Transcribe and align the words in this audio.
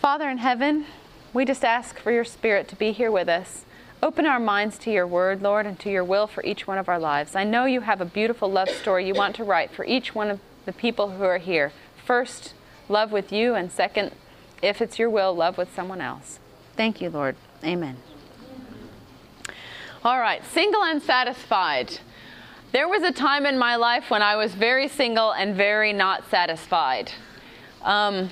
Father 0.00 0.30
in 0.30 0.38
heaven, 0.38 0.86
we 1.34 1.44
just 1.44 1.62
ask 1.62 1.98
for 1.98 2.10
your 2.10 2.24
Spirit 2.24 2.68
to 2.68 2.76
be 2.76 2.90
here 2.90 3.10
with 3.10 3.28
us. 3.28 3.66
Open 4.02 4.24
our 4.24 4.40
minds 4.40 4.78
to 4.78 4.90
your 4.90 5.06
word, 5.06 5.42
Lord, 5.42 5.66
and 5.66 5.78
to 5.80 5.90
your 5.90 6.04
will 6.04 6.26
for 6.26 6.42
each 6.42 6.66
one 6.66 6.78
of 6.78 6.88
our 6.88 6.98
lives. 6.98 7.36
I 7.36 7.44
know 7.44 7.66
you 7.66 7.82
have 7.82 8.00
a 8.00 8.06
beautiful 8.06 8.50
love 8.50 8.70
story 8.70 9.06
you 9.06 9.12
want 9.12 9.36
to 9.36 9.44
write 9.44 9.70
for 9.72 9.84
each 9.84 10.14
one 10.14 10.30
of 10.30 10.40
the 10.64 10.72
people 10.72 11.10
who 11.10 11.24
are 11.24 11.36
here. 11.36 11.72
First, 12.06 12.54
love 12.88 13.12
with 13.12 13.30
you, 13.30 13.54
and 13.54 13.70
second, 13.70 14.12
if 14.62 14.80
it's 14.80 14.98
your 14.98 15.10
will, 15.10 15.34
love 15.34 15.58
with 15.58 15.74
someone 15.76 16.00
else. 16.00 16.38
Thank 16.78 17.02
you, 17.02 17.10
Lord. 17.10 17.36
Amen. 17.62 17.98
All 20.02 20.18
right, 20.18 20.42
single 20.46 20.82
and 20.82 21.02
satisfied. 21.02 21.98
There 22.72 22.88
was 22.88 23.02
a 23.02 23.12
time 23.12 23.44
in 23.44 23.58
my 23.58 23.76
life 23.76 24.10
when 24.10 24.22
I 24.22 24.36
was 24.36 24.54
very 24.54 24.88
single 24.88 25.32
and 25.32 25.54
very 25.54 25.92
not 25.92 26.30
satisfied. 26.30 27.12
Um, 27.82 28.30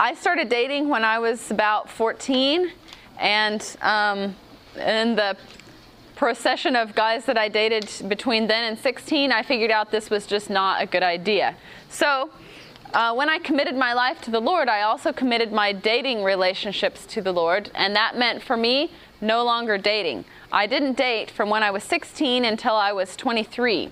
I 0.00 0.14
started 0.14 0.48
dating 0.48 0.88
when 0.88 1.04
I 1.04 1.18
was 1.18 1.50
about 1.50 1.90
14, 1.90 2.70
and 3.18 3.76
um, 3.82 4.36
in 4.76 5.16
the 5.16 5.36
procession 6.14 6.76
of 6.76 6.94
guys 6.94 7.24
that 7.24 7.36
I 7.36 7.48
dated 7.48 7.90
between 8.06 8.46
then 8.46 8.62
and 8.62 8.78
16, 8.78 9.32
I 9.32 9.42
figured 9.42 9.72
out 9.72 9.90
this 9.90 10.08
was 10.08 10.24
just 10.24 10.50
not 10.50 10.80
a 10.80 10.86
good 10.86 11.02
idea. 11.02 11.56
So, 11.88 12.30
uh, 12.94 13.12
when 13.12 13.28
I 13.28 13.40
committed 13.40 13.74
my 13.74 13.92
life 13.92 14.20
to 14.20 14.30
the 14.30 14.38
Lord, 14.38 14.68
I 14.68 14.82
also 14.82 15.12
committed 15.12 15.52
my 15.52 15.72
dating 15.72 16.22
relationships 16.22 17.04
to 17.06 17.20
the 17.20 17.32
Lord, 17.32 17.72
and 17.74 17.96
that 17.96 18.16
meant 18.16 18.40
for 18.40 18.56
me 18.56 18.92
no 19.20 19.42
longer 19.42 19.78
dating. 19.78 20.24
I 20.52 20.68
didn't 20.68 20.96
date 20.96 21.28
from 21.28 21.50
when 21.50 21.64
I 21.64 21.72
was 21.72 21.82
16 21.82 22.44
until 22.44 22.76
I 22.76 22.92
was 22.92 23.16
23. 23.16 23.90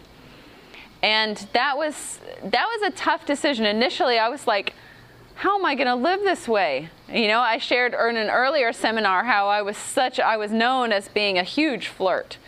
And 1.03 1.49
that 1.53 1.77
was 1.77 2.21
that 2.45 2.65
was 2.65 2.93
a 2.93 2.97
tough 2.97 3.27
decision. 3.27 3.67
Initially, 3.67 4.19
I 4.19 4.29
was 4.29 4.47
like, 4.47 4.73
how 5.37 5.59
am 5.59 5.67
I 5.67 5.75
going 5.75 5.87
to 5.87 5.95
live 5.95 6.21
this 6.21 6.49
way? 6.49 6.89
You 7.13 7.29
know, 7.29 7.41
I 7.41 7.59
shared 7.59 7.93
in 7.93 8.17
an 8.17 8.31
earlier 8.31 8.73
seminar 8.73 9.25
how 9.25 9.49
I 9.49 9.61
was 9.63 9.77
such 9.77 10.19
I 10.19 10.37
was 10.39 10.51
known 10.51 10.93
as 10.93 11.09
being 11.09 11.39
a 11.39 11.43
huge 11.43 11.89
flirt. 11.89 12.39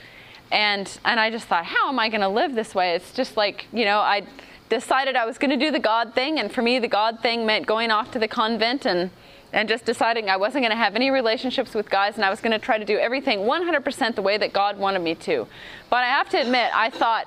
And 0.50 0.98
and 1.04 1.20
I 1.20 1.30
just 1.30 1.46
thought, 1.46 1.66
how 1.66 1.88
am 1.88 1.98
I 1.98 2.08
going 2.08 2.22
to 2.22 2.28
live 2.28 2.54
this 2.54 2.74
way? 2.74 2.94
It's 2.94 3.12
just 3.12 3.36
like, 3.36 3.66
you 3.72 3.84
know, 3.84 3.98
I 3.98 4.22
decided 4.70 5.16
I 5.16 5.26
was 5.26 5.36
going 5.36 5.50
to 5.50 5.56
do 5.56 5.70
the 5.70 5.78
God 5.78 6.14
thing 6.14 6.38
and 6.38 6.50
for 6.50 6.62
me 6.62 6.78
the 6.78 6.88
God 6.88 7.20
thing 7.20 7.44
meant 7.44 7.66
going 7.66 7.90
off 7.90 8.10
to 8.12 8.18
the 8.18 8.28
convent 8.28 8.86
and 8.86 9.10
and 9.52 9.68
just 9.68 9.84
deciding 9.84 10.28
I 10.28 10.36
wasn't 10.36 10.62
going 10.62 10.72
to 10.72 10.76
have 10.76 10.94
any 10.94 11.10
relationships 11.10 11.74
with 11.74 11.90
guys 11.90 12.16
and 12.16 12.24
I 12.24 12.30
was 12.30 12.40
going 12.40 12.52
to 12.52 12.58
try 12.58 12.78
to 12.78 12.84
do 12.84 12.98
everything 12.98 13.40
100% 13.40 14.14
the 14.14 14.22
way 14.22 14.36
that 14.36 14.52
God 14.52 14.78
wanted 14.78 15.00
me 15.00 15.14
to. 15.14 15.46
But 15.88 16.04
I 16.04 16.08
have 16.08 16.28
to 16.30 16.38
admit, 16.38 16.70
I 16.74 16.90
thought, 16.90 17.26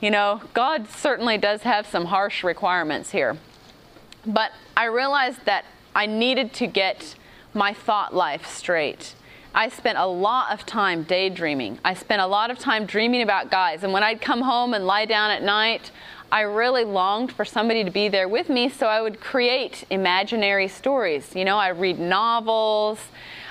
you 0.00 0.10
know, 0.10 0.42
God 0.54 0.88
certainly 0.88 1.38
does 1.38 1.62
have 1.62 1.86
some 1.86 2.04
harsh 2.04 2.44
requirements 2.44 3.10
here. 3.10 3.36
But 4.26 4.52
I 4.76 4.86
realized 4.86 5.44
that 5.44 5.64
I 5.94 6.06
needed 6.06 6.52
to 6.54 6.66
get 6.66 7.14
my 7.54 7.72
thought 7.72 8.14
life 8.14 8.46
straight. 8.46 9.14
I 9.54 9.70
spent 9.70 9.96
a 9.96 10.06
lot 10.06 10.52
of 10.52 10.66
time 10.66 11.04
daydreaming. 11.04 11.78
I 11.82 11.94
spent 11.94 12.20
a 12.20 12.26
lot 12.26 12.50
of 12.50 12.58
time 12.58 12.84
dreaming 12.84 13.22
about 13.22 13.50
guys. 13.50 13.82
And 13.82 13.92
when 13.92 14.02
I'd 14.02 14.20
come 14.20 14.42
home 14.42 14.74
and 14.74 14.86
lie 14.86 15.06
down 15.06 15.30
at 15.30 15.42
night, 15.42 15.90
I 16.30 16.42
really 16.42 16.84
longed 16.84 17.32
for 17.32 17.44
somebody 17.44 17.84
to 17.84 17.90
be 17.90 18.08
there 18.08 18.28
with 18.28 18.48
me, 18.48 18.68
so 18.68 18.86
I 18.86 19.00
would 19.00 19.20
create 19.20 19.84
imaginary 19.88 20.68
stories. 20.68 21.34
You 21.34 21.44
know, 21.44 21.56
I 21.56 21.68
read 21.68 21.98
novels. 21.98 22.98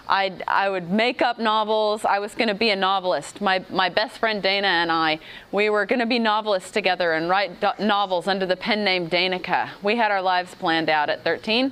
I'd, 0.08 0.44
I 0.48 0.70
would 0.70 0.92
make 0.92 1.22
up 1.22 1.39
novels. 1.39 2.06
I 2.06 2.20
was 2.20 2.36
going 2.36 2.48
to 2.48 2.53
be 2.53 2.70
a 2.70 2.75
novelist. 2.75 3.42
My, 3.42 3.66
my 3.70 3.89
best 3.89 4.17
friend 4.17 4.42
Dana 4.42 4.67
and 4.67 4.92
I, 4.92 5.20
we 5.52 5.70
were 5.70 5.86
going 5.86 6.00
to 6.00 6.06
be 6.06 6.20
novelists 6.20 6.72
together 6.72 7.14
and 7.14 7.30
write 7.30 7.59
do- 7.59 7.72
novels 7.80 8.28
under 8.28 8.45
the 8.45 8.56
pen 8.56 8.84
name 8.84 9.09
Danica. 9.09 9.70
We 9.81 9.95
had 9.95 10.12
our 10.12 10.22
lives 10.22 10.53
planned 10.56 10.89
out 10.89 11.09
at 11.09 11.23
13. 11.23 11.72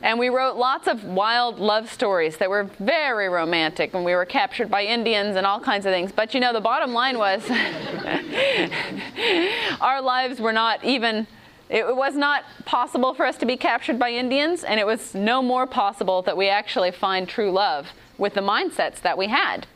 And 0.00 0.18
we 0.18 0.28
wrote 0.28 0.56
lots 0.56 0.86
of 0.86 1.04
wild 1.04 1.58
love 1.58 1.90
stories 1.90 2.36
that 2.36 2.48
were 2.48 2.64
very 2.78 3.28
romantic, 3.28 3.94
and 3.94 4.04
we 4.04 4.14
were 4.14 4.24
captured 4.24 4.70
by 4.70 4.84
Indians 4.84 5.34
and 5.34 5.44
all 5.44 5.58
kinds 5.58 5.86
of 5.86 5.92
things. 5.92 6.12
But 6.12 6.34
you 6.34 6.40
know, 6.40 6.52
the 6.52 6.60
bottom 6.60 6.92
line 6.92 7.18
was 7.18 7.42
our 9.80 10.00
lives 10.00 10.40
were 10.40 10.52
not 10.52 10.84
even 10.84 11.26
it 11.68 11.94
was 11.94 12.14
not 12.14 12.44
possible 12.64 13.12
for 13.12 13.26
us 13.26 13.36
to 13.38 13.46
be 13.46 13.56
captured 13.56 13.98
by 13.98 14.10
Indians, 14.10 14.64
and 14.64 14.80
it 14.80 14.86
was 14.86 15.14
no 15.14 15.42
more 15.42 15.66
possible 15.66 16.22
that 16.22 16.36
we 16.36 16.48
actually 16.48 16.90
find 16.90 17.28
true 17.28 17.50
love 17.50 17.88
with 18.16 18.34
the 18.34 18.40
mindsets 18.40 19.00
that 19.02 19.18
we 19.18 19.26
had. 19.26 19.66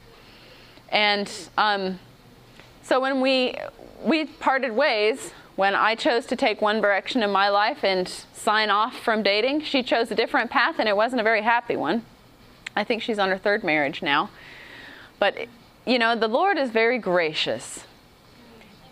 And 0.89 1.31
um, 1.59 1.99
so 2.83 3.01
when 3.01 3.21
we 3.21 3.57
we 4.03 4.25
parted 4.25 4.73
ways, 4.73 5.33
when 5.57 5.75
I 5.75 5.95
chose 5.95 6.27
to 6.27 6.37
take 6.37 6.61
one 6.61 6.81
direction 6.81 7.23
in 7.23 7.31
my 7.31 7.49
life 7.49 7.85
and 7.85 8.09
sign 8.33 8.71
off 8.71 8.99
from 8.99 9.23
dating, 9.23 9.63
she 9.63 9.83
chose 9.83 10.11
a 10.11 10.15
different 10.15 10.51
path, 10.51 10.77
and 10.79 10.89
it 10.89 10.97
wasn't 10.97 11.21
a 11.21 11.25
very 11.25 11.43
happy 11.43 11.77
one. 11.77 12.05
I 12.75 12.85
think 12.85 13.03
she's 13.03 13.19
on 13.19 13.29
her 13.29 13.39
third 13.39 13.63
marriage 13.63 14.03
now. 14.03 14.31
But 15.19 15.47
you 15.85 15.99
know, 15.99 16.17
the 16.17 16.29
Lord 16.29 16.59
is 16.59 16.71
very 16.71 16.99
gracious. 16.99 17.85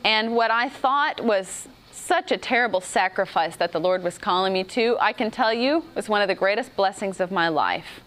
And 0.05 0.35
what 0.35 0.51
I 0.51 0.69
thought 0.69 1.25
was 1.25 1.69
such 2.11 2.33
a 2.33 2.37
terrible 2.37 2.81
sacrifice 2.81 3.55
that 3.55 3.71
the 3.71 3.79
Lord 3.79 4.03
was 4.03 4.19
calling 4.19 4.53
me 4.53 4.65
to, 4.65 4.97
I 5.01 5.13
can 5.13 5.31
tell 5.31 5.55
you 5.55 5.85
was 5.95 6.09
one 6.09 6.21
of 6.21 6.27
the 6.27 6.35
greatest 6.35 6.75
blessings 6.75 7.21
of 7.21 7.31
my 7.31 7.47
life. 7.47 8.01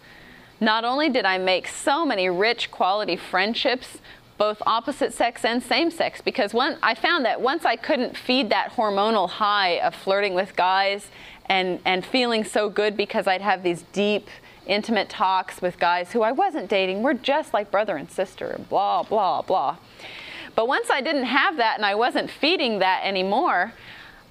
Not 0.60 0.84
only 0.84 1.08
did 1.08 1.24
I 1.24 1.38
make 1.38 1.70
so 1.70 2.06
many 2.06 2.30
rich 2.30 2.70
quality 2.70 3.16
friendships, 3.16 4.00
both 4.38 4.62
opposite 4.66 5.14
sex 5.14 5.46
and 5.46 5.64
same 5.64 5.90
sex, 5.90 6.20
because 6.20 6.54
I 6.54 6.96
found 6.96 7.24
that 7.24 7.40
once 7.40 7.64
I 7.64 7.78
couldn't 7.78 8.18
feed 8.18 8.50
that 8.50 8.74
hormonal 8.74 9.30
high 9.30 9.80
of 9.80 9.96
flirting 9.96 10.34
with 10.34 10.54
guys 10.58 11.08
and, 11.46 11.80
and 11.86 12.06
feeling 12.06 12.44
so 12.44 12.68
good 12.68 12.98
because 12.98 13.26
I'd 13.26 13.40
have 13.40 13.64
these 13.64 13.84
deep, 13.94 14.28
intimate 14.68 15.08
talks 15.08 15.62
with 15.62 15.80
guys 15.80 16.12
who 16.12 16.24
I 16.24 16.34
wasn't 16.34 16.68
dating, 16.70 17.04
we're 17.04 17.14
just 17.14 17.54
like 17.54 17.72
brother 17.72 17.96
and 17.96 18.12
sister, 18.12 18.60
blah, 18.68 19.04
blah, 19.04 19.44
blah. 19.44 19.78
But 20.56 20.68
once 20.68 20.90
I 20.90 21.02
didn't 21.02 21.26
have 21.26 21.58
that 21.58 21.78
and 21.78 21.86
I 21.86 21.96
wasn't 21.96 22.30
feeding 22.30 22.80
that 22.80 23.02
anymore, 23.04 23.74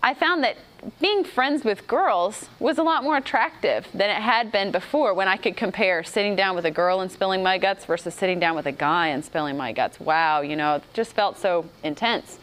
I 0.03 0.15
found 0.15 0.45
that 0.45 0.57
being 1.01 1.23
friends 1.23 1.65
with 1.65 1.87
girls 1.87 2.49
was 2.59 2.79
a 2.79 2.83
lot 2.83 3.05
more 3.05 3.17
attractive 3.17 3.87
than 3.95 4.11
it 4.11 4.21
had 4.21 4.51
been 4.51 4.73
before 4.73 5.15
when 5.15 5.29
I 5.29 5.37
could 5.37 5.57
compare 5.57 6.03
sitting 6.03 6.35
down 6.35 6.57
with 6.57 6.65
a 6.65 6.71
girl 6.71 7.01
and 7.01 7.11
spilling 7.11 7.43
my 7.43 7.57
guts 7.59 7.85
versus 7.85 8.15
sitting 8.15 8.41
down 8.41 8.57
with 8.57 8.67
a 8.67 8.73
guy 8.73 9.09
and 9.09 9.25
spilling 9.25 9.57
my 9.57 9.73
guts. 9.73 10.01
Wow, 10.01 10.41
you 10.41 10.57
know, 10.57 10.77
it 10.77 10.83
just 10.93 11.13
felt 11.13 11.39
so 11.39 11.67
intense. 11.85 12.39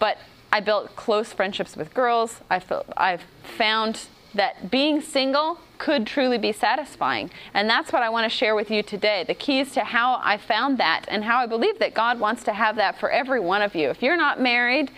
But 0.00 0.18
I 0.52 0.60
built 0.60 0.96
close 0.96 1.32
friendships 1.32 1.76
with 1.76 1.94
girls. 1.94 2.40
I 2.50 2.58
felt, 2.58 2.86
I've 2.96 3.22
found 3.56 4.06
that 4.34 4.70
being 4.70 5.00
single 5.00 5.60
could 5.82 6.06
truly 6.06 6.38
be 6.38 6.52
satisfying. 6.52 7.28
And 7.52 7.68
that's 7.68 7.92
what 7.92 8.04
I 8.04 8.08
want 8.08 8.30
to 8.30 8.30
share 8.30 8.54
with 8.54 8.70
you 8.70 8.84
today 8.84 9.24
the 9.26 9.34
keys 9.34 9.72
to 9.72 9.80
how 9.80 10.20
I 10.22 10.36
found 10.36 10.78
that 10.78 11.06
and 11.08 11.24
how 11.24 11.40
I 11.40 11.46
believe 11.46 11.80
that 11.80 11.92
God 11.92 12.20
wants 12.20 12.44
to 12.44 12.52
have 12.52 12.76
that 12.76 13.00
for 13.00 13.10
every 13.10 13.40
one 13.40 13.62
of 13.62 13.74
you. 13.74 13.90
If 13.90 14.00
you're 14.00 14.16
not 14.16 14.40
married, 14.40 14.92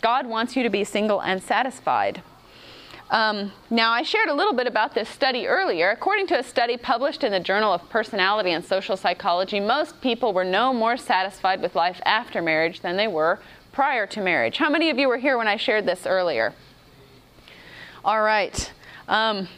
God 0.00 0.26
wants 0.26 0.56
you 0.56 0.62
to 0.62 0.70
be 0.70 0.82
single 0.82 1.20
and 1.20 1.42
satisfied. 1.42 2.22
Um, 3.10 3.52
now, 3.68 3.92
I 3.92 4.02
shared 4.02 4.30
a 4.30 4.34
little 4.34 4.54
bit 4.54 4.66
about 4.66 4.94
this 4.94 5.10
study 5.10 5.46
earlier. 5.46 5.90
According 5.90 6.26
to 6.28 6.38
a 6.38 6.42
study 6.42 6.78
published 6.78 7.22
in 7.22 7.32
the 7.32 7.40
Journal 7.40 7.74
of 7.74 7.86
Personality 7.90 8.52
and 8.52 8.64
Social 8.64 8.96
Psychology, 8.96 9.60
most 9.60 10.00
people 10.00 10.32
were 10.32 10.44
no 10.44 10.72
more 10.72 10.96
satisfied 10.96 11.60
with 11.60 11.74
life 11.74 12.00
after 12.06 12.40
marriage 12.40 12.80
than 12.80 12.96
they 12.96 13.08
were 13.08 13.40
prior 13.72 14.06
to 14.06 14.22
marriage. 14.22 14.56
How 14.56 14.70
many 14.70 14.88
of 14.88 14.98
you 14.98 15.06
were 15.06 15.18
here 15.18 15.36
when 15.36 15.48
I 15.48 15.56
shared 15.56 15.84
this 15.84 16.06
earlier? 16.06 16.54
All 18.02 18.22
right. 18.22 18.72
Um, 19.06 19.48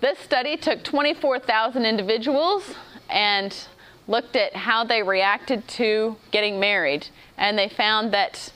this 0.00 0.18
study 0.18 0.56
took 0.56 0.84
24,000 0.84 1.84
individuals 1.84 2.74
and 3.10 3.54
looked 4.06 4.36
at 4.36 4.54
how 4.54 4.84
they 4.84 5.02
reacted 5.02 5.66
to 5.68 6.16
getting 6.30 6.58
married, 6.58 7.08
and 7.36 7.58
they 7.58 7.68
found 7.68 8.12
that 8.12 8.52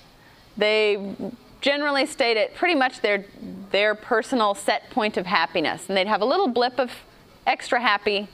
they 0.56 1.14
generally 1.60 2.06
stayed 2.06 2.36
at 2.36 2.54
pretty 2.54 2.74
much 2.74 3.00
their 3.00 3.24
their 3.70 3.94
personal 3.94 4.54
set 4.54 4.90
point 4.90 5.16
of 5.16 5.26
happiness. 5.26 5.88
And 5.88 5.96
they'd 5.96 6.06
have 6.08 6.20
a 6.20 6.26
little 6.26 6.48
blip 6.48 6.78
of 6.78 6.90
extra 7.46 7.80
happy 7.80 8.28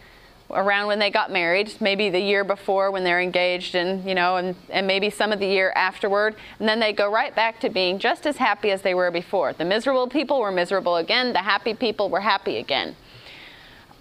around 0.50 0.86
when 0.86 0.98
they 0.98 1.10
got 1.10 1.30
married 1.30 1.72
maybe 1.80 2.08
the 2.08 2.20
year 2.20 2.42
before 2.42 2.90
when 2.90 3.04
they're 3.04 3.20
engaged 3.20 3.74
and 3.74 4.04
you 4.08 4.14
know 4.14 4.36
and, 4.36 4.56
and 4.70 4.86
maybe 4.86 5.10
some 5.10 5.32
of 5.32 5.38
the 5.38 5.46
year 5.46 5.72
afterward. 5.76 6.34
And 6.58 6.68
then 6.68 6.80
they 6.80 6.92
go 6.92 7.10
right 7.10 7.34
back 7.34 7.60
to 7.60 7.68
being 7.68 7.98
just 7.98 8.26
as 8.26 8.36
happy 8.38 8.70
as 8.70 8.82
they 8.82 8.94
were 8.94 9.10
before. 9.10 9.52
The 9.52 9.64
miserable 9.64 10.08
people 10.08 10.40
were 10.40 10.52
miserable 10.52 10.96
again. 10.96 11.32
The 11.32 11.40
happy 11.40 11.74
people 11.74 12.08
were 12.08 12.20
happy 12.20 12.56
again. 12.56 12.96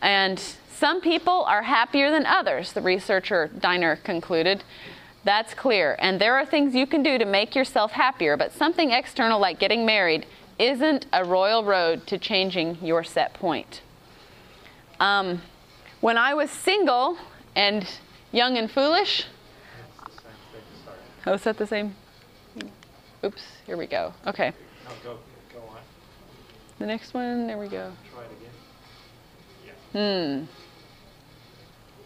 And 0.02 0.42
some 0.70 1.02
people 1.02 1.44
are 1.46 1.64
happier 1.64 2.12
than 2.12 2.26
others 2.26 2.74
the 2.74 2.82
researcher 2.82 3.50
Diener 3.60 3.98
concluded. 3.98 4.64
That's 5.24 5.54
clear. 5.54 5.98
And 6.00 6.22
there 6.22 6.38
are 6.38 6.46
things 6.46 6.74
you 6.74 6.88
can 6.88 7.04
do 7.04 7.18
to 7.18 7.26
make 7.26 7.56
yourself 7.56 7.92
happier, 7.92 8.38
but 8.38 8.54
something 8.54 8.92
external 8.92 9.40
like 9.40 9.60
getting 9.60 9.86
married 9.86 10.26
isn't 10.60 11.06
a 11.12 11.26
royal 11.26 11.66
road 11.66 12.08
to 12.08 12.18
changing 12.18 12.78
your 12.82 13.04
set 13.04 13.34
point. 13.34 13.82
Um, 15.00 15.42
when 16.08 16.18
I 16.18 16.34
was 16.34 16.50
single 16.50 17.18
and 17.54 17.86
young 18.32 18.58
and 18.58 18.72
foolish, 18.72 19.26
oh, 21.26 21.34
is 21.34 21.44
that 21.44 21.58
the 21.58 21.68
same? 21.68 21.94
Oops, 23.26 23.44
here 23.66 23.76
we 23.76 23.88
go. 23.88 24.14
Okay. 24.26 24.54
No, 24.86 24.92
go, 25.04 25.18
go 25.54 25.60
on. 25.68 25.82
The 26.80 26.86
next 26.86 27.14
one, 27.14 27.46
there 27.46 27.58
we 27.58 27.68
go. 27.68 27.92
Try 28.14 28.24
it 28.24 28.32
again. 28.40 28.54
Yeah. 29.94 30.40
Hmm. 30.40 30.46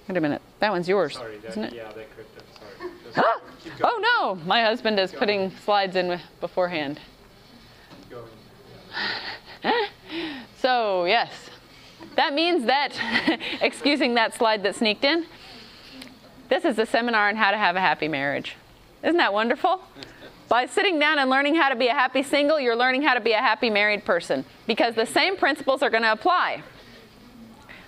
Wait 0.07 0.17
a 0.17 0.19
minute. 0.19 0.41
That 0.61 0.71
one's 0.71 0.89
yours, 0.89 1.13
Sorry, 1.13 1.37
that, 1.37 1.51
isn't 1.51 1.65
it? 1.65 1.73
yeah, 1.73 1.91
that 1.91 2.07
could. 2.15 2.25
Sorry. 2.57 2.89
Just 3.13 3.63
keep 3.63 3.77
going. 3.77 3.93
Oh 4.03 4.33
no! 4.35 4.45
My 4.47 4.63
husband 4.63 4.99
is 4.99 5.11
putting 5.11 5.51
slides 5.63 5.95
in 5.95 6.19
beforehand. 6.39 6.99
So, 10.57 11.05
yes, 11.05 11.31
that 12.15 12.33
means 12.33 12.65
that, 12.65 12.93
excusing 13.61 14.15
that 14.15 14.33
slide 14.33 14.63
that 14.63 14.75
sneaked 14.75 15.03
in, 15.03 15.25
this 16.49 16.65
is 16.65 16.77
a 16.77 16.85
seminar 16.85 17.29
on 17.29 17.35
how 17.35 17.51
to 17.51 17.57
have 17.57 17.75
a 17.75 17.79
happy 17.79 18.07
marriage. 18.07 18.57
Isn't 19.03 19.17
that 19.17 19.33
wonderful? 19.33 19.81
By 20.49 20.65
sitting 20.65 20.99
down 20.99 21.17
and 21.17 21.29
learning 21.29 21.55
how 21.55 21.69
to 21.69 21.75
be 21.75 21.87
a 21.87 21.93
happy 21.93 22.23
single, 22.23 22.59
you're 22.59 22.75
learning 22.75 23.03
how 23.03 23.13
to 23.13 23.21
be 23.21 23.31
a 23.31 23.37
happy 23.37 23.69
married 23.69 24.03
person 24.03 24.43
because 24.67 24.95
the 24.95 25.05
same 25.05 25.37
principles 25.37 25.81
are 25.81 25.89
going 25.89 26.03
to 26.03 26.11
apply. 26.11 26.61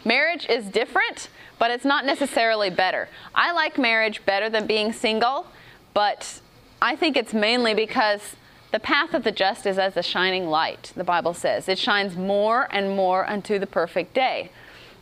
Marriage 0.05 0.45
is 0.47 0.65
different, 0.67 1.29
but 1.59 1.71
it's 1.71 1.83
not 1.83 2.05
necessarily 2.05 2.69
better. 2.69 3.09
I 3.35 3.51
like 3.51 3.77
marriage 3.77 4.25
better 4.25 4.49
than 4.49 4.65
being 4.65 4.93
single, 4.93 5.47
but 5.93 6.39
I 6.81 6.95
think 6.95 7.17
it's 7.17 7.33
mainly 7.33 7.73
because 7.73 8.37
the 8.73 8.79
path 8.79 9.13
of 9.13 9.23
the 9.23 9.31
just 9.31 9.67
is 9.67 9.77
as 9.77 9.95
a 9.95 10.01
shining 10.01 10.47
light, 10.47 10.91
the 10.95 11.03
Bible 11.03 11.35
says. 11.35 11.69
It 11.69 11.77
shines 11.77 12.17
more 12.17 12.67
and 12.71 12.97
more 12.97 13.29
unto 13.29 13.59
the 13.59 13.67
perfect 13.67 14.15
day. 14.15 14.49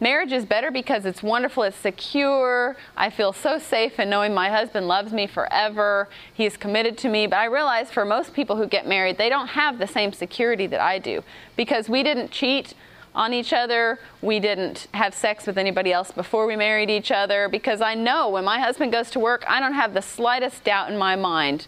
Marriage 0.01 0.33
is 0.33 0.45
better 0.45 0.71
because 0.71 1.05
it's 1.05 1.23
wonderful, 1.23 1.63
it's 1.63 1.77
secure. 1.77 2.75
I 2.97 3.09
feel 3.09 3.31
so 3.31 3.59
safe 3.59 3.97
in 3.97 4.09
knowing 4.09 4.33
my 4.33 4.49
husband 4.49 4.89
loves 4.89 5.13
me 5.13 5.25
forever. 5.25 6.09
He's 6.33 6.57
committed 6.57 6.97
to 6.97 7.07
me. 7.07 7.27
But 7.27 7.37
I 7.37 7.45
realize 7.45 7.91
for 7.91 8.03
most 8.03 8.33
people 8.33 8.57
who 8.57 8.67
get 8.67 8.85
married, 8.85 9.17
they 9.17 9.29
don't 9.29 9.47
have 9.47 9.79
the 9.79 9.87
same 9.87 10.11
security 10.11 10.67
that 10.67 10.81
I 10.81 10.99
do 10.99 11.23
because 11.55 11.87
we 11.87 12.03
didn't 12.03 12.29
cheat 12.29 12.73
on 13.15 13.31
each 13.31 13.53
other. 13.53 13.99
We 14.21 14.41
didn't 14.41 14.89
have 14.93 15.13
sex 15.13 15.47
with 15.47 15.57
anybody 15.57 15.93
else 15.93 16.11
before 16.11 16.45
we 16.45 16.57
married 16.57 16.89
each 16.89 17.11
other 17.11 17.47
because 17.47 17.79
I 17.79 17.93
know 17.93 18.27
when 18.31 18.43
my 18.43 18.59
husband 18.59 18.91
goes 18.91 19.09
to 19.11 19.19
work, 19.19 19.45
I 19.47 19.61
don't 19.61 19.75
have 19.75 19.93
the 19.93 20.01
slightest 20.01 20.65
doubt 20.65 20.91
in 20.91 20.97
my 20.97 21.15
mind 21.15 21.67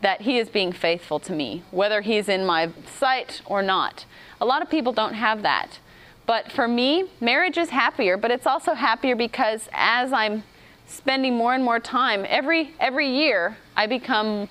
that 0.00 0.22
he 0.22 0.38
is 0.38 0.48
being 0.48 0.72
faithful 0.72 1.18
to 1.20 1.32
me, 1.32 1.62
whether 1.70 2.00
he's 2.00 2.28
in 2.28 2.46
my 2.46 2.70
sight 2.86 3.42
or 3.46 3.62
not. 3.62 4.04
A 4.40 4.46
lot 4.46 4.62
of 4.62 4.70
people 4.70 4.92
don't 4.92 5.14
have 5.14 5.42
that. 5.42 5.78
But 6.26 6.52
for 6.52 6.68
me, 6.68 7.06
marriage 7.20 7.56
is 7.56 7.70
happier, 7.70 8.16
but 8.16 8.30
it's 8.30 8.46
also 8.46 8.74
happier 8.74 9.16
because 9.16 9.68
as 9.72 10.12
I'm 10.12 10.44
spending 10.86 11.36
more 11.36 11.54
and 11.54 11.64
more 11.64 11.80
time, 11.80 12.24
every 12.28 12.74
every 12.78 13.08
year 13.08 13.56
I 13.76 13.86
become 13.86 14.48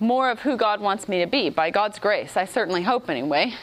more 0.00 0.30
of 0.30 0.40
who 0.40 0.56
God 0.56 0.80
wants 0.80 1.08
me 1.08 1.20
to 1.20 1.26
be 1.26 1.50
by 1.50 1.70
God's 1.70 1.98
grace. 1.98 2.36
I 2.36 2.44
certainly 2.44 2.82
hope 2.82 3.08
anyway. 3.08 3.54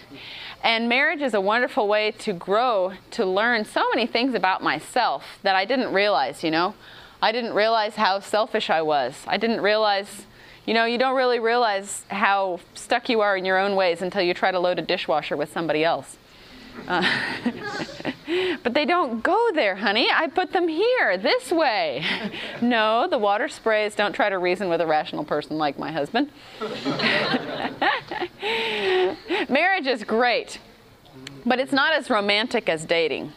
And 0.63 0.87
marriage 0.87 1.21
is 1.21 1.33
a 1.33 1.41
wonderful 1.41 1.87
way 1.87 2.11
to 2.11 2.33
grow, 2.33 2.93
to 3.11 3.25
learn 3.25 3.65
so 3.65 3.87
many 3.89 4.05
things 4.05 4.35
about 4.35 4.61
myself 4.61 5.23
that 5.43 5.55
I 5.55 5.65
didn't 5.65 5.93
realize, 5.93 6.43
you 6.43 6.51
know. 6.51 6.75
I 7.21 7.31
didn't 7.31 7.53
realize 7.53 7.95
how 7.95 8.19
selfish 8.19 8.69
I 8.69 8.81
was. 8.81 9.23
I 9.27 9.37
didn't 9.37 9.61
realize, 9.61 10.25
you 10.71 10.75
know, 10.75 10.85
you 10.85 10.97
don't 10.97 11.17
really 11.17 11.39
realize 11.39 12.05
how 12.07 12.57
stuck 12.75 13.09
you 13.09 13.19
are 13.19 13.35
in 13.35 13.43
your 13.43 13.57
own 13.57 13.75
ways 13.75 14.01
until 14.01 14.21
you 14.21 14.33
try 14.33 14.51
to 14.51 14.57
load 14.57 14.79
a 14.79 14.81
dishwasher 14.81 15.35
with 15.35 15.51
somebody 15.51 15.83
else. 15.83 16.15
Uh, 16.87 17.03
but 18.63 18.73
they 18.73 18.85
don't 18.85 19.21
go 19.21 19.51
there, 19.53 19.75
honey. 19.75 20.07
I 20.09 20.27
put 20.27 20.53
them 20.53 20.69
here, 20.69 21.17
this 21.17 21.51
way. 21.51 22.05
No, 22.61 23.05
the 23.09 23.17
water 23.17 23.49
sprays. 23.49 23.95
Don't 23.95 24.13
try 24.13 24.29
to 24.29 24.37
reason 24.37 24.69
with 24.69 24.79
a 24.79 24.87
rational 24.87 25.25
person 25.25 25.57
like 25.57 25.77
my 25.77 25.91
husband. 25.91 26.29
Marriage 29.49 29.87
is 29.87 30.05
great, 30.05 30.59
but 31.45 31.59
it's 31.59 31.73
not 31.73 31.91
as 31.91 32.09
romantic 32.09 32.69
as 32.69 32.85
dating. 32.85 33.33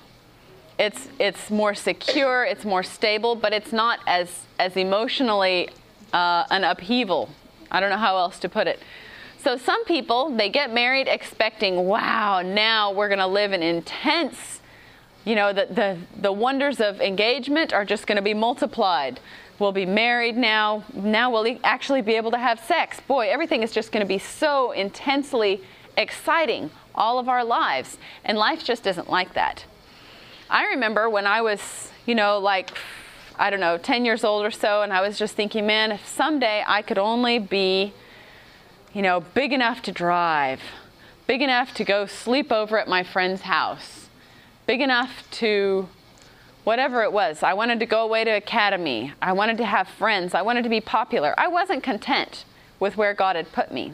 It's, 0.78 1.08
it's 1.18 1.50
more 1.50 1.74
secure, 1.74 2.44
it's 2.44 2.64
more 2.64 2.84
stable, 2.84 3.34
but 3.34 3.52
it's 3.52 3.72
not 3.72 3.98
as, 4.06 4.46
as 4.60 4.76
emotionally 4.76 5.70
uh, 6.14 6.46
an 6.50 6.64
upheaval. 6.64 7.28
I 7.70 7.80
don't 7.80 7.90
know 7.90 7.98
how 7.98 8.16
else 8.16 8.38
to 8.38 8.48
put 8.48 8.66
it. 8.68 8.80
So 9.38 9.58
some 9.58 9.84
people, 9.84 10.30
they 10.34 10.48
get 10.48 10.72
married 10.72 11.08
expecting, 11.08 11.84
wow, 11.84 12.40
now 12.40 12.92
we're 12.92 13.08
going 13.08 13.18
to 13.18 13.26
live 13.26 13.52
an 13.52 13.62
intense, 13.62 14.60
you 15.26 15.34
know, 15.34 15.52
the, 15.52 15.66
the, 15.66 15.98
the 16.22 16.32
wonders 16.32 16.80
of 16.80 17.00
engagement 17.00 17.72
are 17.72 17.84
just 17.84 18.06
going 18.06 18.16
to 18.16 18.22
be 18.22 18.32
multiplied. 18.32 19.20
We'll 19.58 19.72
be 19.72 19.86
married 19.86 20.36
now. 20.36 20.84
Now 20.94 21.30
we'll 21.30 21.58
actually 21.62 22.00
be 22.00 22.14
able 22.14 22.30
to 22.30 22.38
have 22.38 22.58
sex. 22.60 23.00
Boy, 23.00 23.28
everything 23.28 23.62
is 23.62 23.72
just 23.72 23.92
going 23.92 24.00
to 24.00 24.08
be 24.08 24.18
so 24.18 24.70
intensely 24.70 25.60
exciting 25.96 26.70
all 26.94 27.18
of 27.18 27.28
our 27.28 27.44
lives. 27.44 27.98
And 28.24 28.38
life 28.38 28.64
just 28.64 28.86
isn't 28.86 29.10
like 29.10 29.34
that. 29.34 29.64
I 30.48 30.66
remember 30.68 31.10
when 31.10 31.26
I 31.26 31.42
was, 31.42 31.90
you 32.06 32.14
know, 32.14 32.38
like, 32.38 32.70
I 33.36 33.50
don't 33.50 33.60
know, 33.60 33.78
10 33.78 34.04
years 34.04 34.22
old 34.22 34.44
or 34.44 34.50
so, 34.50 34.82
and 34.82 34.92
I 34.92 35.00
was 35.00 35.18
just 35.18 35.34
thinking, 35.34 35.66
man, 35.66 35.90
if 35.90 36.06
someday 36.06 36.62
I 36.66 36.82
could 36.82 36.98
only 36.98 37.38
be, 37.38 37.92
you 38.92 39.02
know, 39.02 39.20
big 39.20 39.52
enough 39.52 39.82
to 39.82 39.92
drive, 39.92 40.60
big 41.26 41.42
enough 41.42 41.74
to 41.74 41.84
go 41.84 42.06
sleep 42.06 42.52
over 42.52 42.78
at 42.78 42.86
my 42.86 43.02
friend's 43.02 43.42
house, 43.42 44.08
big 44.66 44.80
enough 44.80 45.28
to 45.32 45.88
whatever 46.62 47.02
it 47.02 47.12
was. 47.12 47.42
I 47.42 47.54
wanted 47.54 47.80
to 47.80 47.86
go 47.86 48.04
away 48.04 48.24
to 48.24 48.30
academy. 48.30 49.12
I 49.20 49.32
wanted 49.32 49.58
to 49.58 49.64
have 49.64 49.88
friends. 49.88 50.32
I 50.34 50.42
wanted 50.42 50.62
to 50.62 50.70
be 50.70 50.80
popular. 50.80 51.34
I 51.38 51.48
wasn't 51.48 51.82
content 51.82 52.44
with 52.80 52.96
where 52.96 53.14
God 53.14 53.36
had 53.36 53.52
put 53.52 53.72
me. 53.72 53.92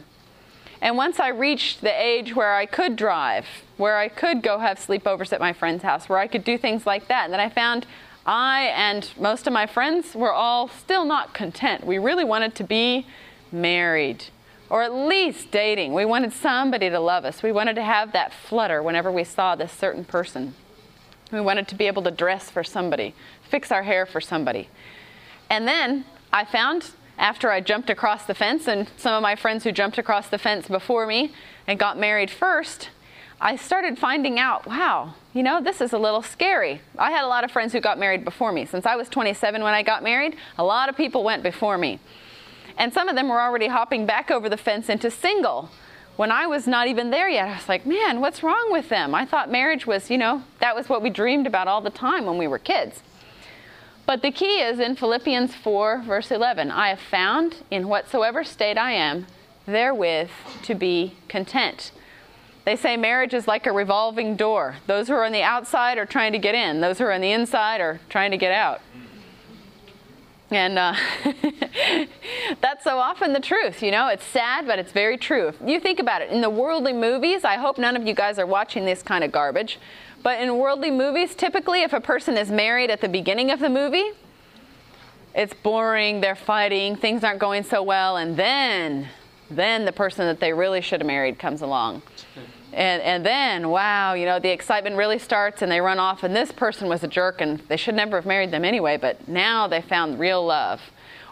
And 0.81 0.97
once 0.97 1.19
I 1.19 1.27
reached 1.29 1.81
the 1.81 1.91
age 1.91 2.35
where 2.35 2.55
I 2.55 2.65
could 2.65 2.95
drive, 2.95 3.45
where 3.77 3.97
I 3.97 4.07
could 4.07 4.41
go 4.41 4.59
have 4.59 4.79
sleepovers 4.79 5.31
at 5.31 5.39
my 5.39 5.53
friend's 5.53 5.83
house, 5.83 6.09
where 6.09 6.17
I 6.17 6.27
could 6.27 6.43
do 6.43 6.57
things 6.57 6.85
like 6.85 7.07
that, 7.07 7.25
and 7.25 7.33
then 7.33 7.39
I 7.39 7.49
found 7.49 7.85
I 8.25 8.71
and 8.75 9.09
most 9.19 9.47
of 9.47 9.53
my 9.53 9.65
friends 9.65 10.15
were 10.15 10.33
all 10.33 10.67
still 10.67 11.05
not 11.05 11.33
content. 11.33 11.85
We 11.85 11.97
really 11.97 12.23
wanted 12.23 12.55
to 12.55 12.63
be 12.63 13.07
married 13.51 14.25
or 14.69 14.83
at 14.83 14.93
least 14.93 15.51
dating. 15.51 15.93
We 15.93 16.05
wanted 16.05 16.31
somebody 16.31 16.89
to 16.89 16.99
love 16.99 17.25
us. 17.25 17.43
We 17.43 17.51
wanted 17.51 17.75
to 17.75 17.83
have 17.83 18.13
that 18.13 18.33
flutter 18.33 18.81
whenever 18.81 19.11
we 19.11 19.25
saw 19.25 19.53
this 19.53 19.71
certain 19.71 20.05
person. 20.05 20.53
We 21.31 21.41
wanted 21.41 21.67
to 21.69 21.75
be 21.75 21.87
able 21.87 22.03
to 22.03 22.11
dress 22.11 22.49
for 22.49 22.63
somebody, 22.63 23.13
fix 23.49 23.71
our 23.71 23.83
hair 23.83 24.05
for 24.05 24.21
somebody. 24.21 24.69
And 25.49 25.67
then 25.67 26.05
I 26.31 26.45
found 26.45 26.91
after 27.17 27.51
I 27.51 27.59
jumped 27.59 27.89
across 27.89 28.25
the 28.25 28.33
fence, 28.33 28.67
and 28.67 28.89
some 28.97 29.13
of 29.13 29.21
my 29.21 29.35
friends 29.35 29.65
who 29.65 29.71
jumped 29.71 29.97
across 29.97 30.27
the 30.29 30.37
fence 30.37 30.67
before 30.67 31.05
me 31.05 31.33
and 31.67 31.77
got 31.77 31.99
married 31.99 32.31
first, 32.31 32.89
I 33.39 33.57
started 33.57 33.99
finding 33.99 34.39
out, 34.39 34.65
wow, 34.65 35.15
you 35.33 35.43
know, 35.43 35.61
this 35.61 35.79
is 35.79 35.93
a 35.93 35.97
little 35.97 36.21
scary. 36.21 36.81
I 36.97 37.11
had 37.11 37.23
a 37.23 37.27
lot 37.27 37.43
of 37.43 37.51
friends 37.51 37.71
who 37.71 37.79
got 37.79 37.97
married 37.97 38.25
before 38.25 38.51
me. 38.51 38.65
Since 38.65 38.85
I 38.85 38.95
was 38.95 39.07
27 39.07 39.63
when 39.63 39.73
I 39.73 39.81
got 39.81 40.03
married, 40.03 40.35
a 40.57 40.63
lot 40.63 40.89
of 40.89 40.97
people 40.97 41.23
went 41.23 41.41
before 41.41 41.77
me. 41.77 41.99
And 42.77 42.93
some 42.93 43.07
of 43.07 43.15
them 43.15 43.29
were 43.29 43.41
already 43.41 43.67
hopping 43.67 44.05
back 44.05 44.29
over 44.29 44.49
the 44.49 44.57
fence 44.57 44.89
into 44.89 45.09
single 45.09 45.69
when 46.17 46.31
I 46.31 46.47
was 46.47 46.67
not 46.67 46.87
even 46.87 47.09
there 47.09 47.29
yet. 47.29 47.47
I 47.47 47.55
was 47.55 47.69
like, 47.69 47.85
man, 47.85 48.19
what's 48.19 48.43
wrong 48.43 48.71
with 48.71 48.89
them? 48.89 49.15
I 49.15 49.25
thought 49.25 49.49
marriage 49.49 49.87
was, 49.87 50.09
you 50.09 50.17
know, 50.17 50.43
that 50.59 50.75
was 50.75 50.89
what 50.89 51.01
we 51.01 51.09
dreamed 51.09 51.47
about 51.47 51.67
all 51.67 51.81
the 51.81 51.89
time 51.89 52.25
when 52.25 52.37
we 52.37 52.47
were 52.47 52.59
kids. 52.59 53.01
But 54.05 54.21
the 54.21 54.31
key 54.31 54.59
is 54.59 54.79
in 54.79 54.95
Philippians 54.95 55.55
4, 55.55 56.01
verse 56.01 56.31
11 56.31 56.71
I 56.71 56.89
have 56.89 56.99
found 56.99 57.57
in 57.71 57.87
whatsoever 57.87 58.43
state 58.43 58.77
I 58.77 58.91
am, 58.91 59.27
therewith 59.65 60.29
to 60.63 60.75
be 60.75 61.15
content. 61.29 61.91
They 62.63 62.75
say 62.75 62.95
marriage 62.95 63.33
is 63.33 63.47
like 63.47 63.65
a 63.65 63.71
revolving 63.71 64.35
door. 64.35 64.75
Those 64.87 65.07
who 65.07 65.13
are 65.13 65.25
on 65.25 65.31
the 65.31 65.41
outside 65.41 65.97
are 65.97 66.05
trying 66.05 66.31
to 66.33 66.39
get 66.39 66.55
in, 66.55 66.81
those 66.81 66.99
who 66.99 67.05
are 67.05 67.11
on 67.11 67.21
the 67.21 67.31
inside 67.31 67.81
are 67.81 67.99
trying 68.09 68.31
to 68.31 68.37
get 68.37 68.51
out. 68.51 68.81
And 70.51 70.77
uh, 70.77 70.93
that's 72.61 72.83
so 72.83 72.97
often 72.97 73.31
the 73.31 73.39
truth, 73.39 73.81
you 73.81 73.89
know. 73.89 74.09
It's 74.09 74.25
sad, 74.25 74.67
but 74.67 74.79
it's 74.79 74.91
very 74.91 75.17
true. 75.17 75.53
You 75.65 75.79
think 75.79 75.99
about 75.99 76.21
it. 76.21 76.29
In 76.29 76.41
the 76.41 76.49
worldly 76.49 76.91
movies, 76.91 77.45
I 77.45 77.55
hope 77.55 77.77
none 77.77 77.95
of 77.95 78.05
you 78.05 78.13
guys 78.13 78.37
are 78.37 78.45
watching 78.45 78.83
this 78.83 79.01
kind 79.01 79.23
of 79.23 79.31
garbage. 79.31 79.79
But 80.21 80.41
in 80.41 80.57
worldly 80.57 80.91
movies, 80.91 81.35
typically, 81.35 81.83
if 81.83 81.93
a 81.93 82.01
person 82.01 82.37
is 82.37 82.51
married 82.51 82.91
at 82.91 82.99
the 82.99 83.07
beginning 83.07 83.49
of 83.49 83.59
the 83.59 83.69
movie, 83.69 84.11
it's 85.33 85.53
boring, 85.53 86.19
they're 86.19 86.35
fighting, 86.35 86.97
things 86.97 87.23
aren't 87.23 87.39
going 87.39 87.63
so 87.63 87.81
well, 87.81 88.17
and 88.17 88.35
then, 88.35 89.07
then 89.55 89.85
the 89.85 89.91
person 89.91 90.25
that 90.25 90.39
they 90.39 90.53
really 90.53 90.81
should 90.81 91.01
have 91.01 91.07
married 91.07 91.39
comes 91.39 91.61
along. 91.61 92.01
And, 92.73 93.01
and 93.01 93.25
then, 93.25 93.69
wow, 93.69 94.13
you 94.13 94.25
know, 94.25 94.39
the 94.39 94.49
excitement 94.49 94.95
really 94.95 95.19
starts 95.19 95.61
and 95.61 95.71
they 95.71 95.81
run 95.81 95.99
off, 95.99 96.23
and 96.23 96.35
this 96.35 96.51
person 96.51 96.87
was 96.87 97.03
a 97.03 97.07
jerk 97.07 97.41
and 97.41 97.59
they 97.67 97.77
should 97.77 97.95
never 97.95 98.17
have 98.17 98.25
married 98.25 98.51
them 98.51 98.63
anyway, 98.63 98.97
but 98.97 99.27
now 99.27 99.67
they 99.67 99.81
found 99.81 100.19
real 100.19 100.45
love. 100.45 100.81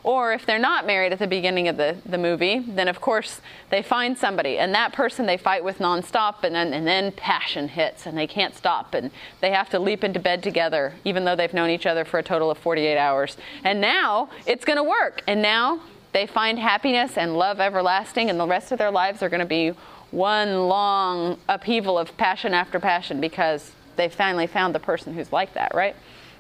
Or 0.03 0.31
if 0.31 0.45
they're 0.45 0.59
not 0.59 0.85
married 0.85 1.11
at 1.11 1.19
the 1.19 1.27
beginning 1.27 1.67
of 1.67 1.77
the, 1.77 1.97
the 2.05 2.17
movie, 2.17 2.59
then 2.59 2.87
of 2.87 3.01
course 3.01 3.41
they 3.69 3.81
find 3.81 4.17
somebody, 4.17 4.57
and 4.57 4.73
that 4.73 4.93
person 4.93 5.25
they 5.25 5.37
fight 5.37 5.63
with 5.63 5.79
nonstop, 5.79 6.43
and 6.43 6.55
then, 6.55 6.73
and 6.73 6.87
then 6.87 7.11
passion 7.11 7.67
hits, 7.67 8.05
and 8.05 8.17
they 8.17 8.27
can't 8.27 8.55
stop, 8.55 8.93
and 8.93 9.11
they 9.41 9.51
have 9.51 9.69
to 9.69 9.79
leap 9.79 10.03
into 10.03 10.19
bed 10.19 10.41
together, 10.41 10.93
even 11.03 11.25
though 11.25 11.35
they've 11.35 11.53
known 11.53 11.69
each 11.69 11.85
other 11.85 12.05
for 12.05 12.17
a 12.17 12.23
total 12.23 12.49
of 12.49 12.57
48 12.57 12.97
hours. 12.97 13.37
And 13.63 13.81
now 13.81 14.29
it's 14.45 14.63
going 14.63 14.77
to 14.77 14.83
work, 14.83 15.21
and 15.27 15.41
now 15.41 15.81
they 16.11 16.25
find 16.25 16.57
happiness 16.57 17.17
and 17.17 17.37
love 17.37 17.59
everlasting, 17.59 18.29
and 18.29 18.39
the 18.39 18.47
rest 18.47 18.71
of 18.71 18.79
their 18.79 18.91
lives 18.91 19.21
are 19.21 19.29
going 19.29 19.39
to 19.39 19.45
be 19.45 19.73
one 20.11 20.67
long 20.67 21.37
upheaval 21.47 21.97
of 21.97 22.15
passion 22.17 22.53
after 22.53 22.79
passion 22.79 23.21
because 23.21 23.71
they 23.95 24.09
finally 24.09 24.47
found 24.47 24.73
the 24.73 24.79
person 24.79 25.13
who's 25.13 25.31
like 25.31 25.53
that, 25.53 25.73
right? 25.75 25.95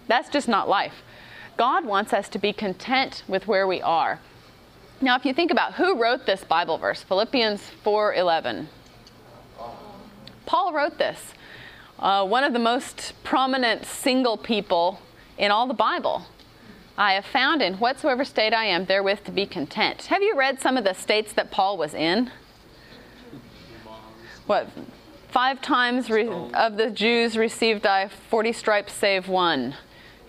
That's 0.07 0.29
just 0.29 0.47
not 0.47 0.67
life. 0.67 1.03
God 1.57 1.85
wants 1.85 2.13
us 2.13 2.29
to 2.29 2.39
be 2.39 2.53
content 2.53 3.23
with 3.27 3.47
where 3.47 3.67
we 3.67 3.81
are. 3.81 4.19
Now, 5.01 5.15
if 5.15 5.25
you 5.25 5.33
think 5.33 5.51
about 5.51 5.75
who 5.75 6.01
wrote 6.01 6.25
this 6.25 6.43
Bible 6.43 6.77
verse, 6.77 7.03
Philippians 7.03 7.61
4:11. 7.83 8.67
Paul 10.45 10.73
wrote 10.73 10.97
this. 10.97 11.33
Uh, 11.99 12.25
one 12.25 12.43
of 12.43 12.53
the 12.53 12.59
most 12.59 13.13
prominent 13.23 13.85
single 13.85 14.37
people 14.37 14.99
in 15.37 15.51
all 15.51 15.67
the 15.67 15.73
Bible. 15.73 16.25
I 16.99 17.13
have 17.13 17.25
found 17.25 17.61
in 17.61 17.75
whatsoever 17.75 18.25
state 18.25 18.53
I 18.53 18.65
am 18.65 18.83
therewith 18.83 19.23
to 19.23 19.31
be 19.31 19.45
content. 19.45 20.07
Have 20.07 20.21
you 20.21 20.35
read 20.35 20.59
some 20.59 20.75
of 20.75 20.83
the 20.83 20.93
states 20.93 21.31
that 21.31 21.49
Paul 21.49 21.77
was 21.77 21.93
in? 21.93 22.29
What? 24.47 24.67
Five 25.29 25.61
times 25.61 26.09
re- 26.09 26.27
of 26.27 26.75
the 26.75 26.89
Jews 26.89 27.37
received 27.37 27.85
I 27.85 28.09
40 28.09 28.51
stripes 28.51 28.91
save 28.91 29.29
one. 29.29 29.75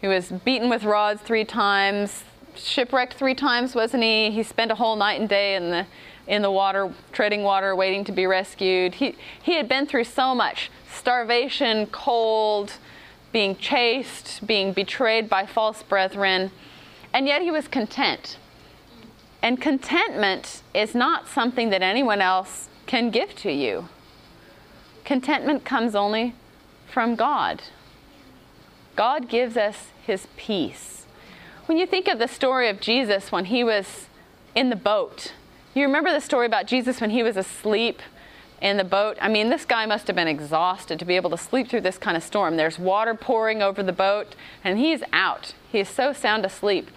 He 0.00 0.06
was 0.06 0.30
beaten 0.30 0.70
with 0.70 0.84
rods 0.84 1.20
three 1.22 1.44
times, 1.44 2.22
shipwrecked 2.54 3.14
three 3.14 3.34
times, 3.34 3.74
wasn't 3.74 4.04
he? 4.04 4.30
He 4.30 4.44
spent 4.44 4.70
a 4.70 4.76
whole 4.76 4.94
night 4.94 5.18
and 5.18 5.28
day 5.28 5.56
in 5.56 5.70
the 5.70 5.86
in 6.28 6.42
the 6.42 6.52
water, 6.52 6.94
treading 7.10 7.42
water, 7.42 7.74
waiting 7.74 8.04
to 8.04 8.12
be 8.12 8.26
rescued. 8.26 8.94
He 8.94 9.16
he 9.42 9.56
had 9.56 9.68
been 9.68 9.86
through 9.86 10.04
so 10.04 10.36
much: 10.36 10.70
starvation, 10.88 11.86
cold, 11.86 12.74
being 13.32 13.56
chased, 13.56 14.46
being 14.46 14.72
betrayed 14.72 15.28
by 15.28 15.46
false 15.46 15.82
brethren, 15.82 16.50
and 17.12 17.26
yet 17.26 17.42
he 17.42 17.50
was 17.50 17.68
content. 17.68 18.38
And 19.42 19.60
contentment 19.60 20.62
is 20.74 20.94
not 20.94 21.28
something 21.28 21.70
that 21.70 21.82
anyone 21.82 22.20
else 22.20 22.68
can 22.86 23.10
give 23.10 23.34
to 23.36 23.50
you. 23.50 23.88
Contentment 25.04 25.64
comes 25.64 25.94
only 25.94 26.34
from 26.90 27.14
God. 27.14 27.62
God 28.96 29.28
gives 29.28 29.56
us 29.56 29.88
his 30.04 30.26
peace. 30.36 31.06
When 31.66 31.78
you 31.78 31.86
think 31.86 32.08
of 32.08 32.18
the 32.18 32.28
story 32.28 32.68
of 32.68 32.80
Jesus 32.80 33.32
when 33.32 33.46
he 33.46 33.64
was 33.64 34.08
in 34.54 34.70
the 34.70 34.76
boat, 34.76 35.32
you 35.72 35.84
remember 35.84 36.10
the 36.10 36.20
story 36.20 36.46
about 36.46 36.66
Jesus 36.66 37.00
when 37.00 37.10
he 37.10 37.22
was 37.22 37.36
asleep 37.36 38.02
in 38.60 38.76
the 38.76 38.84
boat? 38.84 39.16
I 39.20 39.28
mean, 39.28 39.48
this 39.48 39.64
guy 39.64 39.86
must 39.86 40.06
have 40.06 40.16
been 40.16 40.28
exhausted 40.28 40.98
to 40.98 41.04
be 41.04 41.16
able 41.16 41.30
to 41.30 41.36
sleep 41.36 41.68
through 41.68 41.80
this 41.82 41.98
kind 41.98 42.16
of 42.16 42.22
storm. 42.22 42.56
There's 42.56 42.78
water 42.78 43.14
pouring 43.14 43.62
over 43.62 43.82
the 43.82 43.92
boat, 43.92 44.34
and 44.62 44.78
he's 44.78 45.02
out. 45.12 45.54
He 45.70 45.80
is 45.80 45.88
so 45.88 46.12
sound 46.12 46.44
asleep. 46.44 46.90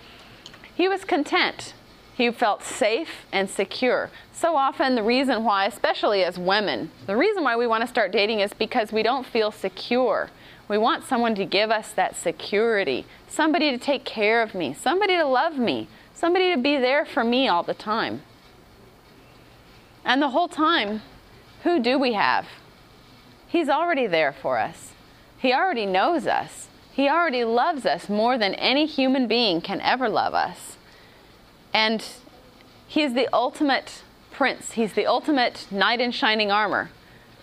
He 0.75 0.87
was 0.87 1.05
content. 1.05 1.73
He 2.15 2.29
felt 2.31 2.63
safe 2.63 3.25
and 3.31 3.49
secure. 3.49 4.09
So 4.33 4.55
often, 4.55 4.95
the 4.95 5.03
reason 5.03 5.43
why, 5.43 5.65
especially 5.65 6.23
as 6.23 6.37
women, 6.37 6.91
the 7.07 7.15
reason 7.15 7.43
why 7.43 7.55
we 7.55 7.65
want 7.65 7.81
to 7.81 7.87
start 7.87 8.11
dating 8.11 8.39
is 8.39 8.53
because 8.53 8.91
we 8.91 9.03
don't 9.03 9.25
feel 9.25 9.51
secure. 9.51 10.29
We 10.67 10.77
want 10.77 11.05
someone 11.05 11.35
to 11.35 11.45
give 11.45 11.71
us 11.71 11.91
that 11.93 12.15
security, 12.15 13.05
somebody 13.27 13.71
to 13.71 13.77
take 13.77 14.05
care 14.05 14.41
of 14.41 14.53
me, 14.53 14.73
somebody 14.73 15.17
to 15.17 15.25
love 15.25 15.57
me, 15.57 15.87
somebody 16.13 16.53
to 16.53 16.61
be 16.61 16.77
there 16.77 17.05
for 17.05 17.23
me 17.23 17.47
all 17.47 17.63
the 17.63 17.73
time. 17.73 18.21
And 20.05 20.21
the 20.21 20.29
whole 20.29 20.47
time, 20.47 21.01
who 21.63 21.79
do 21.79 21.97
we 21.97 22.13
have? 22.13 22.45
He's 23.47 23.69
already 23.69 24.07
there 24.07 24.33
for 24.33 24.57
us. 24.57 24.91
He 25.37 25.53
already 25.53 25.85
knows 25.85 26.27
us. 26.27 26.67
He 26.91 27.09
already 27.09 27.43
loves 27.43 27.85
us 27.85 28.07
more 28.07 28.37
than 28.37 28.53
any 28.55 28.85
human 28.85 29.27
being 29.27 29.61
can 29.61 29.81
ever 29.81 30.07
love 30.09 30.33
us. 30.33 30.77
And 31.73 32.03
He 32.87 33.01
is 33.01 33.13
the 33.13 33.27
ultimate 33.33 34.03
prince. 34.31 34.73
He's 34.73 34.93
the 34.93 35.05
ultimate 35.05 35.67
knight 35.71 36.01
in 36.01 36.11
shining 36.11 36.51
armor. 36.51 36.89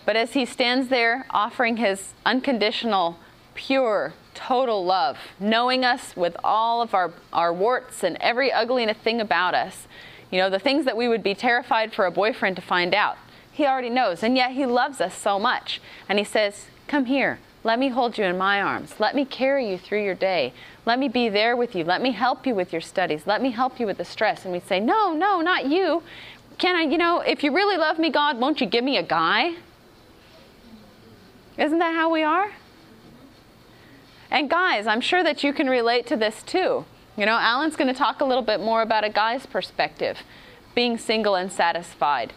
But 0.05 0.15
as 0.15 0.33
he 0.33 0.45
stands 0.45 0.89
there 0.89 1.25
offering 1.29 1.77
his 1.77 2.13
unconditional, 2.25 3.17
pure, 3.53 4.13
total 4.33 4.83
love, 4.83 5.17
knowing 5.39 5.85
us 5.85 6.15
with 6.15 6.35
all 6.43 6.81
of 6.81 6.93
our, 6.93 7.13
our 7.31 7.53
warts 7.53 8.03
and 8.03 8.17
every 8.19 8.51
ugly 8.51 8.91
thing 8.93 9.21
about 9.21 9.53
us, 9.53 9.87
you 10.31 10.39
know, 10.39 10.49
the 10.49 10.59
things 10.59 10.85
that 10.85 10.97
we 10.97 11.07
would 11.07 11.23
be 11.23 11.35
terrified 11.35 11.93
for 11.93 12.05
a 12.05 12.11
boyfriend 12.11 12.55
to 12.55 12.61
find 12.61 12.95
out, 12.95 13.17
he 13.61 13.67
already 13.67 13.91
knows. 13.91 14.23
And 14.23 14.35
yet 14.35 14.51
he 14.51 14.65
loves 14.65 14.99
us 14.99 15.15
so 15.15 15.37
much. 15.37 15.79
And 16.09 16.17
he 16.17 16.25
says, 16.25 16.65
Come 16.87 17.05
here. 17.05 17.39
Let 17.63 17.77
me 17.77 17.89
hold 17.89 18.17
you 18.17 18.25
in 18.25 18.39
my 18.39 18.59
arms. 18.59 18.95
Let 18.99 19.15
me 19.15 19.23
carry 19.23 19.69
you 19.69 19.77
through 19.77 20.03
your 20.03 20.15
day. 20.15 20.51
Let 20.83 20.97
me 20.97 21.07
be 21.07 21.29
there 21.29 21.55
with 21.55 21.75
you. 21.75 21.83
Let 21.83 22.01
me 22.01 22.11
help 22.11 22.47
you 22.47 22.55
with 22.55 22.73
your 22.73 22.81
studies. 22.81 23.27
Let 23.27 23.39
me 23.39 23.51
help 23.51 23.79
you 23.79 23.85
with 23.85 23.99
the 23.99 24.05
stress. 24.05 24.45
And 24.45 24.51
we 24.51 24.59
say, 24.59 24.79
No, 24.79 25.13
no, 25.13 25.41
not 25.41 25.67
you. 25.67 26.01
Can 26.57 26.75
I, 26.75 26.81
you 26.81 26.97
know, 26.97 27.21
if 27.21 27.43
you 27.43 27.53
really 27.53 27.77
love 27.77 27.99
me, 27.99 28.09
God, 28.09 28.39
won't 28.39 28.61
you 28.61 28.67
give 28.67 28.83
me 28.83 28.97
a 28.97 29.03
guy? 29.03 29.55
Isn't 31.57 31.79
that 31.79 31.93
how 31.93 32.11
we 32.11 32.23
are? 32.23 32.51
And 34.31 34.49
guys, 34.49 34.87
I'm 34.87 35.01
sure 35.01 35.23
that 35.23 35.43
you 35.43 35.53
can 35.53 35.69
relate 35.69 36.07
to 36.07 36.17
this 36.17 36.41
too. 36.41 36.85
You 37.15 37.25
know, 37.25 37.37
Alan's 37.37 37.75
going 37.75 37.93
to 37.93 37.97
talk 37.97 38.21
a 38.21 38.25
little 38.25 38.43
bit 38.43 38.59
more 38.59 38.81
about 38.81 39.03
a 39.03 39.09
guy's 39.09 39.45
perspective, 39.45 40.19
being 40.73 40.97
single 40.97 41.35
and 41.35 41.51
satisfied. 41.51 42.33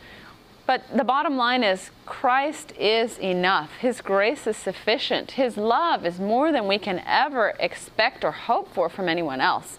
But 0.67 0.83
the 0.95 1.05
bottom 1.05 1.37
line 1.37 1.63
is 1.63 1.91
Christ 2.07 2.73
is 2.79 3.19
enough. 3.19 3.71
His 3.77 4.01
grace 4.01 4.47
is 4.47 4.57
sufficient. 4.57 5.33
His 5.33 5.57
love 5.57 6.07
is 6.07 6.19
more 6.19 6.53
than 6.53 6.67
we 6.67 6.79
can 6.79 7.03
ever 7.07 7.55
expect 7.61 8.25
or 8.25 8.33
hope 8.33 8.73
for 8.73 8.89
from 8.89 9.09
anyone 9.09 9.41
else. 9.41 9.79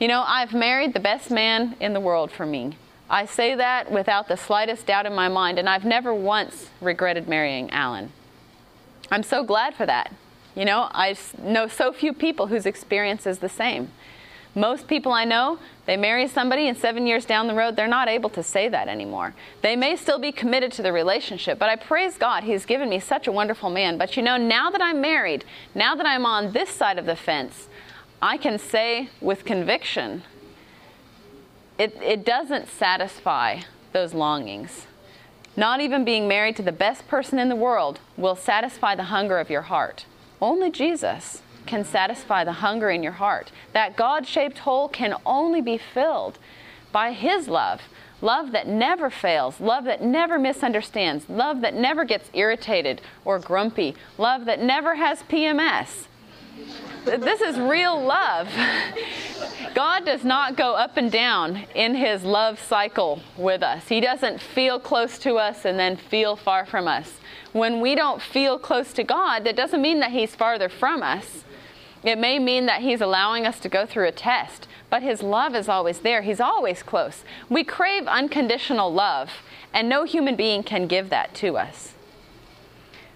You 0.00 0.08
know, 0.08 0.24
I've 0.26 0.52
married 0.52 0.92
the 0.92 1.00
best 1.00 1.30
man 1.30 1.76
in 1.78 1.92
the 1.92 2.00
world 2.00 2.32
for 2.32 2.46
me. 2.46 2.76
I 3.08 3.26
say 3.26 3.54
that 3.54 3.92
without 3.92 4.28
the 4.28 4.36
slightest 4.36 4.86
doubt 4.86 5.06
in 5.06 5.14
my 5.14 5.28
mind, 5.28 5.58
and 5.58 5.68
I've 5.68 5.84
never 5.84 6.12
once 6.12 6.70
regretted 6.80 7.28
marrying 7.28 7.70
Alan. 7.70 8.12
I'm 9.10 9.22
so 9.22 9.44
glad 9.44 9.74
for 9.74 9.86
that. 9.86 10.12
You 10.56 10.64
know, 10.64 10.88
I 10.92 11.16
know 11.38 11.68
so 11.68 11.92
few 11.92 12.12
people 12.12 12.46
whose 12.48 12.66
experience 12.66 13.26
is 13.26 13.38
the 13.38 13.48
same. 13.48 13.90
Most 14.54 14.86
people 14.86 15.12
I 15.12 15.24
know, 15.24 15.58
they 15.86 15.96
marry 15.96 16.28
somebody 16.28 16.68
and 16.68 16.78
seven 16.78 17.06
years 17.06 17.24
down 17.24 17.48
the 17.48 17.54
road, 17.54 17.74
they're 17.74 17.88
not 17.88 18.08
able 18.08 18.30
to 18.30 18.42
say 18.42 18.68
that 18.68 18.86
anymore. 18.86 19.34
They 19.62 19.74
may 19.74 19.96
still 19.96 20.18
be 20.18 20.30
committed 20.30 20.70
to 20.72 20.82
the 20.82 20.92
relationship, 20.92 21.58
but 21.58 21.68
I 21.68 21.76
praise 21.76 22.16
God, 22.16 22.44
He's 22.44 22.64
given 22.64 22.88
me 22.88 23.00
such 23.00 23.26
a 23.26 23.32
wonderful 23.32 23.68
man. 23.68 23.98
But 23.98 24.16
you 24.16 24.22
know, 24.22 24.36
now 24.36 24.70
that 24.70 24.80
I'm 24.80 25.00
married, 25.00 25.44
now 25.74 25.96
that 25.96 26.06
I'm 26.06 26.24
on 26.24 26.52
this 26.52 26.70
side 26.70 26.98
of 26.98 27.06
the 27.06 27.16
fence, 27.16 27.68
I 28.22 28.36
can 28.36 28.58
say 28.58 29.10
with 29.20 29.44
conviction, 29.44 30.22
it, 31.76 32.00
it 32.00 32.24
doesn't 32.24 32.68
satisfy 32.68 33.60
those 33.92 34.14
longings. 34.14 34.86
Not 35.56 35.80
even 35.80 36.04
being 36.04 36.26
married 36.28 36.56
to 36.56 36.62
the 36.62 36.72
best 36.72 37.06
person 37.08 37.38
in 37.38 37.48
the 37.48 37.56
world 37.56 38.00
will 38.16 38.36
satisfy 38.36 38.94
the 38.94 39.04
hunger 39.04 39.38
of 39.38 39.50
your 39.50 39.62
heart. 39.62 40.06
Only 40.40 40.70
Jesus 40.70 41.42
can 41.66 41.84
satisfy 41.84 42.44
the 42.44 42.52
hunger 42.52 42.90
in 42.90 43.02
your 43.02 43.12
heart. 43.12 43.50
That 43.72 43.96
God 43.96 44.26
shaped 44.26 44.58
hole 44.58 44.88
can 44.88 45.14
only 45.24 45.60
be 45.60 45.78
filled 45.78 46.38
by 46.92 47.12
His 47.12 47.48
love. 47.48 47.80
Love 48.20 48.52
that 48.52 48.66
never 48.66 49.10
fails, 49.10 49.60
love 49.60 49.84
that 49.84 50.02
never 50.02 50.38
misunderstands, 50.38 51.28
love 51.28 51.60
that 51.60 51.74
never 51.74 52.04
gets 52.04 52.30
irritated 52.32 53.02
or 53.24 53.38
grumpy, 53.38 53.94
love 54.16 54.46
that 54.46 54.62
never 54.62 54.94
has 54.94 55.22
PMS. 55.24 56.06
This 57.04 57.42
is 57.42 57.58
real 57.58 58.02
love. 58.02 58.48
God 59.74 60.06
does 60.06 60.24
not 60.24 60.56
go 60.56 60.74
up 60.74 60.96
and 60.96 61.12
down 61.12 61.64
in 61.74 61.94
his 61.94 62.24
love 62.24 62.58
cycle 62.58 63.20
with 63.36 63.62
us. 63.62 63.88
He 63.88 64.00
doesn't 64.00 64.40
feel 64.40 64.80
close 64.80 65.18
to 65.18 65.34
us 65.34 65.64
and 65.64 65.78
then 65.78 65.96
feel 65.96 66.36
far 66.36 66.64
from 66.64 66.88
us. 66.88 67.18
When 67.52 67.80
we 67.80 67.94
don't 67.94 68.22
feel 68.22 68.58
close 68.58 68.92
to 68.94 69.04
God, 69.04 69.44
that 69.44 69.56
doesn't 69.56 69.82
mean 69.82 70.00
that 70.00 70.12
he's 70.12 70.34
farther 70.34 70.68
from 70.68 71.02
us. 71.02 71.43
It 72.04 72.18
may 72.18 72.38
mean 72.38 72.66
that 72.66 72.82
He's 72.82 73.00
allowing 73.00 73.46
us 73.46 73.58
to 73.60 73.68
go 73.68 73.86
through 73.86 74.06
a 74.06 74.12
test, 74.12 74.68
but 74.90 75.02
His 75.02 75.22
love 75.22 75.54
is 75.54 75.68
always 75.68 76.00
there. 76.00 76.22
He's 76.22 76.40
always 76.40 76.82
close. 76.82 77.24
We 77.48 77.64
crave 77.64 78.06
unconditional 78.06 78.92
love, 78.92 79.30
and 79.72 79.88
no 79.88 80.04
human 80.04 80.36
being 80.36 80.62
can 80.62 80.86
give 80.86 81.08
that 81.10 81.34
to 81.36 81.56
us. 81.56 81.94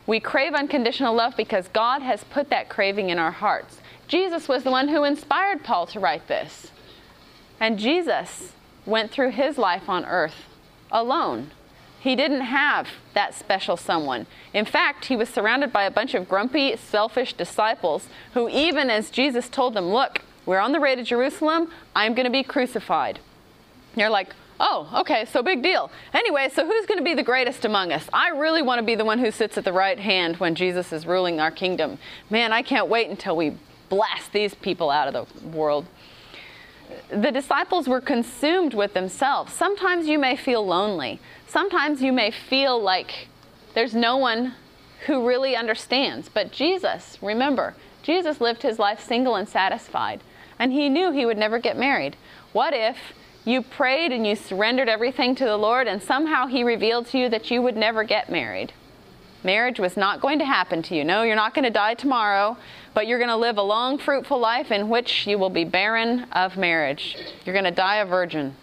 We 0.07 0.21
crave 0.21 0.54
unconditional 0.54 1.14
love 1.14 1.37
because 1.37 1.68
God 1.68 2.00
has 2.00 2.25
put 2.25 2.49
that 2.49 2.71
craving 2.71 3.11
in 3.11 3.18
our 3.18 3.30
hearts. 3.30 3.78
Jesus 4.09 4.49
was 4.49 4.64
the 4.64 4.71
one 4.71 4.88
who 4.88 5.04
inspired 5.04 5.62
Paul 5.62 5.87
to 5.88 6.00
write 6.00 6.28
this. 6.28 6.71
And 7.61 7.78
Jesus 7.78 8.52
went 8.87 9.11
through 9.11 9.33
his 9.33 9.59
life 9.59 9.87
on 9.87 10.07
earth 10.07 10.47
alone. 10.90 11.50
He 12.00 12.14
didn't 12.14 12.43
have 12.43 12.88
that 13.14 13.35
special 13.35 13.76
someone. 13.76 14.26
In 14.55 14.64
fact, 14.64 15.07
he 15.07 15.17
was 15.17 15.28
surrounded 15.28 15.73
by 15.73 15.85
a 15.85 15.90
bunch 15.90 16.14
of 16.14 16.28
grumpy, 16.28 16.76
selfish 16.76 17.33
disciples 17.33 18.07
who, 18.35 18.49
even 18.49 18.88
as 18.88 19.11
Jesus 19.11 19.49
told 19.49 19.75
them, 19.75 19.87
Look, 19.87 20.23
we're 20.47 20.61
on 20.61 20.73
the 20.73 20.81
way 20.81 20.95
to 20.95 21.02
Jerusalem, 21.02 21.71
I'm 21.97 22.14
going 22.14 22.25
to 22.25 22.31
be 22.31 22.43
crucified. 22.43 23.19
You're 23.97 24.11
like, 24.11 24.28
Oh, 24.61 24.93
okay, 25.00 25.25
so 25.25 25.43
big 25.43 25.62
deal. 25.62 25.90
Anyway, 26.12 26.49
so 26.52 26.67
who's 26.67 26.87
going 26.87 26.99
to 26.99 27.05
be 27.05 27.14
the 27.14 27.23
greatest 27.23 27.64
among 27.64 27.93
us? 27.93 28.09
I 28.12 28.31
really 28.31 28.62
want 28.62 28.81
to 28.81 28.85
be 28.85 28.97
the 28.97 29.05
one 29.05 29.21
who 29.21 29.31
sits 29.31 29.57
at 29.57 29.64
the 29.64 29.73
right 29.73 29.99
hand 29.99 30.37
when 30.38 30.57
Jesus 30.57 30.93
is 30.93 31.07
ruling 31.07 31.40
our 31.40 31.52
kingdom. 31.52 31.99
Man, 32.28 32.52
I 32.52 32.62
can't 32.62 32.88
wait 32.88 33.09
until 33.09 33.37
we 33.37 33.57
blast 33.88 34.33
these 34.33 34.55
people 34.55 34.90
out 34.90 35.14
of 35.14 35.28
the 35.33 35.49
world 35.49 35.87
the 37.11 37.31
disciples 37.31 37.88
were 37.88 38.00
consumed 38.00 38.75
with 38.75 38.95
themselves. 38.95 39.52
Sometimes 39.52 40.07
you 40.07 40.19
may 40.19 40.37
feel 40.37 40.64
lonely. 40.64 41.21
Sometimes 41.49 42.02
you 42.02 42.12
may 42.12 42.31
feel 42.31 42.78
like 42.81 43.28
there's 43.75 43.95
no 43.95 44.19
one 44.19 44.55
who 45.07 45.26
really 45.26 45.57
understands. 45.57 46.28
But 46.28 46.52
Jesus, 46.52 47.17
remember, 47.23 47.75
Jesus 48.02 48.40
lived 48.40 48.62
his 48.62 48.78
life 48.78 49.00
single 49.00 49.35
and 49.35 49.49
satisfied, 49.49 50.21
and 50.59 50.73
he 50.73 50.90
knew 50.90 51.11
he 51.11 51.25
would 51.25 51.38
never 51.38 51.59
get 51.59 51.78
married. 51.78 52.17
What 52.52 52.75
if 52.75 52.99
you 53.47 53.62
prayed 53.62 54.12
and 54.12 54.26
you 54.26 54.37
surrendered 54.37 54.90
everything 54.90 55.35
to 55.37 55.45
the 55.45 55.57
Lord, 55.57 55.87
and 55.87 56.02
somehow 56.02 56.49
he 56.49 56.62
revealed 56.62 57.07
to 57.09 57.19
you 57.19 57.31
that 57.31 57.50
you 57.50 57.62
would 57.62 57.76
never 57.76 58.05
get 58.05 58.31
married? 58.31 58.75
Marriage 59.43 59.81
was 59.81 59.97
not 59.97 60.21
going 60.21 60.38
to 60.40 60.45
happen 60.45 60.83
to 60.83 60.95
you. 60.95 61.05
No, 61.05 61.23
you're 61.23 61.37
not 61.37 61.55
going 61.55 61.64
to 61.64 61.71
die 61.71 61.95
tomorrow, 61.95 62.59
but 62.93 63.07
you're 63.07 63.19
going 63.19 63.31
to 63.31 63.37
live 63.37 63.57
a 63.57 63.62
long, 63.62 63.97
fruitful 63.97 64.38
life 64.38 64.71
in 64.71 64.90
which 64.90 65.26
you 65.26 65.38
will 65.38 65.49
be 65.49 65.64
barren 65.64 66.26
of 66.33 66.59
marriage. 66.59 67.17
You're 67.47 67.55
going 67.55 67.64
to 67.64 67.71
die 67.71 67.97
a 67.97 68.05
virgin. 68.05 68.55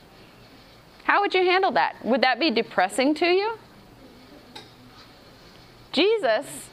How 1.05 1.21
would 1.21 1.33
you 1.33 1.43
handle 1.43 1.71
that? 1.71 2.03
Would 2.03 2.21
that 2.21 2.39
be 2.39 2.51
depressing 2.51 3.13
to 3.15 3.27
you? 3.27 3.57
Jesus 5.91 6.69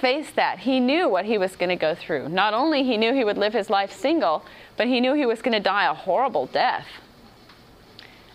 faced 0.00 0.34
that. 0.36 0.60
He 0.60 0.80
knew 0.80 1.08
what 1.08 1.26
he 1.26 1.38
was 1.38 1.56
going 1.56 1.68
to 1.68 1.76
go 1.76 1.94
through. 1.94 2.30
Not 2.30 2.54
only 2.54 2.82
he 2.82 2.96
knew 2.96 3.12
he 3.12 3.22
would 3.22 3.38
live 3.38 3.52
his 3.52 3.70
life 3.70 3.92
single, 3.92 4.44
but 4.76 4.86
he 4.86 4.98
knew 4.98 5.12
he 5.12 5.26
was 5.26 5.42
going 5.42 5.52
to 5.52 5.60
die 5.60 5.84
a 5.84 5.94
horrible 5.94 6.46
death. 6.46 6.86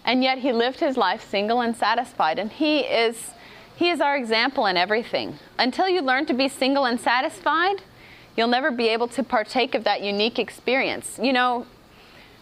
And 0.05 0.23
yet 0.23 0.37
he 0.37 0.53
lived 0.53 0.79
his 0.79 0.95
life 0.95 1.27
single 1.27 1.59
and 1.59 1.75
satisfied, 1.75 2.37
and 2.37 2.51
he 2.51 2.81
is 2.81 3.31
he 3.75 3.89
is 3.89 3.99
our 3.99 4.15
example 4.15 4.67
in 4.67 4.77
everything. 4.77 5.37
Until 5.57 5.89
you 5.89 6.01
learn 6.01 6.25
to 6.27 6.33
be 6.33 6.47
single 6.47 6.85
and 6.85 6.99
satisfied, 6.99 7.81
you'll 8.37 8.47
never 8.47 8.71
be 8.71 8.87
able 8.87 9.07
to 9.09 9.23
partake 9.23 9.75
of 9.75 9.83
that 9.83 10.01
unique 10.01 10.39
experience. 10.39 11.19
You 11.21 11.33
know, 11.33 11.65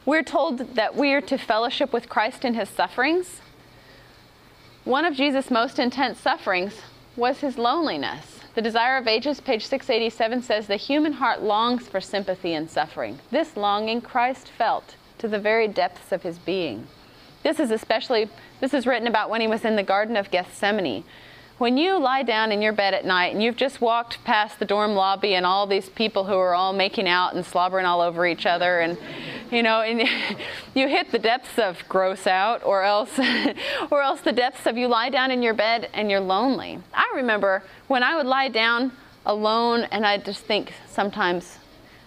we're 0.05 0.23
told 0.23 0.75
that 0.75 0.95
we 0.95 1.13
are 1.13 1.21
to 1.21 1.37
fellowship 1.37 1.93
with 1.93 2.09
Christ 2.09 2.43
in 2.43 2.53
his 2.53 2.69
sufferings. 2.69 3.41
One 4.83 5.05
of 5.05 5.15
Jesus' 5.15 5.49
most 5.49 5.79
intense 5.79 6.19
sufferings 6.19 6.81
was 7.15 7.39
his 7.39 7.57
loneliness. 7.57 8.39
The 8.55 8.61
Desire 8.61 8.97
of 8.97 9.07
Ages, 9.07 9.39
page 9.39 9.65
687, 9.65 10.43
says 10.43 10.67
the 10.67 10.75
human 10.75 11.13
heart 11.13 11.41
longs 11.41 11.87
for 11.87 12.01
sympathy 12.01 12.53
and 12.53 12.69
suffering. 12.69 13.19
This 13.31 13.55
longing 13.55 14.01
Christ 14.01 14.49
felt 14.49 14.95
to 15.19 15.27
the 15.27 15.39
very 15.39 15.67
depths 15.67 16.11
of 16.11 16.23
his 16.23 16.37
being. 16.37 16.87
This 17.43 17.59
is 17.59 17.71
especially 17.71 18.29
this 18.59 18.73
is 18.73 18.85
written 18.85 19.07
about 19.07 19.29
when 19.29 19.41
he 19.41 19.47
was 19.47 19.65
in 19.65 19.75
the 19.75 19.83
Garden 19.83 20.15
of 20.15 20.31
Gethsemane. 20.31 21.03
When 21.63 21.77
you 21.77 21.97
lie 21.97 22.23
down 22.23 22.51
in 22.51 22.61
your 22.61 22.73
bed 22.73 22.93
at 22.93 23.05
night 23.05 23.31
and 23.33 23.41
you've 23.41 23.55
just 23.55 23.79
walked 23.79 24.21
past 24.25 24.59
the 24.59 24.65
dorm 24.65 24.95
lobby 24.95 25.33
and 25.33 25.45
all 25.45 25.65
these 25.65 25.87
people 25.87 26.25
who 26.25 26.33
are 26.33 26.53
all 26.53 26.73
making 26.73 27.07
out 27.07 27.35
and 27.35 27.45
slobbering 27.45 27.85
all 27.85 28.01
over 28.01 28.27
each 28.27 28.45
other 28.45 28.81
and 28.81 28.97
you 29.49 29.63
know 29.63 29.79
and 29.79 30.01
you 30.75 30.89
hit 30.89 31.09
the 31.13 31.19
depths 31.19 31.57
of 31.57 31.81
gross 31.87 32.27
out 32.27 32.61
or 32.65 32.83
else 32.83 33.17
or 33.91 34.01
else 34.01 34.19
the 34.19 34.33
depths 34.33 34.65
of 34.65 34.77
you 34.77 34.89
lie 34.89 35.09
down 35.09 35.31
in 35.31 35.41
your 35.41 35.53
bed 35.53 35.89
and 35.93 36.11
you're 36.11 36.19
lonely. 36.19 36.79
I 36.93 37.09
remember 37.15 37.63
when 37.87 38.03
I 38.03 38.17
would 38.17 38.25
lie 38.25 38.49
down 38.49 38.91
alone 39.25 39.87
and 39.89 40.05
I 40.05 40.17
just 40.17 40.41
think 40.41 40.73
sometimes 40.89 41.59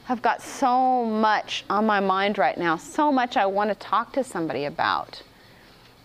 I've 0.06 0.20
got 0.20 0.42
so 0.42 1.06
much 1.06 1.64
on 1.70 1.86
my 1.86 2.00
mind 2.00 2.36
right 2.36 2.58
now, 2.58 2.76
so 2.76 3.10
much 3.10 3.38
I 3.38 3.46
want 3.46 3.70
to 3.70 3.74
talk 3.74 4.12
to 4.12 4.22
somebody 4.22 4.66
about. 4.66 5.22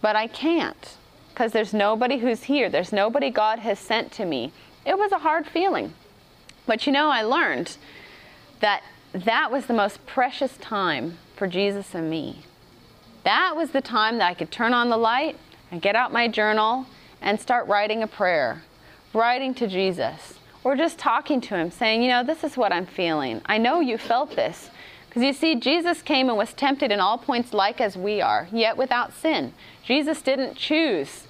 But 0.01 0.15
I 0.15 0.27
can't 0.27 0.95
because 1.41 1.53
there's 1.53 1.73
nobody 1.73 2.19
who's 2.19 2.43
here. 2.43 2.69
There's 2.69 2.93
nobody 2.93 3.31
God 3.31 3.57
has 3.57 3.79
sent 3.79 4.11
to 4.11 4.25
me. 4.25 4.51
It 4.85 4.95
was 4.95 5.11
a 5.11 5.17
hard 5.17 5.47
feeling. 5.47 5.95
But 6.67 6.85
you 6.85 6.93
know, 6.93 7.09
I 7.09 7.23
learned 7.23 7.77
that 8.59 8.83
that 9.11 9.51
was 9.51 9.65
the 9.65 9.73
most 9.73 10.05
precious 10.05 10.55
time 10.57 11.17
for 11.35 11.47
Jesus 11.47 11.95
and 11.95 12.11
me. 12.11 12.43
That 13.23 13.55
was 13.55 13.71
the 13.71 13.81
time 13.81 14.19
that 14.19 14.29
I 14.29 14.35
could 14.35 14.51
turn 14.51 14.75
on 14.75 14.91
the 14.91 14.97
light 14.97 15.35
and 15.71 15.81
get 15.81 15.95
out 15.95 16.13
my 16.13 16.27
journal 16.27 16.85
and 17.23 17.41
start 17.41 17.67
writing 17.67 18.03
a 18.03 18.07
prayer, 18.07 18.61
writing 19.11 19.55
to 19.55 19.67
Jesus, 19.67 20.35
or 20.63 20.75
just 20.75 20.99
talking 20.99 21.41
to 21.41 21.55
him, 21.55 21.71
saying, 21.71 22.03
You 22.03 22.09
know, 22.09 22.23
this 22.23 22.43
is 22.43 22.55
what 22.55 22.71
I'm 22.71 22.85
feeling. 22.85 23.41
I 23.47 23.57
know 23.57 23.79
you 23.79 23.97
felt 23.97 24.35
this. 24.35 24.69
Because 25.09 25.23
you 25.23 25.33
see, 25.33 25.55
Jesus 25.55 26.03
came 26.03 26.29
and 26.29 26.37
was 26.37 26.53
tempted 26.53 26.91
in 26.91 26.99
all 26.99 27.17
points 27.17 27.51
like 27.51 27.81
as 27.81 27.97
we 27.97 28.21
are, 28.21 28.47
yet 28.51 28.77
without 28.77 29.11
sin. 29.11 29.53
Jesus 29.83 30.21
didn't 30.21 30.55
choose 30.55 31.25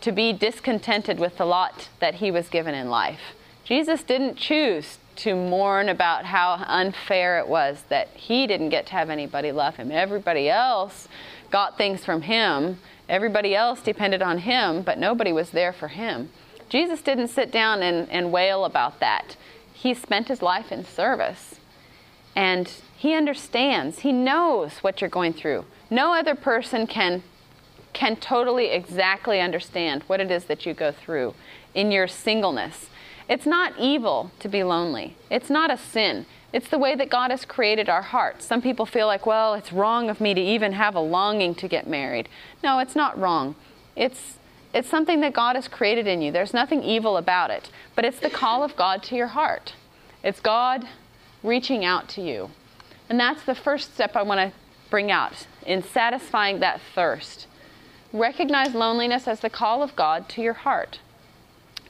to 0.00 0.12
be 0.12 0.32
discontented 0.32 1.18
with 1.18 1.36
the 1.36 1.44
lot 1.44 1.88
that 2.00 2.16
he 2.16 2.30
was 2.30 2.48
given 2.48 2.74
in 2.74 2.88
life. 2.88 3.20
Jesus 3.64 4.02
didn't 4.02 4.36
choose 4.36 4.98
to 5.16 5.34
mourn 5.34 5.88
about 5.88 6.24
how 6.24 6.64
unfair 6.66 7.38
it 7.38 7.46
was 7.46 7.82
that 7.88 8.08
he 8.14 8.46
didn't 8.46 8.70
get 8.70 8.86
to 8.86 8.92
have 8.92 9.10
anybody 9.10 9.52
love 9.52 9.76
him. 9.76 9.92
Everybody 9.92 10.48
else 10.48 11.08
got 11.50 11.76
things 11.76 12.04
from 12.04 12.22
him, 12.22 12.78
everybody 13.08 13.54
else 13.54 13.82
depended 13.82 14.22
on 14.22 14.38
him, 14.38 14.82
but 14.82 14.98
nobody 14.98 15.32
was 15.32 15.50
there 15.50 15.72
for 15.72 15.88
him. 15.88 16.30
Jesus 16.68 17.02
didn't 17.02 17.28
sit 17.28 17.50
down 17.50 17.82
and, 17.82 18.08
and 18.10 18.32
wail 18.32 18.64
about 18.64 19.00
that. 19.00 19.36
He 19.72 19.92
spent 19.92 20.28
his 20.28 20.40
life 20.40 20.70
in 20.72 20.84
service. 20.84 21.56
And 22.36 22.72
he 22.96 23.14
understands. 23.14 24.00
He 24.00 24.12
knows 24.12 24.78
what 24.78 25.00
you're 25.00 25.10
going 25.10 25.32
through. 25.32 25.64
No 25.90 26.14
other 26.14 26.34
person 26.34 26.86
can 26.86 27.22
can 27.92 28.16
totally 28.16 28.70
exactly 28.70 29.40
understand 29.40 30.02
what 30.04 30.20
it 30.20 30.30
is 30.30 30.44
that 30.44 30.66
you 30.66 30.74
go 30.74 30.92
through 30.92 31.34
in 31.74 31.90
your 31.90 32.08
singleness. 32.08 32.86
It's 33.28 33.46
not 33.46 33.78
evil 33.78 34.32
to 34.40 34.48
be 34.48 34.62
lonely. 34.62 35.16
It's 35.30 35.50
not 35.50 35.70
a 35.70 35.76
sin. 35.76 36.26
It's 36.52 36.68
the 36.68 36.78
way 36.78 36.96
that 36.96 37.10
God 37.10 37.30
has 37.30 37.44
created 37.44 37.88
our 37.88 38.02
hearts. 38.02 38.44
Some 38.44 38.60
people 38.60 38.86
feel 38.86 39.06
like, 39.06 39.24
well, 39.24 39.54
it's 39.54 39.72
wrong 39.72 40.10
of 40.10 40.20
me 40.20 40.34
to 40.34 40.40
even 40.40 40.72
have 40.72 40.96
a 40.96 41.00
longing 41.00 41.54
to 41.56 41.68
get 41.68 41.86
married. 41.86 42.28
No, 42.62 42.80
it's 42.80 42.96
not 42.96 43.18
wrong. 43.18 43.54
It's 43.94 44.36
it's 44.72 44.88
something 44.88 45.20
that 45.20 45.32
God 45.32 45.56
has 45.56 45.66
created 45.66 46.06
in 46.06 46.22
you. 46.22 46.30
There's 46.30 46.54
nothing 46.54 46.84
evil 46.84 47.16
about 47.16 47.50
it, 47.50 47.70
but 47.96 48.04
it's 48.04 48.20
the 48.20 48.30
call 48.30 48.62
of 48.62 48.76
God 48.76 49.02
to 49.04 49.16
your 49.16 49.26
heart. 49.28 49.74
It's 50.22 50.38
God 50.38 50.86
reaching 51.42 51.84
out 51.84 52.08
to 52.10 52.22
you. 52.22 52.50
And 53.08 53.18
that's 53.18 53.42
the 53.42 53.54
first 53.54 53.94
step 53.94 54.14
I 54.14 54.22
want 54.22 54.38
to 54.38 54.56
bring 54.88 55.10
out 55.10 55.46
in 55.66 55.82
satisfying 55.82 56.60
that 56.60 56.80
thirst. 56.94 57.48
Recognize 58.12 58.74
loneliness 58.74 59.28
as 59.28 59.40
the 59.40 59.50
call 59.50 59.82
of 59.82 59.94
God 59.94 60.28
to 60.30 60.42
your 60.42 60.54
heart. 60.54 60.98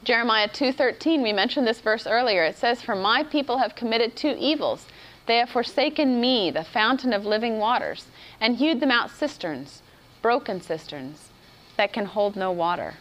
Jeremiah 0.05 0.49
2:13, 0.49 1.23
we 1.23 1.33
mentioned 1.33 1.67
this 1.67 1.81
verse 1.81 2.07
earlier. 2.07 2.45
It 2.45 2.59
says, 2.59 2.83
"For 2.83 2.95
my 2.95 3.23
people 3.23 3.59
have 3.59 3.75
committed 3.75 4.17
two 4.17 4.37
evils. 4.39 4.87
They 5.27 5.39
have 5.39 5.51
forsaken 5.51 6.21
me, 6.21 6.51
the 6.51 6.65
fountain 6.65 7.13
of 7.13 7.25
living 7.25 7.59
waters, 7.59 8.07
and 8.41 8.57
hewed 8.57 8.81
them 8.81 8.91
out 8.91 9.11
cisterns, 9.11 9.83
broken 10.23 10.61
cisterns 10.61 11.31
that 11.77 11.93
can 11.93 12.07
hold 12.07 12.37
no 12.37 12.51
water." 12.51 12.95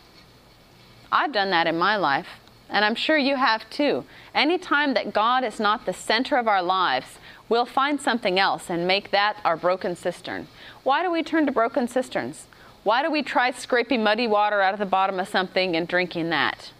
I've 1.11 1.31
done 1.31 1.49
that 1.49 1.67
in 1.67 1.77
my 1.77 1.95
life, 1.95 2.39
and 2.69 2.85
I'm 2.85 2.95
sure 2.95 3.17
you 3.17 3.35
have 3.35 3.69
too. 3.69 4.05
Anytime 4.33 4.93
that 4.93 5.13
God 5.13 5.43
is 5.43 5.59
not 5.59 5.85
the 5.85 5.93
center 5.93 6.37
of 6.37 6.47
our 6.47 6.61
lives, 6.61 7.17
We'll 7.49 7.65
find 7.65 7.99
something 7.99 8.39
else 8.39 8.69
and 8.69 8.87
make 8.87 9.09
that 9.09 9.37
our 9.43 9.57
broken 9.57 9.95
cistern. 9.95 10.47
Why 10.83 11.01
do 11.01 11.09
we 11.09 11.23
turn 11.23 11.47
to 11.47 11.51
broken 11.51 11.87
cisterns? 11.87 12.45
Why 12.83 13.03
do 13.03 13.11
we 13.11 13.23
try 13.23 13.51
scraping 13.51 14.03
muddy 14.03 14.27
water 14.27 14.61
out 14.61 14.73
of 14.73 14.79
the 14.79 14.85
bottom 14.85 15.19
of 15.19 15.27
something 15.27 15.75
and 15.75 15.87
drinking 15.87 16.29
that? 16.29 16.71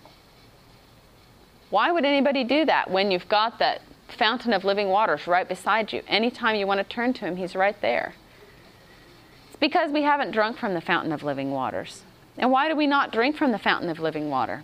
Why 1.69 1.91
would 1.91 2.05
anybody 2.05 2.43
do 2.43 2.65
that 2.65 2.89
when 2.89 3.11
you've 3.11 3.29
got 3.29 3.59
that 3.59 3.81
fountain 4.07 4.53
of 4.53 4.63
living 4.63 4.89
waters 4.89 5.27
right 5.27 5.47
beside 5.47 5.93
you? 5.93 6.01
Anytime 6.07 6.55
you 6.55 6.65
want 6.65 6.79
to 6.79 6.83
turn 6.83 7.13
to 7.13 7.25
Him, 7.25 7.35
He's 7.35 7.55
right 7.55 7.79
there. 7.81 8.13
It's 9.47 9.57
because 9.57 9.91
we 9.91 10.03
haven't 10.03 10.31
drunk 10.31 10.57
from 10.57 10.73
the 10.73 10.81
fountain 10.81 11.11
of 11.11 11.21
living 11.21 11.51
waters. 11.51 12.03
And 12.37 12.51
why 12.51 12.69
do 12.69 12.75
we 12.75 12.87
not 12.87 13.11
drink 13.11 13.35
from 13.35 13.51
the 13.51 13.59
fountain 13.59 13.89
of 13.89 13.99
living 13.99 14.29
water? 14.29 14.63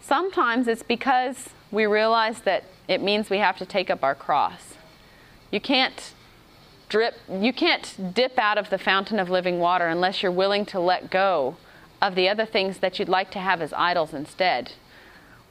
Sometimes 0.00 0.68
it's 0.68 0.82
because 0.82 1.50
we 1.70 1.86
realize 1.86 2.40
that 2.42 2.64
it 2.88 3.02
means 3.02 3.28
we 3.28 3.38
have 3.38 3.58
to 3.58 3.66
take 3.66 3.90
up 3.90 4.02
our 4.02 4.14
cross. 4.14 4.74
You 5.50 5.60
can't 5.60 6.12
drip 6.90 7.14
you 7.30 7.52
can't 7.52 8.12
dip 8.12 8.38
out 8.38 8.58
of 8.58 8.68
the 8.68 8.76
fountain 8.76 9.18
of 9.18 9.30
living 9.30 9.58
water 9.58 9.86
unless 9.86 10.22
you're 10.22 10.30
willing 10.30 10.66
to 10.66 10.78
let 10.78 11.10
go 11.10 11.56
of 12.02 12.14
the 12.14 12.28
other 12.28 12.44
things 12.44 12.78
that 12.78 12.98
you'd 12.98 13.08
like 13.08 13.30
to 13.30 13.38
have 13.38 13.62
as 13.62 13.72
idols 13.72 14.12
instead. 14.12 14.72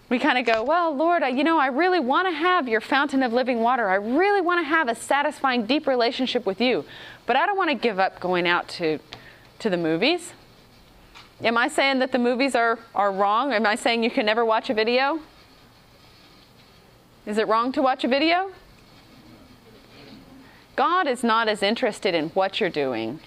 We 0.09 0.17
kind 0.17 0.39
of 0.39 0.45
go, 0.45 0.63
well, 0.63 0.95
Lord, 0.95 1.21
I, 1.21 1.29
you 1.29 1.43
know, 1.43 1.59
I 1.59 1.67
really 1.67 1.99
want 1.99 2.27
to 2.27 2.31
have 2.31 2.67
your 2.67 2.81
fountain 2.81 3.21
of 3.21 3.31
living 3.31 3.59
water. 3.59 3.89
I 3.89 3.95
really 3.95 4.41
want 4.41 4.59
to 4.59 4.67
have 4.67 4.87
a 4.87 4.95
satisfying, 4.95 5.67
deep 5.67 5.85
relationship 5.85 6.47
with 6.47 6.59
you, 6.59 6.83
but 7.27 7.35
I 7.35 7.45
don't 7.45 7.57
want 7.57 7.69
to 7.69 7.75
give 7.75 7.99
up 7.99 8.19
going 8.19 8.47
out 8.47 8.67
to, 8.69 8.99
to 9.59 9.69
the 9.69 9.77
movies. 9.77 10.33
Am 11.43 11.57
I 11.57 11.67
saying 11.67 11.99
that 11.99 12.11
the 12.11 12.17
movies 12.17 12.55
are, 12.55 12.79
are 12.95 13.11
wrong? 13.11 13.53
Am 13.53 13.67
I 13.67 13.75
saying 13.75 14.03
you 14.03 14.09
can 14.09 14.25
never 14.25 14.43
watch 14.43 14.71
a 14.71 14.73
video? 14.73 15.19
Is 17.27 17.37
it 17.37 17.47
wrong 17.47 17.71
to 17.73 17.81
watch 17.81 18.03
a 18.03 18.07
video? 18.07 18.51
God 20.79 21.07
is 21.07 21.25
not 21.25 21.49
as 21.49 21.61
interested 21.61 22.15
in 22.15 22.29
what 22.29 22.61
you're 22.61 22.69
doing 22.69 23.19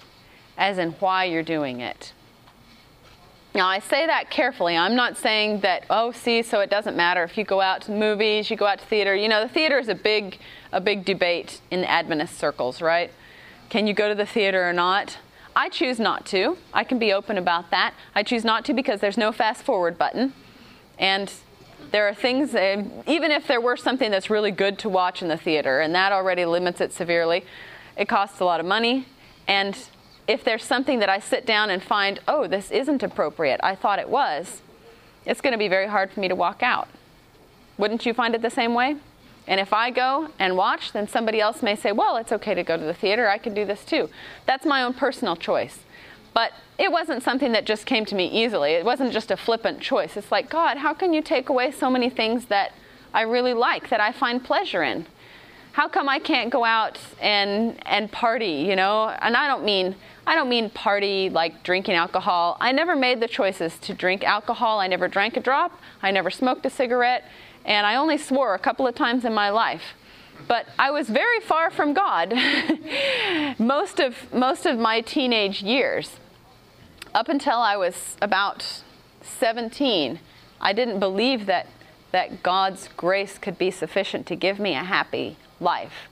as 0.57 0.79
in 0.79 0.93
why 0.93 1.25
you're 1.25 1.43
doing 1.43 1.81
it. 1.81 2.11
Now, 3.53 3.67
I 3.67 3.77
say 3.77 4.07
that 4.07 4.31
carefully. 4.31 4.75
I'm 4.75 4.95
not 4.95 5.17
saying 5.17 5.59
that, 5.59 5.85
oh, 5.87 6.11
see, 6.13 6.41
so 6.41 6.61
it 6.61 6.71
doesn't 6.71 6.97
matter 6.97 7.23
if 7.23 7.37
you 7.37 7.43
go 7.43 7.61
out 7.61 7.83
to 7.83 7.91
movies, 7.91 8.49
you 8.49 8.57
go 8.57 8.65
out 8.65 8.79
to 8.79 8.85
theater. 8.87 9.13
You 9.13 9.29
know, 9.29 9.39
the 9.39 9.53
theater 9.53 9.77
is 9.77 9.87
a 9.87 9.93
big, 9.93 10.39
a 10.71 10.81
big 10.81 11.05
debate 11.05 11.61
in 11.69 11.83
Adventist 11.83 12.39
circles, 12.39 12.81
right? 12.81 13.11
Can 13.69 13.85
you 13.85 13.93
go 13.93 14.09
to 14.09 14.15
the 14.15 14.25
theater 14.25 14.67
or 14.67 14.73
not? 14.73 15.19
I 15.55 15.69
choose 15.69 15.99
not 15.99 16.25
to. 16.27 16.57
I 16.73 16.83
can 16.83 16.97
be 16.97 17.13
open 17.13 17.37
about 17.37 17.69
that. 17.69 17.93
I 18.15 18.23
choose 18.23 18.43
not 18.43 18.65
to 18.65 18.73
because 18.73 18.99
there's 18.99 19.15
no 19.15 19.31
fast 19.31 19.61
forward 19.61 19.99
button. 19.99 20.33
And 20.97 21.31
there 21.93 22.07
are 22.09 22.13
things, 22.13 22.55
uh, 22.55 22.83
even 23.05 23.29
if 23.29 23.47
there 23.47 23.61
were 23.61 23.77
something 23.77 24.09
that's 24.09 24.27
really 24.27 24.49
good 24.49 24.79
to 24.79 24.89
watch 24.89 25.21
in 25.21 25.27
the 25.27 25.37
theater, 25.37 25.79
and 25.79 25.93
that 25.93 26.11
already 26.11 26.43
limits 26.43 26.81
it 26.81 26.91
severely, 26.91 27.45
it 27.95 28.09
costs 28.09 28.39
a 28.39 28.45
lot 28.45 28.59
of 28.59 28.65
money. 28.65 29.05
And 29.47 29.77
if 30.27 30.43
there's 30.43 30.63
something 30.63 30.97
that 30.99 31.09
I 31.09 31.19
sit 31.19 31.45
down 31.45 31.69
and 31.69 31.83
find, 31.83 32.19
oh, 32.27 32.47
this 32.47 32.71
isn't 32.71 33.03
appropriate, 33.03 33.59
I 33.61 33.75
thought 33.75 33.99
it 33.99 34.09
was, 34.09 34.63
it's 35.23 35.39
going 35.39 35.51
to 35.51 35.57
be 35.59 35.67
very 35.67 35.87
hard 35.87 36.11
for 36.11 36.19
me 36.19 36.27
to 36.27 36.35
walk 36.35 36.63
out. 36.63 36.87
Wouldn't 37.77 38.07
you 38.07 38.13
find 38.15 38.33
it 38.33 38.41
the 38.41 38.49
same 38.49 38.73
way? 38.73 38.95
And 39.45 39.59
if 39.59 39.71
I 39.71 39.91
go 39.91 40.29
and 40.39 40.57
watch, 40.57 40.93
then 40.93 41.07
somebody 41.07 41.39
else 41.39 41.61
may 41.61 41.75
say, 41.75 41.91
well, 41.91 42.17
it's 42.17 42.31
okay 42.31 42.55
to 42.55 42.63
go 42.63 42.75
to 42.75 42.83
the 42.83 42.93
theater. 42.95 43.29
I 43.29 43.37
can 43.37 43.53
do 43.53 43.65
this 43.65 43.85
too. 43.85 44.09
That's 44.47 44.65
my 44.65 44.81
own 44.81 44.95
personal 44.95 45.35
choice. 45.35 45.79
But 46.33 46.51
it 46.77 46.91
wasn't 46.91 47.23
something 47.23 47.51
that 47.51 47.65
just 47.65 47.85
came 47.85 48.05
to 48.05 48.15
me 48.15 48.27
easily. 48.27 48.71
It 48.71 48.85
wasn't 48.85 49.13
just 49.13 49.31
a 49.31 49.37
flippant 49.37 49.79
choice. 49.79 50.17
It's 50.17 50.31
like, 50.31 50.49
God, 50.49 50.77
how 50.77 50.93
can 50.93 51.13
you 51.13 51.21
take 51.21 51.49
away 51.49 51.71
so 51.71 51.89
many 51.89 52.09
things 52.09 52.45
that 52.45 52.73
I 53.13 53.21
really 53.21 53.53
like, 53.53 53.89
that 53.89 53.99
I 53.99 54.11
find 54.11 54.43
pleasure 54.43 54.83
in? 54.83 55.05
How 55.73 55.87
come 55.87 56.07
I 56.07 56.19
can't 56.19 56.51
go 56.51 56.63
out 56.63 56.99
and 57.19 57.75
and 57.87 58.11
party, 58.11 58.65
you 58.67 58.75
know? 58.75 59.09
And 59.09 59.35
I 59.35 59.47
don't 59.47 59.63
mean 59.63 59.95
I 60.25 60.35
don't 60.35 60.49
mean 60.49 60.69
party 60.69 61.29
like 61.29 61.63
drinking 61.63 61.95
alcohol. 61.95 62.57
I 62.61 62.71
never 62.71 62.95
made 62.95 63.19
the 63.19 63.27
choices 63.27 63.77
to 63.79 63.93
drink 63.93 64.23
alcohol. 64.23 64.79
I 64.79 64.87
never 64.87 65.07
drank 65.07 65.35
a 65.35 65.39
drop. 65.39 65.79
I 66.01 66.11
never 66.11 66.29
smoked 66.29 66.65
a 66.65 66.69
cigarette 66.69 67.25
and 67.65 67.87
I 67.87 67.95
only 67.95 68.17
swore 68.17 68.53
a 68.53 68.59
couple 68.59 68.85
of 68.87 68.95
times 68.95 69.25
in 69.25 69.33
my 69.33 69.49
life. 69.49 69.95
But 70.47 70.67
I 70.77 70.91
was 70.91 71.09
very 71.09 71.39
far 71.39 71.71
from 71.71 71.93
God 71.93 72.33
most 73.59 73.99
of 73.99 74.31
most 74.33 74.65
of 74.65 74.77
my 74.77 75.01
teenage 75.01 75.63
years. 75.63 76.19
Up 77.13 77.29
until 77.29 77.59
I 77.59 77.77
was 77.77 78.17
about 78.21 78.81
17, 79.21 80.19
I 80.59 80.73
didn't 80.73 80.99
believe 80.99 81.45
that 81.45 81.67
that 82.13 82.43
God's 82.43 82.89
grace 82.95 83.39
could 83.39 83.57
be 83.57 83.71
sufficient 83.71 84.27
to 84.27 84.35
give 84.35 84.59
me 84.59 84.75
a 84.75 84.83
happy 84.83 85.35
life. 85.59 86.07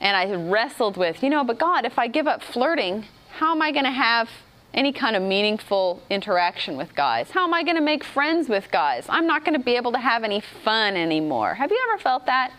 And 0.00 0.16
I 0.16 0.34
wrestled 0.34 0.96
with, 0.96 1.22
you 1.22 1.28
know, 1.28 1.44
but 1.44 1.58
God, 1.58 1.84
if 1.84 1.98
I 1.98 2.08
give 2.08 2.26
up 2.26 2.42
flirting, 2.42 3.04
how 3.34 3.52
am 3.52 3.60
I 3.60 3.72
going 3.72 3.84
to 3.84 3.90
have 3.90 4.30
any 4.72 4.90
kind 4.90 5.14
of 5.14 5.22
meaningful 5.22 6.02
interaction 6.08 6.78
with 6.78 6.94
guys? 6.94 7.30
How 7.30 7.44
am 7.44 7.52
I 7.52 7.62
going 7.62 7.76
to 7.76 7.82
make 7.82 8.02
friends 8.02 8.48
with 8.48 8.70
guys? 8.70 9.04
I'm 9.08 9.26
not 9.26 9.44
going 9.44 9.56
to 9.56 9.62
be 9.62 9.76
able 9.76 9.92
to 9.92 9.98
have 9.98 10.24
any 10.24 10.40
fun 10.40 10.96
anymore. 10.96 11.54
Have 11.54 11.70
you 11.70 11.78
ever 11.90 12.02
felt 12.02 12.24
that? 12.24 12.52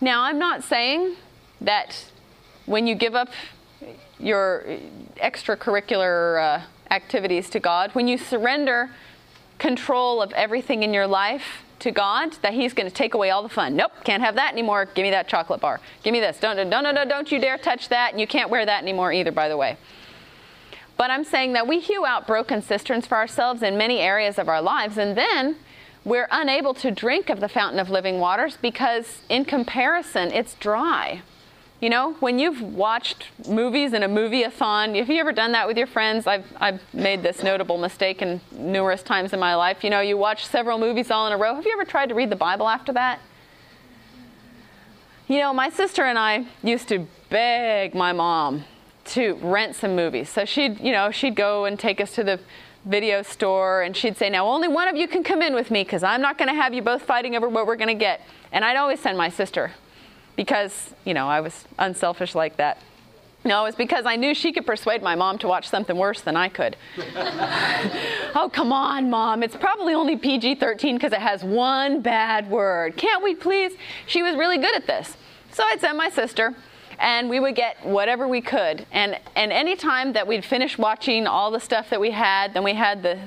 Now, 0.00 0.22
I'm 0.22 0.38
not 0.38 0.64
saying 0.64 1.14
that 1.60 2.06
when 2.66 2.88
you 2.88 2.96
give 2.96 3.14
up 3.14 3.28
your 4.20 4.64
extracurricular 5.16 6.60
uh, 6.60 6.62
activities 6.90 7.50
to 7.50 7.60
God, 7.60 7.90
when 7.92 8.08
you 8.08 8.18
surrender 8.18 8.90
control 9.58 10.22
of 10.22 10.32
everything 10.32 10.82
in 10.82 10.94
your 10.94 11.06
life 11.06 11.62
to 11.80 11.90
God, 11.90 12.32
that 12.42 12.54
He's 12.54 12.72
going 12.72 12.88
to 12.88 12.94
take 12.94 13.14
away 13.14 13.30
all 13.30 13.42
the 13.42 13.48
fun. 13.48 13.76
Nope, 13.76 13.92
can't 14.04 14.22
have 14.22 14.34
that 14.36 14.52
anymore. 14.52 14.86
Give 14.86 15.02
me 15.02 15.10
that 15.10 15.28
chocolate 15.28 15.60
bar. 15.60 15.80
Give 16.02 16.12
me 16.12 16.20
this. 16.20 16.38
Don't, 16.38 16.56
no, 16.68 16.80
no, 16.80 16.90
no, 16.90 17.04
don't 17.04 17.30
you 17.30 17.40
dare 17.40 17.58
touch 17.58 17.88
that. 17.88 18.12
And 18.12 18.20
you 18.20 18.26
can't 18.26 18.50
wear 18.50 18.66
that 18.66 18.82
anymore 18.82 19.12
either, 19.12 19.32
by 19.32 19.48
the 19.48 19.56
way. 19.56 19.76
But 20.96 21.12
I'm 21.12 21.22
saying 21.22 21.52
that 21.52 21.68
we 21.68 21.78
hew 21.78 22.04
out 22.04 22.26
broken 22.26 22.60
cisterns 22.60 23.06
for 23.06 23.16
ourselves 23.16 23.62
in 23.62 23.78
many 23.78 24.00
areas 24.00 24.38
of 24.38 24.48
our 24.48 24.60
lives, 24.60 24.98
and 24.98 25.16
then 25.16 25.56
we're 26.04 26.26
unable 26.30 26.74
to 26.74 26.90
drink 26.90 27.30
of 27.30 27.38
the 27.38 27.48
fountain 27.48 27.78
of 27.78 27.90
living 27.90 28.18
waters 28.18 28.58
because, 28.60 29.20
in 29.28 29.44
comparison, 29.44 30.32
it's 30.32 30.54
dry. 30.54 31.22
You 31.80 31.90
know, 31.90 32.14
when 32.14 32.40
you've 32.40 32.60
watched 32.60 33.28
movies 33.48 33.92
in 33.92 34.02
a 34.02 34.08
movie-a-thon, 34.08 34.96
have 34.96 35.08
you 35.08 35.20
ever 35.20 35.30
done 35.30 35.52
that 35.52 35.68
with 35.68 35.76
your 35.76 35.86
friends? 35.86 36.26
I've, 36.26 36.44
I've 36.58 36.80
made 36.92 37.22
this 37.22 37.44
notable 37.44 37.78
mistake 37.78 38.20
in 38.20 38.40
numerous 38.50 39.00
times 39.00 39.32
in 39.32 39.38
my 39.38 39.54
life. 39.54 39.84
You 39.84 39.90
know, 39.90 40.00
you 40.00 40.16
watch 40.16 40.44
several 40.44 40.78
movies 40.78 41.12
all 41.12 41.28
in 41.28 41.32
a 41.32 41.36
row. 41.36 41.54
Have 41.54 41.64
you 41.64 41.72
ever 41.72 41.84
tried 41.84 42.08
to 42.08 42.16
read 42.16 42.30
the 42.30 42.36
Bible 42.36 42.68
after 42.68 42.92
that? 42.94 43.20
You 45.28 45.38
know, 45.38 45.54
my 45.54 45.70
sister 45.70 46.02
and 46.02 46.18
I 46.18 46.46
used 46.64 46.88
to 46.88 47.06
beg 47.30 47.94
my 47.94 48.12
mom 48.12 48.64
to 49.04 49.34
rent 49.34 49.76
some 49.76 49.94
movies. 49.94 50.28
So 50.28 50.44
she'd, 50.44 50.80
you 50.80 50.90
know, 50.90 51.12
she'd 51.12 51.36
go 51.36 51.64
and 51.64 51.78
take 51.78 52.00
us 52.00 52.12
to 52.16 52.24
the 52.24 52.40
video 52.86 53.22
store 53.22 53.82
and 53.82 53.96
she'd 53.96 54.16
say, 54.16 54.30
Now, 54.30 54.48
only 54.48 54.66
one 54.66 54.88
of 54.88 54.96
you 54.96 55.06
can 55.06 55.22
come 55.22 55.42
in 55.42 55.54
with 55.54 55.70
me 55.70 55.84
because 55.84 56.02
I'm 56.02 56.22
not 56.22 56.38
going 56.38 56.48
to 56.48 56.54
have 56.54 56.74
you 56.74 56.82
both 56.82 57.02
fighting 57.02 57.36
over 57.36 57.48
what 57.48 57.68
we're 57.68 57.76
going 57.76 57.86
to 57.86 57.94
get. 57.94 58.20
And 58.50 58.64
I'd 58.64 58.76
always 58.76 58.98
send 58.98 59.16
my 59.16 59.28
sister 59.28 59.70
because, 60.38 60.94
you 61.04 61.14
know, 61.14 61.28
I 61.28 61.40
was 61.40 61.64
unselfish 61.80 62.32
like 62.36 62.58
that. 62.58 62.78
No, 63.44 63.62
it 63.62 63.64
was 63.66 63.74
because 63.74 64.06
I 64.06 64.14
knew 64.14 64.36
she 64.36 64.52
could 64.52 64.64
persuade 64.64 65.02
my 65.02 65.16
mom 65.16 65.36
to 65.38 65.48
watch 65.48 65.68
something 65.68 65.96
worse 65.96 66.20
than 66.20 66.36
I 66.36 66.48
could. 66.48 66.76
oh, 68.36 68.48
come 68.52 68.72
on, 68.72 69.10
mom. 69.10 69.42
It's 69.42 69.56
probably 69.56 69.94
only 69.94 70.16
PG 70.16 70.54
13 70.54 70.94
because 70.94 71.12
it 71.12 71.18
has 71.18 71.42
one 71.42 72.02
bad 72.02 72.48
word. 72.48 72.96
Can't 72.96 73.24
we 73.24 73.34
please? 73.34 73.72
She 74.06 74.22
was 74.22 74.36
really 74.36 74.58
good 74.58 74.76
at 74.76 74.86
this. 74.86 75.16
So 75.50 75.64
I'd 75.64 75.80
send 75.80 75.98
my 75.98 76.08
sister 76.08 76.54
and 77.00 77.28
we 77.28 77.40
would 77.40 77.56
get 77.56 77.84
whatever 77.84 78.28
we 78.28 78.40
could. 78.40 78.86
And 78.92 79.18
and 79.34 79.52
any 79.52 79.74
time 79.74 80.12
that 80.12 80.28
we'd 80.28 80.44
finish 80.44 80.78
watching 80.78 81.26
all 81.26 81.50
the 81.50 81.60
stuff 81.60 81.90
that 81.90 82.00
we 82.00 82.12
had, 82.12 82.54
then 82.54 82.62
we 82.62 82.74
had 82.74 83.02
the 83.02 83.18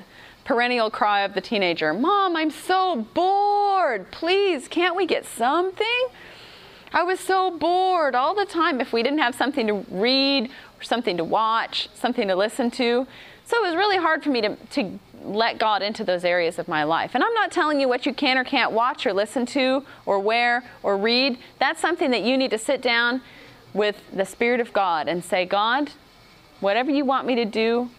perennial 0.46 0.90
cry 0.90 1.22
of 1.22 1.34
the 1.34 1.42
teenager, 1.42 1.94
"Mom, 1.94 2.38
I'm 2.38 2.52
so 2.52 2.96
bored. 3.14 4.12
Please, 4.12 4.70
can't 4.70 4.96
we 4.96 5.06
get 5.06 5.26
something?" 5.26 6.08
I 6.94 7.04
was 7.04 7.20
so 7.20 7.52
bored 7.58 8.16
all 8.16 8.36
the 8.36 8.46
time 8.46 8.82
if 8.82 8.92
we 8.92 9.02
didn't 9.02 9.20
have 9.20 9.36
something 9.36 9.68
to 9.68 9.86
read 9.90 10.50
or 10.80 10.84
something 10.84 11.18
to 11.18 11.24
watch, 11.24 11.90
something 11.94 12.28
to 12.28 12.36
listen 12.36 12.70
to. 12.72 13.08
So 13.46 13.58
it 13.58 13.68
was 13.68 13.76
really 13.76 13.98
hard 13.98 14.24
for 14.24 14.30
me 14.30 14.42
to, 14.42 14.56
to 14.72 15.00
let 15.24 15.58
God 15.58 15.82
into 15.82 16.04
those 16.04 16.26
areas 16.26 16.60
of 16.60 16.68
my 16.68 16.84
life. 16.84 17.12
And 17.14 17.24
I'm 17.24 17.34
not 17.34 17.52
telling 17.52 17.80
you 17.80 17.88
what 17.88 18.06
you 18.06 18.14
can 18.14 18.38
or 18.38 18.44
can't 18.44 18.72
watch 18.72 19.06
or 19.06 19.14
listen 19.14 19.46
to 19.48 19.86
or 20.06 20.20
wear 20.20 20.64
or 20.84 20.98
read. 20.98 21.38
That's 21.60 21.80
something 21.80 22.12
that 22.12 22.24
you 22.24 22.38
need 22.38 22.52
to 22.52 22.58
sit 22.58 22.82
down 22.82 23.22
with 23.74 24.02
the 24.12 24.26
Spirit 24.26 24.60
of 24.60 24.74
God 24.74 25.08
and 25.08 25.24
say, 25.24 25.46
God, 25.46 25.92
whatever 26.60 26.92
you 26.92 27.06
want 27.06 27.26
me 27.26 27.36
to 27.36 27.46
do, 27.46 27.90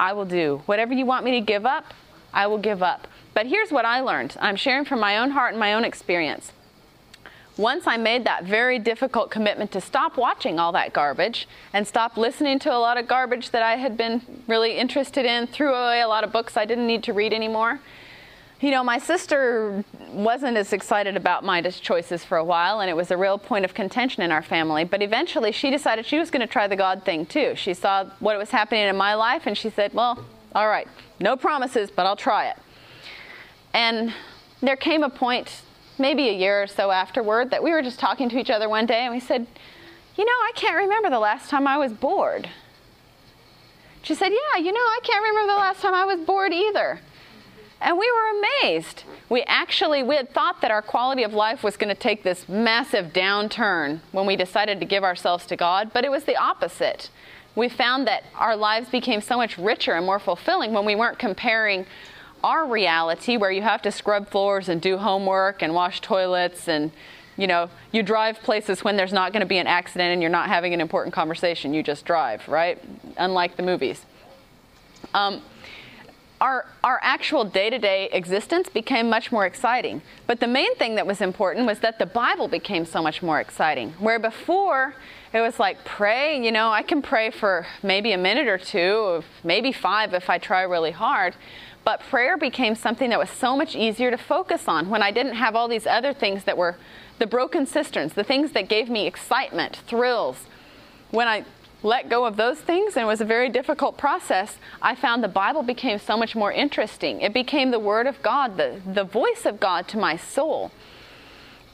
I 0.00 0.12
will 0.12 0.24
do. 0.24 0.62
Whatever 0.66 0.94
you 0.94 1.04
want 1.04 1.24
me 1.24 1.32
to 1.32 1.40
give 1.40 1.66
up, 1.66 1.92
I 2.32 2.46
will 2.46 2.58
give 2.58 2.82
up. 2.82 3.06
But 3.34 3.46
here's 3.46 3.70
what 3.70 3.84
I 3.84 4.00
learned 4.00 4.36
I'm 4.40 4.56
sharing 4.56 4.84
from 4.84 5.00
my 5.00 5.18
own 5.18 5.30
heart 5.32 5.52
and 5.52 5.60
my 5.60 5.74
own 5.74 5.84
experience. 5.84 6.52
Once 7.56 7.86
I 7.86 7.96
made 7.96 8.24
that 8.24 8.44
very 8.44 8.78
difficult 8.78 9.30
commitment 9.30 9.70
to 9.72 9.80
stop 9.80 10.16
watching 10.16 10.58
all 10.58 10.72
that 10.72 10.92
garbage 10.92 11.46
and 11.72 11.86
stop 11.86 12.16
listening 12.16 12.58
to 12.60 12.74
a 12.74 12.78
lot 12.78 12.96
of 12.96 13.06
garbage 13.06 13.50
that 13.50 13.62
I 13.62 13.76
had 13.76 13.96
been 13.96 14.22
really 14.48 14.76
interested 14.76 15.24
in, 15.24 15.46
threw 15.46 15.72
away 15.72 16.00
a 16.00 16.08
lot 16.08 16.24
of 16.24 16.32
books 16.32 16.56
I 16.56 16.64
didn't 16.64 16.86
need 16.86 17.04
to 17.04 17.12
read 17.12 17.32
anymore, 17.32 17.80
you 18.64 18.70
know, 18.70 18.82
my 18.82 18.98
sister 18.98 19.84
wasn't 20.10 20.56
as 20.56 20.72
excited 20.72 21.16
about 21.16 21.44
my 21.44 21.60
choices 21.60 22.24
for 22.24 22.38
a 22.38 22.44
while, 22.44 22.80
and 22.80 22.88
it 22.88 22.94
was 22.94 23.10
a 23.10 23.16
real 23.16 23.36
point 23.36 23.64
of 23.64 23.74
contention 23.74 24.22
in 24.22 24.32
our 24.32 24.40
family. 24.40 24.84
But 24.84 25.02
eventually, 25.02 25.52
she 25.52 25.70
decided 25.70 26.06
she 26.06 26.18
was 26.18 26.30
going 26.30 26.40
to 26.40 26.46
try 26.46 26.66
the 26.66 26.76
God 26.76 27.04
thing 27.04 27.26
too. 27.26 27.54
She 27.56 27.74
saw 27.74 28.06
what 28.20 28.38
was 28.38 28.50
happening 28.50 28.86
in 28.86 28.96
my 28.96 29.14
life, 29.14 29.42
and 29.46 29.58
she 29.58 29.68
said, 29.68 29.92
Well, 29.92 30.24
all 30.54 30.68
right, 30.68 30.88
no 31.20 31.36
promises, 31.36 31.90
but 31.90 32.06
I'll 32.06 32.16
try 32.16 32.48
it. 32.48 32.56
And 33.74 34.14
there 34.62 34.76
came 34.76 35.02
a 35.02 35.10
point, 35.10 35.60
maybe 35.98 36.28
a 36.28 36.32
year 36.32 36.62
or 36.62 36.66
so 36.66 36.90
afterward, 36.90 37.50
that 37.50 37.62
we 37.62 37.70
were 37.70 37.82
just 37.82 37.98
talking 37.98 38.28
to 38.30 38.38
each 38.38 38.50
other 38.50 38.68
one 38.68 38.86
day, 38.86 39.00
and 39.00 39.14
we 39.14 39.20
said, 39.20 39.46
You 40.16 40.24
know, 40.24 40.30
I 40.30 40.52
can't 40.54 40.76
remember 40.76 41.10
the 41.10 41.18
last 41.18 41.50
time 41.50 41.66
I 41.66 41.76
was 41.76 41.92
bored. 41.92 42.48
She 44.02 44.14
said, 44.14 44.30
Yeah, 44.30 44.60
you 44.60 44.72
know, 44.72 44.80
I 44.80 45.00
can't 45.02 45.22
remember 45.22 45.52
the 45.52 45.58
last 45.58 45.80
time 45.80 45.94
I 45.94 46.04
was 46.04 46.20
bored 46.20 46.52
either. 46.52 47.00
And 47.80 47.98
we 47.98 48.10
were 48.10 48.40
amazed. 48.62 49.04
We 49.28 49.42
actually 49.42 50.02
we 50.02 50.16
had 50.16 50.32
thought 50.32 50.60
that 50.62 50.70
our 50.70 50.82
quality 50.82 51.22
of 51.22 51.34
life 51.34 51.62
was 51.62 51.76
going 51.76 51.94
to 51.94 52.00
take 52.00 52.22
this 52.22 52.48
massive 52.48 53.12
downturn 53.12 54.00
when 54.12 54.26
we 54.26 54.36
decided 54.36 54.80
to 54.80 54.86
give 54.86 55.04
ourselves 55.04 55.44
to 55.46 55.56
God, 55.56 55.90
but 55.92 56.04
it 56.04 56.10
was 56.10 56.24
the 56.24 56.36
opposite. 56.36 57.10
We 57.56 57.68
found 57.68 58.06
that 58.06 58.24
our 58.36 58.56
lives 58.56 58.88
became 58.88 59.20
so 59.20 59.36
much 59.36 59.58
richer 59.58 59.92
and 59.92 60.06
more 60.06 60.18
fulfilling 60.18 60.72
when 60.72 60.84
we 60.84 60.96
weren't 60.96 61.18
comparing 61.18 61.86
our 62.44 62.66
reality 62.66 63.38
where 63.38 63.50
you 63.50 63.62
have 63.62 63.80
to 63.82 63.90
scrub 63.90 64.28
floors 64.28 64.68
and 64.68 64.80
do 64.82 64.98
homework 64.98 65.62
and 65.62 65.74
wash 65.74 66.00
toilets 66.00 66.68
and 66.68 66.92
you 67.36 67.48
know, 67.48 67.68
you 67.90 68.04
drive 68.04 68.40
places 68.42 68.84
when 68.84 68.96
there's 68.96 69.12
not 69.12 69.32
going 69.32 69.40
to 69.40 69.46
be 69.46 69.58
an 69.58 69.66
accident 69.66 70.12
and 70.12 70.22
you're 70.22 70.30
not 70.30 70.48
having 70.48 70.72
an 70.72 70.80
important 70.80 71.12
conversation. 71.12 71.74
You 71.74 71.82
just 71.82 72.04
drive, 72.04 72.46
right? 72.46 72.80
Unlike 73.16 73.56
the 73.56 73.64
movies. 73.64 74.04
Um, 75.14 75.42
our, 76.40 76.66
our 76.84 77.00
actual 77.02 77.44
day 77.44 77.70
to 77.70 77.78
day 77.78 78.08
existence 78.12 78.68
became 78.68 79.08
much 79.08 79.32
more 79.32 79.46
exciting. 79.46 80.02
But 80.26 80.38
the 80.38 80.46
main 80.46 80.74
thing 80.76 80.94
that 80.94 81.06
was 81.06 81.20
important 81.20 81.66
was 81.66 81.80
that 81.80 81.98
the 81.98 82.06
Bible 82.06 82.46
became 82.46 82.84
so 82.84 83.02
much 83.02 83.22
more 83.22 83.40
exciting. 83.40 83.90
Where 83.98 84.18
before 84.18 84.94
it 85.32 85.40
was 85.40 85.58
like, 85.58 85.84
pray, 85.84 86.40
you 86.44 86.52
know, 86.52 86.70
I 86.70 86.82
can 86.82 87.02
pray 87.02 87.30
for 87.30 87.66
maybe 87.82 88.12
a 88.12 88.18
minute 88.18 88.46
or 88.46 88.58
two, 88.58 89.24
maybe 89.42 89.72
five 89.72 90.14
if 90.14 90.30
I 90.30 90.38
try 90.38 90.62
really 90.62 90.92
hard. 90.92 91.34
But 91.84 92.00
prayer 92.00 92.36
became 92.36 92.74
something 92.74 93.10
that 93.10 93.18
was 93.18 93.30
so 93.30 93.56
much 93.56 93.76
easier 93.76 94.10
to 94.10 94.16
focus 94.16 94.68
on 94.68 94.88
when 94.88 95.02
I 95.02 95.10
didn't 95.10 95.34
have 95.34 95.54
all 95.54 95.68
these 95.68 95.86
other 95.86 96.14
things 96.14 96.44
that 96.44 96.56
were 96.56 96.76
the 97.18 97.26
broken 97.26 97.66
cisterns, 97.66 98.14
the 98.14 98.24
things 98.24 98.52
that 98.52 98.68
gave 98.68 98.88
me 98.88 99.06
excitement, 99.06 99.76
thrills. 99.86 100.46
When 101.10 101.28
I 101.28 101.44
let 101.82 102.08
go 102.08 102.24
of 102.24 102.36
those 102.36 102.58
things, 102.58 102.96
and 102.96 103.04
it 103.04 103.06
was 103.06 103.20
a 103.20 103.26
very 103.26 103.50
difficult 103.50 103.98
process, 103.98 104.56
I 104.80 104.94
found 104.94 105.22
the 105.22 105.28
Bible 105.28 105.62
became 105.62 105.98
so 105.98 106.16
much 106.16 106.34
more 106.34 106.50
interesting. 106.50 107.20
It 107.20 107.34
became 107.34 107.70
the 107.70 107.78
Word 107.78 108.06
of 108.06 108.22
God, 108.22 108.56
the, 108.56 108.80
the 108.86 109.04
voice 109.04 109.44
of 109.44 109.60
God 109.60 109.86
to 109.88 109.98
my 109.98 110.16
soul. 110.16 110.72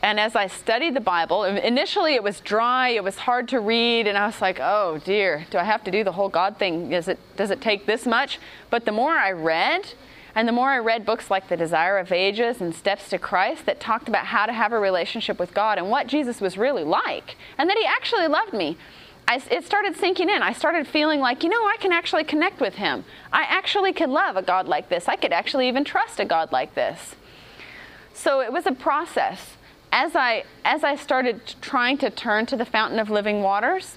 And 0.03 0.19
as 0.19 0.35
I 0.35 0.47
studied 0.47 0.95
the 0.95 1.01
Bible, 1.01 1.45
initially 1.45 2.15
it 2.15 2.23
was 2.23 2.41
dry, 2.41 2.89
it 2.89 3.05
was 3.05 3.17
hard 3.17 3.49
to 3.49 3.61
read, 3.61 4.07
and 4.07 4.17
I 4.17 4.27
was 4.27 4.41
like, 4.41 4.59
oh 4.61 4.99
dear, 5.05 5.47
do 5.51 5.59
I 5.59 5.65
have 5.65 5.85
to 5.85 5.91
do 5.91 6.03
the 6.05 6.13
whole 6.13 6.31
God 6.31 6.57
thing? 6.57 6.93
Is 6.93 7.07
it, 7.07 7.19
does 7.37 7.51
it 7.51 7.61
take 7.61 7.85
this 7.85 8.07
much? 8.07 8.39
But 8.71 8.87
the 8.87 8.93
more 8.93 9.13
I 9.13 9.33
read, 9.33 9.93
and 10.35 10.49
the 10.49 10.53
more 10.53 10.71
I 10.71 10.79
read 10.79 11.05
books 11.05 11.31
like 11.31 11.49
The 11.49 11.57
Desire 11.57 11.99
of 11.99 12.13
Ages 12.13 12.63
and 12.63 12.75
Steps 12.75 13.11
to 13.11 13.19
Christ 13.19 13.67
that 13.67 13.79
talked 13.79 14.09
about 14.09 14.27
how 14.27 14.47
to 14.47 14.53
have 14.53 14.73
a 14.73 14.79
relationship 14.79 15.39
with 15.39 15.53
God 15.53 15.77
and 15.77 15.91
what 15.91 16.07
Jesus 16.07 16.41
was 16.41 16.57
really 16.57 16.85
like, 16.85 17.37
and 17.59 17.69
that 17.69 17.77
He 17.77 17.85
actually 17.85 18.27
loved 18.27 18.55
me, 18.55 18.79
I, 19.29 19.43
it 19.51 19.65
started 19.65 19.97
sinking 19.97 20.31
in. 20.31 20.43
I 20.43 20.55
started 20.55 20.87
feeling 20.87 21.21
like, 21.21 21.45
you 21.45 21.51
know, 21.51 21.65
I 21.67 21.77
can 21.79 21.93
actually 21.93 22.25
connect 22.25 22.61
with 22.61 22.75
Him. 22.75 23.05
I 23.33 23.43
actually 23.43 23.93
could 23.93 24.09
love 24.09 24.37
a 24.37 24.43
God 24.43 24.67
like 24.67 24.89
this. 24.89 25.09
I 25.09 25.17
could 25.17 25.33
actually 25.33 25.69
even 25.69 25.85
trust 25.85 26.21
a 26.21 26.25
God 26.25 26.53
like 26.53 26.75
this. 26.75 27.17
So 28.15 28.41
it 28.41 28.53
was 28.53 28.67
a 28.67 28.73
process 28.73 29.57
as 29.93 30.15
I, 30.15 30.45
as 30.65 30.85
I 30.85 30.97
started 30.97 31.41
trying 31.61 31.99
to 31.99 32.11
turn 32.11 32.47
to 32.47 32.57
the 32.57 32.65
fountain 32.65 32.99
of 32.99 33.11
living 33.11 33.43
waters, 33.43 33.97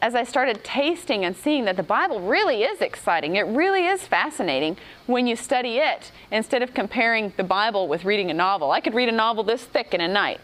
as 0.00 0.14
I 0.14 0.22
started 0.22 0.62
tasting 0.62 1.24
and 1.24 1.36
seeing 1.36 1.64
that 1.64 1.76
the 1.76 1.82
Bible 1.82 2.20
really 2.20 2.62
is 2.62 2.80
exciting, 2.80 3.36
it 3.36 3.46
really 3.46 3.86
is 3.86 4.06
fascinating 4.06 4.76
when 5.06 5.26
you 5.26 5.34
study 5.34 5.78
it 5.78 6.12
instead 6.30 6.62
of 6.62 6.72
comparing 6.72 7.32
the 7.36 7.44
Bible 7.44 7.88
with 7.88 8.04
reading 8.04 8.30
a 8.30 8.34
novel. 8.34 8.70
I 8.70 8.80
could 8.80 8.94
read 8.94 9.08
a 9.08 9.12
novel 9.12 9.42
this 9.42 9.64
thick 9.64 9.94
in 9.94 10.00
a 10.00 10.08
night, 10.08 10.40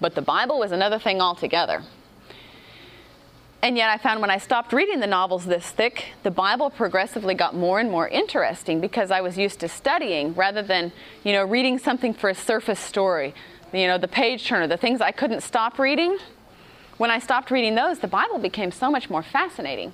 but 0.00 0.14
the 0.14 0.22
Bible 0.22 0.58
was 0.58 0.72
another 0.72 0.98
thing 0.98 1.20
altogether. 1.20 1.82
And 3.64 3.76
yet, 3.76 3.90
I 3.90 3.98
found 3.98 4.20
when 4.20 4.30
I 4.30 4.38
stopped 4.38 4.72
reading 4.72 4.98
the 4.98 5.06
novels 5.06 5.44
this 5.44 5.70
thick, 5.70 6.06
the 6.24 6.32
Bible 6.32 6.68
progressively 6.68 7.34
got 7.34 7.54
more 7.54 7.78
and 7.78 7.92
more 7.92 8.08
interesting 8.08 8.80
because 8.80 9.12
I 9.12 9.20
was 9.20 9.38
used 9.38 9.60
to 9.60 9.68
studying 9.68 10.34
rather 10.34 10.62
than, 10.62 10.90
you 11.22 11.32
know, 11.32 11.44
reading 11.44 11.78
something 11.78 12.12
for 12.12 12.28
a 12.28 12.34
surface 12.34 12.80
story, 12.80 13.34
you 13.72 13.86
know, 13.86 13.98
the 13.98 14.08
page 14.08 14.46
turner, 14.46 14.66
the 14.66 14.76
things 14.76 15.00
I 15.00 15.12
couldn't 15.12 15.42
stop 15.42 15.78
reading. 15.78 16.18
When 16.98 17.10
I 17.10 17.18
stopped 17.18 17.50
reading 17.50 17.74
those, 17.74 17.98
the 17.98 18.08
Bible 18.08 18.38
became 18.38 18.70
so 18.70 18.90
much 18.90 19.08
more 19.08 19.22
fascinating. 19.22 19.92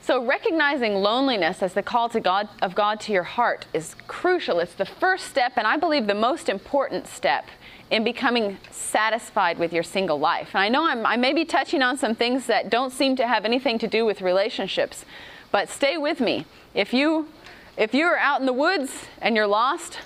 So 0.00 0.24
recognizing 0.24 0.94
loneliness 0.94 1.62
as 1.62 1.74
the 1.74 1.82
call 1.82 2.08
to 2.10 2.20
God 2.20 2.48
of 2.62 2.74
God 2.74 3.00
to 3.00 3.12
your 3.12 3.24
heart 3.24 3.66
is 3.74 3.94
crucial. 4.06 4.58
It's 4.58 4.74
the 4.74 4.86
first 4.86 5.26
step 5.26 5.52
and 5.56 5.66
I 5.66 5.76
believe 5.76 6.06
the 6.06 6.14
most 6.14 6.48
important 6.48 7.06
step 7.06 7.46
in 7.90 8.04
becoming 8.04 8.58
satisfied 8.70 9.58
with 9.58 9.72
your 9.72 9.82
single 9.82 10.18
life. 10.18 10.50
And 10.54 10.62
I 10.62 10.68
know 10.68 10.86
I'm, 10.86 11.04
I 11.04 11.16
may 11.16 11.32
be 11.32 11.44
touching 11.44 11.82
on 11.82 11.96
some 11.96 12.14
things 12.14 12.46
that 12.46 12.70
don't 12.70 12.92
seem 12.92 13.16
to 13.16 13.26
have 13.26 13.44
anything 13.44 13.78
to 13.80 13.86
do 13.86 14.04
with 14.04 14.20
relationships, 14.20 15.04
but 15.50 15.68
stay 15.68 15.96
with 15.98 16.20
me. 16.20 16.46
If 16.74 16.92
you 16.92 17.28
if 17.76 17.94
you're 17.94 18.18
out 18.18 18.40
in 18.40 18.46
the 18.46 18.52
woods 18.52 19.06
and 19.20 19.36
you're 19.36 19.46
lost 19.46 19.98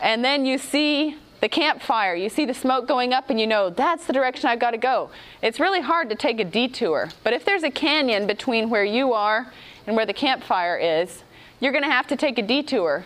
and 0.00 0.24
then 0.24 0.46
you 0.46 0.58
see 0.58 1.16
the 1.46 1.50
campfire, 1.50 2.16
you 2.16 2.28
see 2.28 2.44
the 2.44 2.52
smoke 2.52 2.88
going 2.88 3.12
up 3.12 3.30
and 3.30 3.38
you 3.38 3.46
know 3.46 3.70
that's 3.70 4.04
the 4.08 4.12
direction 4.12 4.50
I've 4.50 4.58
got 4.58 4.72
to 4.72 4.78
go. 4.78 5.10
It's 5.42 5.60
really 5.60 5.80
hard 5.80 6.10
to 6.10 6.16
take 6.16 6.40
a 6.40 6.44
detour. 6.44 7.10
But 7.22 7.34
if 7.34 7.44
there's 7.44 7.62
a 7.62 7.70
canyon 7.70 8.26
between 8.26 8.68
where 8.68 8.82
you 8.82 9.12
are 9.12 9.52
and 9.86 9.94
where 9.94 10.06
the 10.06 10.12
campfire 10.12 10.76
is, 10.76 11.22
you're 11.60 11.70
going 11.70 11.84
to 11.84 11.90
have 11.90 12.08
to 12.08 12.16
take 12.16 12.36
a 12.38 12.42
detour 12.42 13.04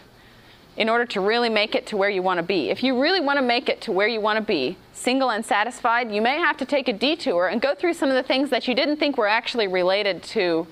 in 0.78 0.88
order 0.88 1.04
to 1.04 1.20
really 1.20 1.50
make 1.50 1.74
it 1.74 1.86
to 1.88 1.98
where 1.98 2.08
you 2.08 2.22
want 2.22 2.38
to 2.38 2.42
be. 2.42 2.70
If 2.70 2.82
you 2.82 2.98
really 2.98 3.20
want 3.20 3.38
to 3.38 3.44
make 3.44 3.68
it 3.68 3.82
to 3.82 3.92
where 3.92 4.08
you 4.08 4.22
want 4.22 4.38
to 4.38 4.42
be, 4.42 4.78
single 4.94 5.30
and 5.30 5.44
satisfied, 5.44 6.10
you 6.10 6.22
may 6.22 6.38
have 6.38 6.56
to 6.56 6.64
take 6.64 6.88
a 6.88 6.94
detour 6.94 7.48
and 7.48 7.60
go 7.60 7.74
through 7.74 7.92
some 7.92 8.08
of 8.08 8.14
the 8.14 8.22
things 8.22 8.48
that 8.48 8.66
you 8.66 8.74
didn't 8.74 8.96
think 8.96 9.18
were 9.18 9.28
actually 9.28 9.66
related 9.66 10.22
to 10.22 10.66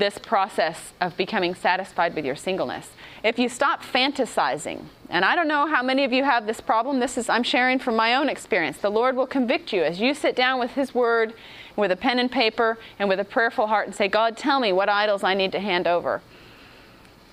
this 0.00 0.18
process 0.18 0.92
of 1.00 1.16
becoming 1.16 1.54
satisfied 1.54 2.14
with 2.16 2.24
your 2.24 2.34
singleness. 2.34 2.90
If 3.22 3.38
you 3.38 3.48
stop 3.48 3.84
fantasizing, 3.84 4.84
and 5.08 5.24
I 5.24 5.36
don't 5.36 5.46
know 5.46 5.66
how 5.66 5.82
many 5.82 6.04
of 6.04 6.12
you 6.12 6.24
have 6.24 6.46
this 6.46 6.60
problem, 6.60 6.98
this 6.98 7.16
is 7.16 7.28
I'm 7.28 7.42
sharing 7.42 7.78
from 7.78 7.94
my 7.94 8.16
own 8.16 8.28
experience. 8.28 8.78
The 8.78 8.90
Lord 8.90 9.14
will 9.14 9.26
convict 9.26 9.72
you 9.72 9.84
as 9.84 10.00
you 10.00 10.14
sit 10.14 10.34
down 10.34 10.58
with 10.58 10.72
his 10.72 10.94
word 10.94 11.34
with 11.76 11.92
a 11.92 11.96
pen 11.96 12.18
and 12.18 12.30
paper 12.30 12.78
and 12.98 13.08
with 13.08 13.20
a 13.20 13.24
prayerful 13.24 13.68
heart 13.68 13.86
and 13.86 13.94
say, 13.94 14.08
"God, 14.08 14.36
tell 14.36 14.58
me 14.58 14.72
what 14.72 14.88
idols 14.88 15.22
I 15.22 15.34
need 15.34 15.52
to 15.52 15.60
hand 15.60 15.86
over." 15.86 16.20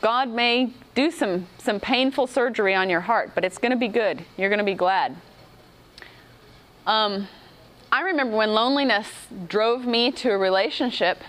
God 0.02 0.30
may 0.30 0.72
do 0.94 1.10
some 1.10 1.48
some 1.58 1.80
painful 1.80 2.28
surgery 2.28 2.76
on 2.76 2.90
your 2.90 3.02
heart, 3.02 3.32
but 3.34 3.44
it's 3.44 3.58
going 3.58 3.72
to 3.72 3.78
be 3.78 3.88
good. 3.88 4.24
You're 4.38 4.50
going 4.50 4.60
to 4.60 4.66
be 4.66 4.76
glad. 4.76 5.16
Um, 6.86 7.28
I 7.92 8.02
remember 8.02 8.36
when 8.36 8.54
loneliness 8.54 9.08
drove 9.48 9.86
me 9.86 10.12
to 10.12 10.32
a 10.32 10.38
relationship 10.38 11.24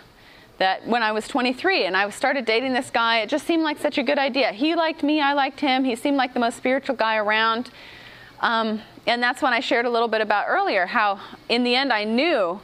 that 0.58 0.86
when 0.86 1.02
I 1.02 1.12
was 1.12 1.26
23 1.28 1.86
and 1.86 1.96
I 1.96 2.10
started 2.10 2.44
dating 2.44 2.72
this 2.72 2.90
guy, 2.90 3.20
it 3.20 3.28
just 3.28 3.46
seemed 3.46 3.62
like 3.62 3.78
such 3.78 3.96
a 3.96 4.02
good 4.02 4.18
idea. 4.18 4.52
He 4.52 4.74
liked 4.74 5.02
me, 5.02 5.20
I 5.20 5.32
liked 5.32 5.60
him. 5.60 5.84
He 5.84 5.96
seemed 5.96 6.16
like 6.16 6.34
the 6.34 6.40
most 6.40 6.56
spiritual 6.56 6.96
guy 6.96 7.16
around. 7.16 7.70
Um, 8.40 8.82
and 9.06 9.22
that's 9.22 9.40
when 9.40 9.52
I 9.52 9.60
shared 9.60 9.86
a 9.86 9.90
little 9.90 10.08
bit 10.08 10.20
about 10.20 10.46
earlier 10.48 10.86
how, 10.86 11.20
in 11.48 11.64
the 11.64 11.74
end, 11.74 11.92
I 11.92 12.04
knew 12.04 12.60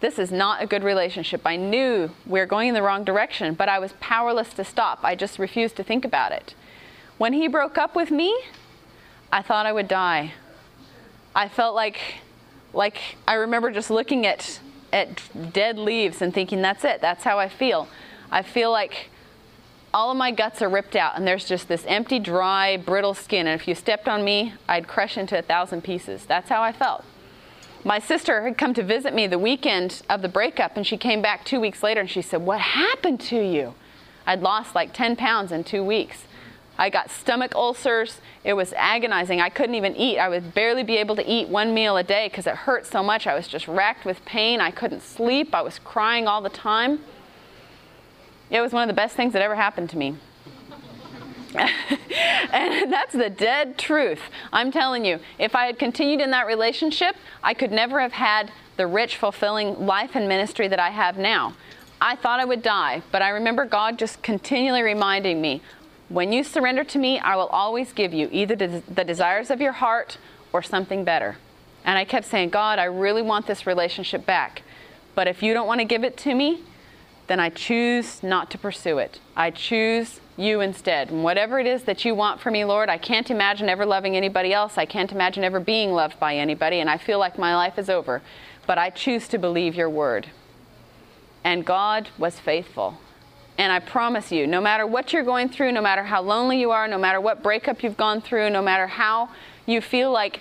this 0.00 0.18
is 0.18 0.30
not 0.30 0.62
a 0.62 0.66
good 0.66 0.84
relationship. 0.84 1.42
I 1.44 1.56
knew 1.56 2.10
we 2.26 2.38
are 2.38 2.46
going 2.46 2.68
in 2.68 2.74
the 2.74 2.82
wrong 2.82 3.02
direction, 3.02 3.54
but 3.54 3.68
I 3.68 3.78
was 3.78 3.92
powerless 3.98 4.52
to 4.54 4.64
stop. 4.64 5.00
I 5.02 5.14
just 5.14 5.38
refused 5.38 5.76
to 5.76 5.82
think 5.82 6.04
about 6.04 6.32
it. 6.32 6.54
When 7.16 7.32
he 7.32 7.48
broke 7.48 7.76
up 7.78 7.96
with 7.96 8.10
me, 8.10 8.38
I 9.32 9.42
thought 9.42 9.66
I 9.66 9.72
would 9.72 9.88
die. 9.88 10.34
I 11.34 11.48
felt 11.48 11.74
like, 11.74 11.98
like 12.72 13.16
I 13.26 13.34
remember 13.34 13.70
just 13.70 13.90
looking 13.90 14.24
at 14.24 14.60
at 14.92 15.52
dead 15.52 15.78
leaves 15.78 16.22
and 16.22 16.32
thinking, 16.32 16.62
that's 16.62 16.84
it, 16.84 17.00
that's 17.00 17.24
how 17.24 17.38
I 17.38 17.48
feel. 17.48 17.88
I 18.30 18.42
feel 18.42 18.70
like 18.70 19.10
all 19.92 20.10
of 20.10 20.16
my 20.16 20.30
guts 20.30 20.60
are 20.60 20.68
ripped 20.68 20.96
out 20.96 21.16
and 21.16 21.26
there's 21.26 21.46
just 21.46 21.68
this 21.68 21.84
empty, 21.86 22.18
dry, 22.18 22.76
brittle 22.76 23.14
skin. 23.14 23.46
And 23.46 23.60
if 23.60 23.66
you 23.66 23.74
stepped 23.74 24.08
on 24.08 24.24
me, 24.24 24.54
I'd 24.68 24.86
crush 24.86 25.16
into 25.16 25.38
a 25.38 25.42
thousand 25.42 25.82
pieces. 25.82 26.26
That's 26.26 26.48
how 26.48 26.62
I 26.62 26.72
felt. 26.72 27.04
My 27.84 27.98
sister 27.98 28.42
had 28.42 28.58
come 28.58 28.74
to 28.74 28.82
visit 28.82 29.14
me 29.14 29.26
the 29.26 29.38
weekend 29.38 30.02
of 30.10 30.20
the 30.20 30.28
breakup 30.28 30.76
and 30.76 30.86
she 30.86 30.96
came 30.96 31.22
back 31.22 31.44
two 31.44 31.60
weeks 31.60 31.82
later 31.82 32.00
and 32.00 32.10
she 32.10 32.22
said, 32.22 32.42
What 32.42 32.60
happened 32.60 33.20
to 33.22 33.40
you? 33.40 33.74
I'd 34.26 34.42
lost 34.42 34.74
like 34.74 34.92
10 34.92 35.16
pounds 35.16 35.52
in 35.52 35.64
two 35.64 35.82
weeks. 35.82 36.24
I 36.78 36.90
got 36.90 37.10
stomach 37.10 37.54
ulcers. 37.56 38.20
It 38.44 38.52
was 38.52 38.72
agonizing. 38.74 39.40
I 39.40 39.48
couldn't 39.48 39.74
even 39.74 39.96
eat. 39.96 40.18
I 40.18 40.28
would 40.28 40.54
barely 40.54 40.84
be 40.84 40.96
able 40.96 41.16
to 41.16 41.28
eat 41.28 41.48
one 41.48 41.74
meal 41.74 41.96
a 41.96 42.04
day 42.04 42.28
because 42.28 42.46
it 42.46 42.54
hurt 42.54 42.86
so 42.86 43.02
much. 43.02 43.26
I 43.26 43.34
was 43.34 43.48
just 43.48 43.66
racked 43.66 44.04
with 44.04 44.24
pain. 44.24 44.60
I 44.60 44.70
couldn't 44.70 45.02
sleep. 45.02 45.54
I 45.54 45.62
was 45.62 45.80
crying 45.80 46.28
all 46.28 46.40
the 46.40 46.48
time. 46.48 47.00
It 48.50 48.60
was 48.60 48.72
one 48.72 48.82
of 48.82 48.88
the 48.88 48.94
best 48.94 49.16
things 49.16 49.32
that 49.32 49.42
ever 49.42 49.56
happened 49.56 49.90
to 49.90 49.96
me. 49.96 50.16
and 51.54 52.92
that's 52.92 53.12
the 53.12 53.30
dead 53.30 53.76
truth. 53.76 54.20
I'm 54.52 54.70
telling 54.70 55.04
you, 55.04 55.18
if 55.38 55.56
I 55.56 55.66
had 55.66 55.78
continued 55.78 56.20
in 56.20 56.30
that 56.30 56.46
relationship, 56.46 57.16
I 57.42 57.54
could 57.54 57.72
never 57.72 58.00
have 58.00 58.12
had 58.12 58.52
the 58.76 58.86
rich, 58.86 59.16
fulfilling 59.16 59.86
life 59.86 60.14
and 60.14 60.28
ministry 60.28 60.68
that 60.68 60.78
I 60.78 60.90
have 60.90 61.18
now. 61.18 61.54
I 62.00 62.14
thought 62.14 62.38
I 62.38 62.44
would 62.44 62.62
die, 62.62 63.02
but 63.10 63.22
I 63.22 63.30
remember 63.30 63.64
God 63.64 63.98
just 63.98 64.22
continually 64.22 64.82
reminding 64.82 65.40
me 65.40 65.62
when 66.08 66.32
you 66.32 66.42
surrender 66.42 66.84
to 66.84 66.98
me, 66.98 67.18
I 67.18 67.36
will 67.36 67.48
always 67.48 67.92
give 67.92 68.14
you 68.14 68.28
either 68.32 68.56
the 68.56 69.04
desires 69.04 69.50
of 69.50 69.60
your 69.60 69.72
heart 69.72 70.18
or 70.52 70.62
something 70.62 71.04
better. 71.04 71.36
And 71.84 71.98
I 71.98 72.04
kept 72.04 72.26
saying, 72.26 72.50
God, 72.50 72.78
I 72.78 72.84
really 72.84 73.22
want 73.22 73.46
this 73.46 73.66
relationship 73.66 74.24
back. 74.24 74.62
But 75.14 75.28
if 75.28 75.42
you 75.42 75.52
don't 75.52 75.66
want 75.66 75.80
to 75.80 75.84
give 75.84 76.04
it 76.04 76.16
to 76.18 76.34
me, 76.34 76.62
then 77.26 77.40
I 77.40 77.50
choose 77.50 78.22
not 78.22 78.50
to 78.50 78.58
pursue 78.58 78.98
it. 78.98 79.20
I 79.36 79.50
choose 79.50 80.20
you 80.36 80.60
instead. 80.60 81.10
And 81.10 81.22
whatever 81.22 81.58
it 81.58 81.66
is 81.66 81.82
that 81.84 82.04
you 82.04 82.14
want 82.14 82.40
for 82.40 82.50
me, 82.50 82.64
Lord, 82.64 82.88
I 82.88 82.96
can't 82.96 83.30
imagine 83.30 83.68
ever 83.68 83.84
loving 83.84 84.16
anybody 84.16 84.52
else. 84.52 84.78
I 84.78 84.86
can't 84.86 85.12
imagine 85.12 85.44
ever 85.44 85.60
being 85.60 85.92
loved 85.92 86.18
by 86.18 86.36
anybody. 86.36 86.80
And 86.80 86.88
I 86.88 86.96
feel 86.96 87.18
like 87.18 87.38
my 87.38 87.54
life 87.54 87.78
is 87.78 87.90
over. 87.90 88.22
But 88.66 88.78
I 88.78 88.90
choose 88.90 89.28
to 89.28 89.38
believe 89.38 89.74
your 89.74 89.90
word. 89.90 90.30
And 91.44 91.66
God 91.66 92.08
was 92.16 92.38
faithful. 92.38 92.98
And 93.58 93.72
I 93.72 93.80
promise 93.80 94.30
you, 94.30 94.46
no 94.46 94.60
matter 94.60 94.86
what 94.86 95.12
you're 95.12 95.24
going 95.24 95.48
through, 95.48 95.72
no 95.72 95.82
matter 95.82 96.04
how 96.04 96.22
lonely 96.22 96.60
you 96.60 96.70
are, 96.70 96.86
no 96.86 96.96
matter 96.96 97.20
what 97.20 97.42
breakup 97.42 97.82
you've 97.82 97.96
gone 97.96 98.20
through, 98.20 98.50
no 98.50 98.62
matter 98.62 98.86
how 98.86 99.30
you 99.66 99.80
feel 99.80 100.12
like 100.12 100.40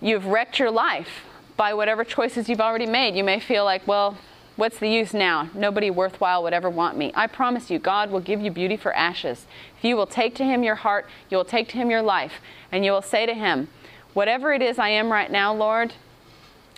you've 0.00 0.26
wrecked 0.26 0.58
your 0.58 0.70
life 0.70 1.24
by 1.56 1.72
whatever 1.72 2.02
choices 2.02 2.48
you've 2.48 2.60
already 2.60 2.86
made, 2.86 3.14
you 3.14 3.22
may 3.22 3.38
feel 3.38 3.64
like, 3.64 3.86
well, 3.86 4.18
what's 4.56 4.80
the 4.80 4.88
use 4.88 5.14
now? 5.14 5.48
Nobody 5.54 5.90
worthwhile 5.90 6.42
would 6.42 6.52
ever 6.52 6.68
want 6.68 6.96
me. 6.98 7.12
I 7.14 7.28
promise 7.28 7.70
you, 7.70 7.78
God 7.78 8.10
will 8.10 8.20
give 8.20 8.40
you 8.40 8.50
beauty 8.50 8.76
for 8.76 8.92
ashes. 8.94 9.46
If 9.78 9.84
you 9.84 9.96
will 9.96 10.06
take 10.06 10.34
to 10.34 10.44
Him 10.44 10.64
your 10.64 10.74
heart, 10.74 11.06
you 11.30 11.36
will 11.36 11.44
take 11.44 11.68
to 11.68 11.76
Him 11.76 11.88
your 11.88 12.02
life, 12.02 12.40
and 12.72 12.84
you 12.84 12.90
will 12.90 13.00
say 13.00 13.26
to 13.26 13.34
Him, 13.34 13.68
whatever 14.12 14.52
it 14.52 14.60
is 14.60 14.76
I 14.76 14.88
am 14.88 15.12
right 15.12 15.30
now, 15.30 15.54
Lord, 15.54 15.94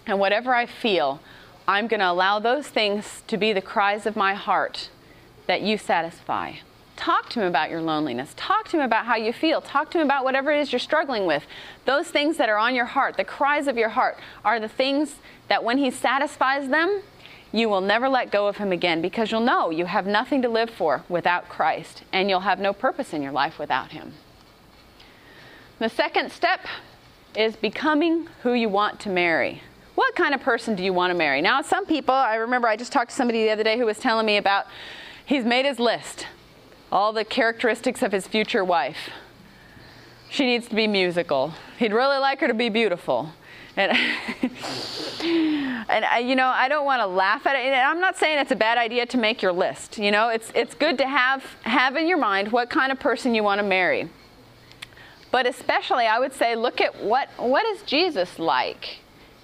and 0.06 0.20
whatever 0.20 0.54
I 0.54 0.66
feel, 0.66 1.20
I'm 1.66 1.86
going 1.86 2.00
to 2.00 2.10
allow 2.10 2.38
those 2.40 2.68
things 2.68 3.22
to 3.28 3.38
be 3.38 3.54
the 3.54 3.62
cries 3.62 4.04
of 4.04 4.16
my 4.16 4.34
heart 4.34 4.90
that 5.52 5.60
you 5.60 5.76
satisfy. 5.76 6.54
Talk 6.96 7.28
to 7.30 7.40
him 7.40 7.46
about 7.46 7.68
your 7.68 7.82
loneliness. 7.82 8.32
Talk 8.36 8.68
to 8.68 8.78
him 8.78 8.82
about 8.82 9.04
how 9.04 9.16
you 9.16 9.34
feel. 9.34 9.60
Talk 9.60 9.90
to 9.90 9.98
him 9.98 10.06
about 10.06 10.24
whatever 10.24 10.50
it 10.50 10.60
is 10.60 10.72
you're 10.72 10.78
struggling 10.78 11.26
with. 11.26 11.44
Those 11.84 12.08
things 12.08 12.38
that 12.38 12.48
are 12.48 12.56
on 12.56 12.74
your 12.74 12.86
heart, 12.86 13.18
the 13.18 13.24
cries 13.24 13.66
of 13.66 13.76
your 13.76 13.90
heart, 13.90 14.16
are 14.46 14.58
the 14.58 14.68
things 14.68 15.16
that 15.48 15.62
when 15.62 15.76
he 15.76 15.90
satisfies 15.90 16.70
them, 16.70 17.02
you 17.52 17.68
will 17.68 17.82
never 17.82 18.08
let 18.08 18.32
go 18.32 18.46
of 18.46 18.56
him 18.56 18.72
again 18.72 19.02
because 19.02 19.30
you'll 19.30 19.42
know 19.42 19.68
you 19.68 19.84
have 19.84 20.06
nothing 20.06 20.40
to 20.40 20.48
live 20.48 20.70
for 20.70 21.04
without 21.06 21.50
Christ 21.50 22.02
and 22.14 22.30
you'll 22.30 22.40
have 22.40 22.58
no 22.58 22.72
purpose 22.72 23.12
in 23.12 23.20
your 23.20 23.32
life 23.32 23.58
without 23.58 23.92
him. 23.92 24.14
The 25.80 25.90
second 25.90 26.32
step 26.32 26.60
is 27.36 27.56
becoming 27.56 28.26
who 28.42 28.54
you 28.54 28.70
want 28.70 29.00
to 29.00 29.10
marry. 29.10 29.60
What 29.96 30.16
kind 30.16 30.34
of 30.34 30.40
person 30.40 30.74
do 30.74 30.82
you 30.82 30.94
want 30.94 31.10
to 31.10 31.14
marry? 31.14 31.42
Now, 31.42 31.60
some 31.60 31.84
people, 31.84 32.14
I 32.14 32.36
remember 32.36 32.68
I 32.68 32.76
just 32.76 32.92
talked 32.92 33.10
to 33.10 33.16
somebody 33.16 33.44
the 33.44 33.50
other 33.50 33.64
day 33.64 33.76
who 33.76 33.84
was 33.84 33.98
telling 33.98 34.24
me 34.24 34.38
about 34.38 34.66
he's 35.24 35.44
made 35.44 35.64
his 35.64 35.78
list, 35.78 36.26
all 36.90 37.12
the 37.12 37.24
characteristics 37.24 38.02
of 38.02 38.12
his 38.12 38.26
future 38.26 38.64
wife. 38.64 39.10
She 40.30 40.46
needs 40.46 40.66
to 40.68 40.74
be 40.74 40.86
musical. 40.86 41.52
He'd 41.78 41.92
really 41.92 42.18
like 42.18 42.40
her 42.40 42.48
to 42.48 42.54
be 42.54 42.70
beautiful. 42.70 43.32
And, 43.76 43.92
and 45.22 46.04
I, 46.04 46.22
you 46.24 46.36
know, 46.36 46.46
I 46.46 46.68
don't 46.68 46.84
want 46.84 47.00
to 47.00 47.06
laugh 47.06 47.46
at 47.46 47.56
it. 47.56 47.66
And 47.66 47.74
I'm 47.74 48.00
not 48.00 48.16
saying 48.16 48.38
it's 48.38 48.50
a 48.50 48.56
bad 48.56 48.78
idea 48.78 49.06
to 49.06 49.18
make 49.18 49.42
your 49.42 49.52
list. 49.52 49.98
You 49.98 50.10
know, 50.10 50.28
it's 50.28 50.50
it's 50.54 50.74
good 50.74 50.98
to 50.98 51.08
have 51.08 51.44
have 51.62 51.96
in 51.96 52.06
your 52.06 52.18
mind 52.18 52.52
what 52.52 52.70
kind 52.70 52.92
of 52.92 53.00
person 53.00 53.34
you 53.34 53.42
want 53.42 53.58
to 53.60 53.62
marry. 53.62 54.08
But 55.30 55.46
especially, 55.46 56.06
I 56.06 56.18
would 56.18 56.34
say, 56.34 56.54
look 56.54 56.80
at 56.80 57.02
what 57.02 57.28
what 57.38 57.64
is 57.66 57.82
Jesus 57.82 58.38
like. 58.38 58.98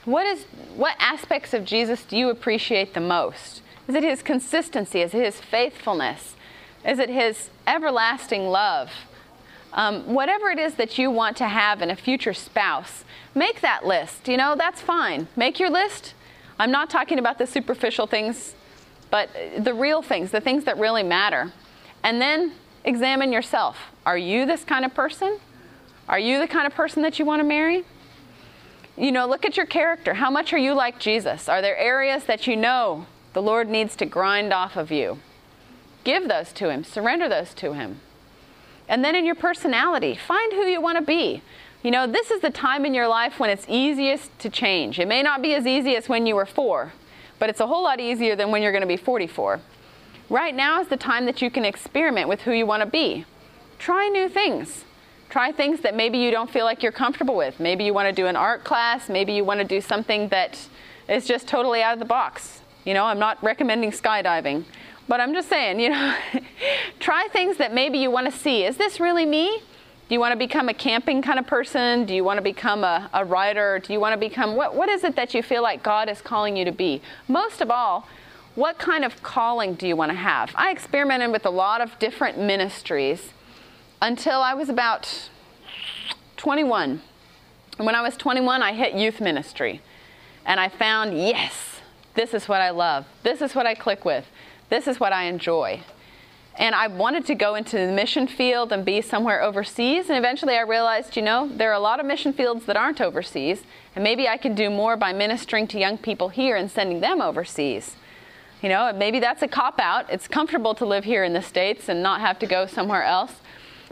What 0.05 0.27
is 0.27 0.45
what 0.75 0.95
aspects 0.99 1.55
of 1.55 1.65
Jesus 1.65 2.03
do 2.05 2.17
you 2.17 2.31
appreciate 2.31 2.95
the 2.95 3.01
most? 3.01 3.63
Is 3.89 3.95
it 3.95 4.05
his 4.05 4.23
consistency? 4.23 5.01
Is 5.01 5.15
it 5.15 5.25
his 5.25 5.41
faithfulness? 5.41 6.37
Is 6.87 6.99
it 6.99 7.09
his 7.09 7.49
everlasting 7.67 8.49
love? 8.49 8.91
Um, 9.73 10.13
whatever 10.13 10.51
it 10.51 10.59
is 10.59 10.75
that 10.75 10.99
you 10.99 11.11
want 11.11 11.39
to 11.39 11.49
have 11.49 11.81
in 11.81 11.91
a 11.91 11.97
future 11.97 12.35
spouse, 12.35 13.05
make 13.35 13.63
that 13.63 13.87
list. 13.87 14.29
You 14.29 14.37
know, 14.37 14.55
that's 14.57 14.83
fine. 14.83 15.29
Make 15.37 15.59
your 15.59 15.71
list. 15.71 16.15
I'm 16.59 16.71
not 16.71 16.91
talking 16.91 17.19
about 17.19 17.39
the 17.39 17.47
superficial 17.47 18.07
things, 18.07 18.55
but 19.11 19.31
the 19.59 19.73
real 19.73 20.03
things, 20.03 20.31
the 20.31 20.41
things 20.41 20.65
that 20.65 20.79
really 20.79 21.03
matter. 21.03 21.53
And 22.03 22.21
then 22.21 22.53
examine 22.85 23.33
yourself. 23.33 23.79
Are 24.05 24.19
you 24.19 24.45
this 24.45 24.65
kind 24.65 24.85
of 24.85 24.95
person? 24.95 25.39
Are 26.09 26.19
you 26.19 26.39
the 26.39 26.49
kind 26.49 26.67
of 26.67 26.75
person 26.75 27.03
that 27.03 27.19
you 27.19 27.25
want 27.25 27.41
to 27.41 27.45
marry? 27.45 27.85
You 28.97 29.13
know, 29.13 29.27
look 29.27 29.45
at 29.45 29.57
your 29.57 29.67
character. 29.67 30.15
How 30.15 30.31
much 30.31 30.53
are 30.53 30.59
you 30.59 30.75
like 30.75 30.99
Jesus? 30.99 31.49
Are 31.49 31.63
there 31.63 31.77
areas 31.77 32.25
that 32.25 32.47
you 32.47 32.57
know 32.57 33.07
the 33.33 33.43
Lord 33.43 33.69
needs 33.69 33.97
to 33.97 34.07
grind 34.07 34.53
off 34.53 34.77
of 34.77 34.91
you? 34.91 35.19
Give 36.05 36.29
those 36.29 36.53
to 36.55 36.71
Him, 36.71 36.85
surrender 36.85 37.29
those 37.29 37.55
to 37.55 37.75
Him. 37.75 38.01
And 38.89 39.05
then 39.05 39.15
in 39.15 39.27
your 39.27 39.35
personality, 39.35 40.15
find 40.15 40.53
who 40.53 40.65
you 40.65 40.81
want 40.81 40.99
to 40.99 41.05
be. 41.05 41.43
You 41.83 41.91
know, 41.91 42.07
this 42.07 42.31
is 42.31 42.41
the 42.41 42.51
time 42.51 42.85
in 42.85 42.95
your 42.95 43.07
life 43.07 43.39
when 43.39 43.51
it's 43.51 43.67
easiest 43.69 44.37
to 44.41 44.51
change. 44.51 44.99
It 44.99 45.07
may 45.07 45.23
not 45.23 45.43
be 45.43 45.55
as 45.55 45.67
easy 45.67 45.95
as 45.95 46.09
when 46.09 46.27
you 46.27 46.35
were 46.35 46.47
four, 46.47 46.93
but 47.39 47.49
it's 47.49 47.61
a 47.61 47.67
whole 47.67 47.85
lot 47.85 48.01
easier 48.01 48.35
than 48.35 48.51
when 48.51 48.63
you're 48.63 48.73
going 48.73 48.83
to 48.83 48.89
be 48.89 48.97
44. 48.97 49.61
Right 50.31 50.55
now 50.55 50.81
is 50.81 50.89
the 50.89 50.97
time 50.97 51.27
that 51.27 51.41
you 51.41 51.51
can 51.51 51.65
experiment 51.65 52.29
with 52.29 52.43
who 52.43 52.53
you 52.53 52.67
want 52.67 52.83
to 52.83 52.89
be. 52.89 53.25
Try 53.79 54.09
new 54.09 54.29
things. 54.29 54.85
Try 55.31 55.53
things 55.53 55.81
that 55.81 55.95
maybe 55.95 56.19
you 56.19 56.31
don't 56.31 56.51
feel 56.51 56.65
like 56.65 56.83
you're 56.83 56.91
comfortable 56.91 57.37
with. 57.37 57.61
Maybe 57.61 57.85
you 57.85 57.95
want 57.95 58.09
to 58.09 58.13
do 58.13 58.27
an 58.27 58.37
art 58.37 58.65
class. 58.65 59.09
Maybe 59.09 59.35
you 59.35 59.45
want 59.45 59.61
to 59.61 59.67
do 59.67 59.81
something 59.81 60.29
that 60.29 60.59
is 61.09 61.27
just 61.27 61.47
totally 61.47 61.83
out 61.83 61.93
of 61.93 61.99
the 61.99 62.07
box. 62.07 62.61
You 62.89 62.95
know, 62.95 63.05
I'm 63.05 63.19
not 63.19 63.37
recommending 63.45 63.91
skydiving, 63.91 64.65
but 65.09 65.21
I'm 65.21 65.35
just 65.35 65.51
saying, 65.51 65.79
you 65.79 65.91
know, 65.91 66.17
try 67.01 67.29
things 67.31 67.59
that 67.59 67.75
maybe 67.75 67.99
you 67.99 68.11
want 68.11 68.33
to 68.33 68.39
see. 68.39 68.65
Is 68.65 68.79
this 68.79 68.99
really 68.99 69.27
me? 69.27 69.59
Do 70.09 70.15
you 70.15 70.19
want 70.19 70.33
to 70.33 70.39
become 70.39 70.71
a 70.71 70.73
camping 70.73 71.21
kind 71.21 71.39
of 71.39 71.47
person? 71.47 72.07
Do 72.07 72.15
you 72.15 72.25
want 72.25 72.39
to 72.39 72.43
become 72.43 72.85
a, 72.85 73.11
a 73.13 73.27
writer? 73.27 73.79
Do 73.79 73.93
you 73.93 74.01
want 74.01 74.15
to 74.15 74.19
become 74.19 74.57
what, 74.57 74.75
what 74.75 74.89
is 74.89 75.05
it 75.05 75.17
that 75.17 75.35
you 75.35 75.43
feel 75.43 75.63
like 75.63 75.83
God 75.83 76.09
is 76.09 76.23
calling 76.23 76.57
you 76.57 76.65
to 76.65 76.73
be? 76.73 77.03
Most 77.29 77.61
of 77.61 77.71
all, 77.71 78.09
what 78.55 78.79
kind 78.79 79.05
of 79.05 79.23
calling 79.23 79.75
do 79.75 79.87
you 79.87 79.95
want 79.95 80.11
to 80.11 80.17
have? 80.17 80.51
I 80.55 80.71
experimented 80.71 81.31
with 81.31 81.45
a 81.45 81.51
lot 81.51 81.83
of 81.83 81.99
different 81.99 82.39
ministries 82.39 83.35
until 84.01 84.41
I 84.41 84.55
was 84.55 84.71
about 84.71 85.29
21. 86.39 87.03
And 87.77 87.85
when 87.85 87.95
I 87.95 88.01
was 88.01 88.17
21, 88.17 88.63
I 88.63 88.73
hit 88.73 88.95
youth 88.95 89.21
ministry. 89.21 89.83
And 90.47 90.59
I 90.59 90.71
found, 90.71 91.19
yes, 91.19 91.68
this 92.19 92.35
is 92.35 92.49
what 92.49 92.61
I 92.61 92.71
love. 92.71 93.07
This 93.23 93.41
is 93.41 93.55
what 93.55 93.65
I 93.65 93.75
click 93.75 94.05
with. 94.05 94.27
This 94.71 94.89
is 94.89 94.99
what 94.99 95.13
I 95.13 95.25
enjoy. 95.25 95.83
And 96.57 96.75
I 96.75 96.89
wanted 96.89 97.25
to 97.27 97.37
go 97.37 97.55
into 97.55 97.77
the 97.77 97.93
mission 97.93 98.27
field 98.27 98.73
and 98.73 98.85
be 98.85 99.01
somewhere 99.01 99.41
overseas. 99.41 100.09
And 100.09 100.19
eventually 100.19 100.57
I 100.57 100.63
realized, 100.63 101.17
you 101.17 101.23
know, 101.23 101.49
there 101.49 101.71
are 101.71 101.75
a 101.75 101.81
lot 101.81 102.01
of 102.01 102.07
mission 102.07 102.33
fields 102.33 102.67
that 102.67 102.77
aren't 102.77 103.01
overseas. 103.01 103.63
And 103.95 104.03
maybe 104.03 104.27
I 104.27 104.37
can 104.37 104.57
do 104.57 104.69
more 104.69 104.97
by 104.97 105.13
ministering 105.13 105.69
to 105.69 105.79
young 105.79 105.97
people 105.97 106.31
here 106.31 106.57
and 106.57 106.69
sending 106.69 106.99
them 106.99 107.23
overseas. 107.23 107.95
You 108.63 108.69
know, 108.69 108.93
maybe 108.93 109.21
that's 109.21 109.43
a 109.43 109.49
cop 109.49 109.79
out. 109.79 110.11
It's 110.11 110.27
comfortable 110.27 110.75
to 110.75 110.85
live 110.85 111.05
here 111.05 111.23
in 111.23 111.33
the 111.33 111.43
States 111.43 111.89
and 111.89 112.03
not 112.03 112.21
have 112.21 112.41
to 112.41 112.47
go 112.47 112.67
somewhere 112.67 113.05
else. 113.05 113.35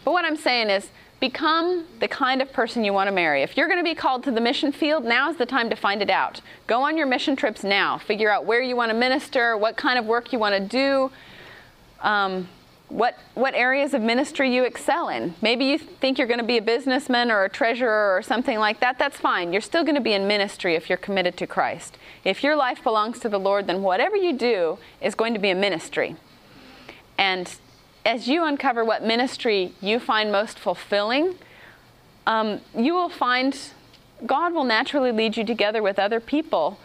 But 0.05 0.11
what 0.11 0.25
I'm 0.25 0.37
saying 0.37 0.71
is, 0.71 0.91
become 1.21 1.87
the 2.01 2.09
kind 2.09 2.43
of 2.43 2.53
person 2.53 2.85
you 2.85 2.93
want 2.93 3.09
to 3.09 3.13
marry. 3.13 3.43
If 3.43 3.57
you're 3.57 3.69
going 3.69 3.79
to 3.79 3.85
be 3.85 3.95
called 3.95 4.23
to 4.25 4.31
the 4.31 4.41
mission 4.41 4.71
field, 4.71 5.05
now's 5.05 5.37
the 5.37 5.47
time 5.47 5.71
to 5.71 5.77
find 5.77 6.03
it 6.03 6.11
out. 6.11 6.41
Go 6.67 6.83
on 6.83 6.99
your 6.99 7.07
mission 7.07 7.37
trips 7.37 7.65
now. 7.65 7.99
Figure 7.99 8.31
out 8.31 8.45
where 8.45 8.61
you 8.61 8.77
want 8.77 8.91
to 8.91 8.97
minister, 8.97 9.57
what 9.57 9.77
kind 9.77 9.99
of 9.99 10.05
work 10.05 10.33
you 10.33 10.39
want 10.39 10.55
to 10.55 10.61
do, 10.61 11.11
um, 12.03 12.49
what, 12.89 13.19
what 13.35 13.55
areas 13.55 13.95
of 13.95 14.03
ministry 14.03 14.55
you 14.55 14.65
excel 14.65 15.09
in. 15.09 15.35
Maybe 15.41 15.65
you 15.65 15.79
think 15.79 16.19
you're 16.19 16.29
going 16.29 16.39
to 16.39 16.47
be 16.47 16.59
a 16.59 16.63
businessman 16.63 17.31
or 17.31 17.45
a 17.45 17.49
treasurer 17.49 18.17
or 18.17 18.23
something 18.23 18.59
like 18.59 18.81
that. 18.81 18.99
That's 18.99 19.17
fine. 19.17 19.53
You're 19.53 19.63
still 19.63 19.83
going 19.83 19.97
to 19.97 20.01
be 20.03 20.13
in 20.13 20.29
ministry 20.29 20.75
if 20.75 20.89
you're 20.89 20.99
committed 20.99 21.37
to 21.39 21.47
Christ. 21.47 21.97
If 22.25 22.45
your 22.45 22.57
life 22.57 22.83
belongs 22.83 23.19
to 23.21 23.29
the 23.29 23.41
Lord, 23.41 23.67
then 23.67 23.83
whatever 23.83 24.17
you 24.17 24.35
do 24.35 24.79
is 25.01 25.15
going 25.15 25.33
to 25.33 25.41
be 25.41 25.51
a 25.51 25.55
ministry. 25.55 26.15
And 27.19 27.57
as 28.07 28.29
you 28.29 28.45
uncover 28.45 28.85
what 28.85 29.03
ministry 29.03 29.73
you 29.81 29.99
find 29.99 30.31
most 30.31 30.59
fulfilling, 30.59 31.35
um, 32.27 32.61
you 32.75 32.95
will 32.95 33.09
find 33.09 33.59
God 34.25 34.55
will 34.55 34.65
naturally 34.65 35.13
lead 35.13 35.37
you 35.37 35.45
together 35.45 35.83
with 35.83 35.99
other 35.99 36.21
people 36.21 36.79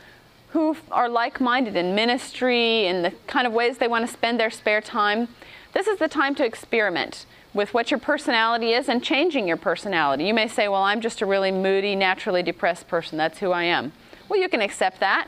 who 0.50 0.76
are 0.92 1.08
like 1.08 1.40
minded 1.40 1.78
in 1.78 1.96
ministry 1.96 2.88
and 2.88 3.06
the 3.06 3.12
kind 3.28 3.48
of 3.48 3.54
ways 3.54 3.78
they 3.78 3.88
want 3.88 4.06
to 4.06 4.12
spend 4.12 4.38
their 4.38 4.50
spare 4.50 4.82
time. 4.82 5.30
This 5.74 5.88
is 5.88 5.98
the 5.98 6.10
time 6.10 6.36
to 6.36 6.46
experiment 6.46 7.26
with 7.54 7.74
what 7.74 7.90
your 7.90 8.00
personality 8.00 8.74
is 8.74 8.90
and 8.90 9.02
changing 9.02 9.48
your 9.48 9.56
personality. 9.58 10.26
You 10.26 10.34
may 10.34 10.48
say, 10.48 10.68
Well, 10.68 10.84
I'm 10.84 11.02
just 11.02 11.22
a 11.22 11.26
really 11.26 11.52
moody, 11.52 11.96
naturally 11.96 12.44
depressed 12.44 12.88
person. 12.88 13.18
That's 13.18 13.40
who 13.40 13.52
I 13.52 13.64
am. 13.64 13.94
Well, 14.28 14.40
you 14.40 14.50
can 14.50 14.62
accept 14.62 15.00
that 15.00 15.28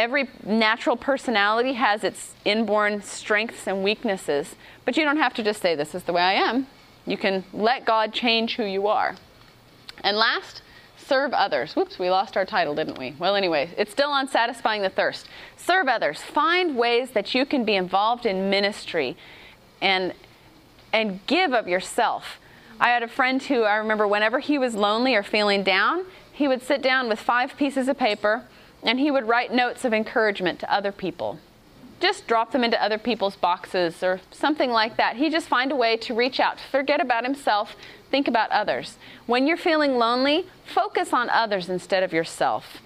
every 0.00 0.30
natural 0.44 0.96
personality 0.96 1.74
has 1.74 2.02
its 2.02 2.32
inborn 2.44 3.02
strengths 3.02 3.66
and 3.66 3.84
weaknesses, 3.84 4.56
but 4.86 4.96
you 4.96 5.04
don't 5.04 5.18
have 5.18 5.34
to 5.34 5.42
just 5.42 5.60
say, 5.60 5.74
This 5.74 5.94
is 5.94 6.04
the 6.04 6.12
way 6.12 6.22
I 6.22 6.32
am. 6.32 6.66
You 7.06 7.18
can 7.18 7.44
let 7.52 7.84
God 7.84 8.12
change 8.12 8.56
who 8.56 8.64
you 8.64 8.88
are. 8.88 9.16
And 10.02 10.16
last, 10.16 10.62
serve 10.96 11.34
others. 11.34 11.76
Whoops, 11.76 11.98
we 11.98 12.08
lost 12.08 12.36
our 12.36 12.46
title, 12.46 12.74
didn't 12.74 12.98
we? 12.98 13.14
Well, 13.18 13.36
anyway, 13.36 13.70
it's 13.76 13.92
still 13.92 14.10
on 14.10 14.26
satisfying 14.26 14.80
the 14.80 14.88
thirst. 14.88 15.28
Serve 15.56 15.86
others. 15.86 16.22
Find 16.22 16.76
ways 16.76 17.10
that 17.10 17.34
you 17.34 17.44
can 17.44 17.64
be 17.64 17.74
involved 17.74 18.24
in 18.24 18.48
ministry 18.48 19.16
and 19.82 20.14
and 20.92 21.24
give 21.26 21.52
of 21.52 21.68
yourself. 21.68 22.40
I 22.80 22.88
had 22.88 23.02
a 23.02 23.08
friend 23.08 23.40
who 23.42 23.62
I 23.62 23.76
remember 23.76 24.08
whenever 24.08 24.40
he 24.40 24.58
was 24.58 24.74
lonely 24.74 25.14
or 25.14 25.22
feeling 25.22 25.62
down, 25.62 26.06
he 26.32 26.48
would 26.48 26.62
sit 26.62 26.82
down 26.82 27.08
with 27.08 27.20
five 27.20 27.56
pieces 27.56 27.86
of 27.86 27.98
paper 27.98 28.44
and 28.82 28.98
he 28.98 29.10
would 29.10 29.28
write 29.28 29.52
notes 29.52 29.84
of 29.84 29.92
encouragement 29.92 30.60
to 30.60 30.72
other 30.72 30.92
people. 30.92 31.38
Just 32.00 32.26
drop 32.26 32.52
them 32.52 32.64
into 32.64 32.82
other 32.82 32.96
people's 32.96 33.36
boxes 33.36 34.02
or 34.02 34.20
something 34.30 34.70
like 34.70 34.96
that. 34.96 35.16
He 35.16 35.28
just 35.28 35.48
find 35.48 35.70
a 35.70 35.76
way 35.76 35.96
to 35.98 36.14
reach 36.14 36.40
out, 36.40 36.58
forget 36.58 37.00
about 37.00 37.24
himself, 37.24 37.76
think 38.10 38.26
about 38.26 38.50
others. 38.50 38.96
When 39.26 39.46
you're 39.46 39.58
feeling 39.58 39.96
lonely, 39.96 40.46
focus 40.64 41.12
on 41.12 41.28
others 41.28 41.68
instead 41.68 42.02
of 42.02 42.12
yourself. 42.12 42.78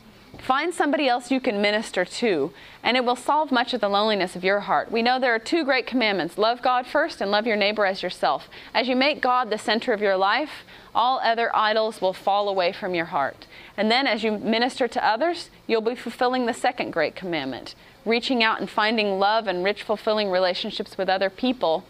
Find 0.45 0.75
somebody 0.75 1.09
else 1.09 1.31
you 1.31 1.41
can 1.41 1.63
minister 1.63 2.05
to, 2.05 2.53
and 2.83 2.99
it 2.99 3.05
will 3.07 3.17
solve 3.17 3.51
much 3.51 3.73
of 3.73 3.81
the 3.81 3.89
loneliness 3.89 4.37
of 4.37 4.45
your 4.45 4.61
heart. 4.61 4.93
We 4.93 5.01
know 5.01 5.19
there 5.19 5.35
are 5.35 5.39
two 5.39 5.65
great 5.65 5.87
commandments 5.87 6.37
love 6.37 6.61
God 6.61 6.87
first 6.87 7.23
and 7.23 7.31
love 7.31 7.47
your 7.47 7.57
neighbor 7.57 7.87
as 7.87 8.03
yourself. 8.03 8.51
As 8.75 8.87
you 8.87 8.95
make 8.95 9.23
God 9.23 9.49
the 9.49 9.57
center 9.57 9.95
of 9.95 10.03
your 10.03 10.19
life, 10.19 10.51
all 10.95 11.19
other 11.21 11.51
idols 11.57 12.03
will 12.03 12.13
fall 12.13 12.51
away 12.51 12.73
from 12.73 12.95
your 12.95 13.07
heart. 13.07 13.47
And 13.75 13.91
then 13.91 14.07
as 14.07 14.23
you 14.23 14.33
minister 14.33 14.87
to 14.87 15.03
others, 15.03 15.49
you'll 15.67 15.81
be 15.81 15.95
fulfilling 15.95 16.45
the 16.45 16.53
second 16.53 16.91
great 16.91 17.17
commandment. 17.17 17.75
Reaching 18.05 18.43
out 18.43 18.61
and 18.61 18.69
finding 18.69 19.19
love 19.19 19.47
and 19.47 19.65
rich, 19.65 19.83
fulfilling 19.83 20.31
relationships 20.31 20.99
with 20.99 21.09
other 21.09 21.31
people 21.31 21.87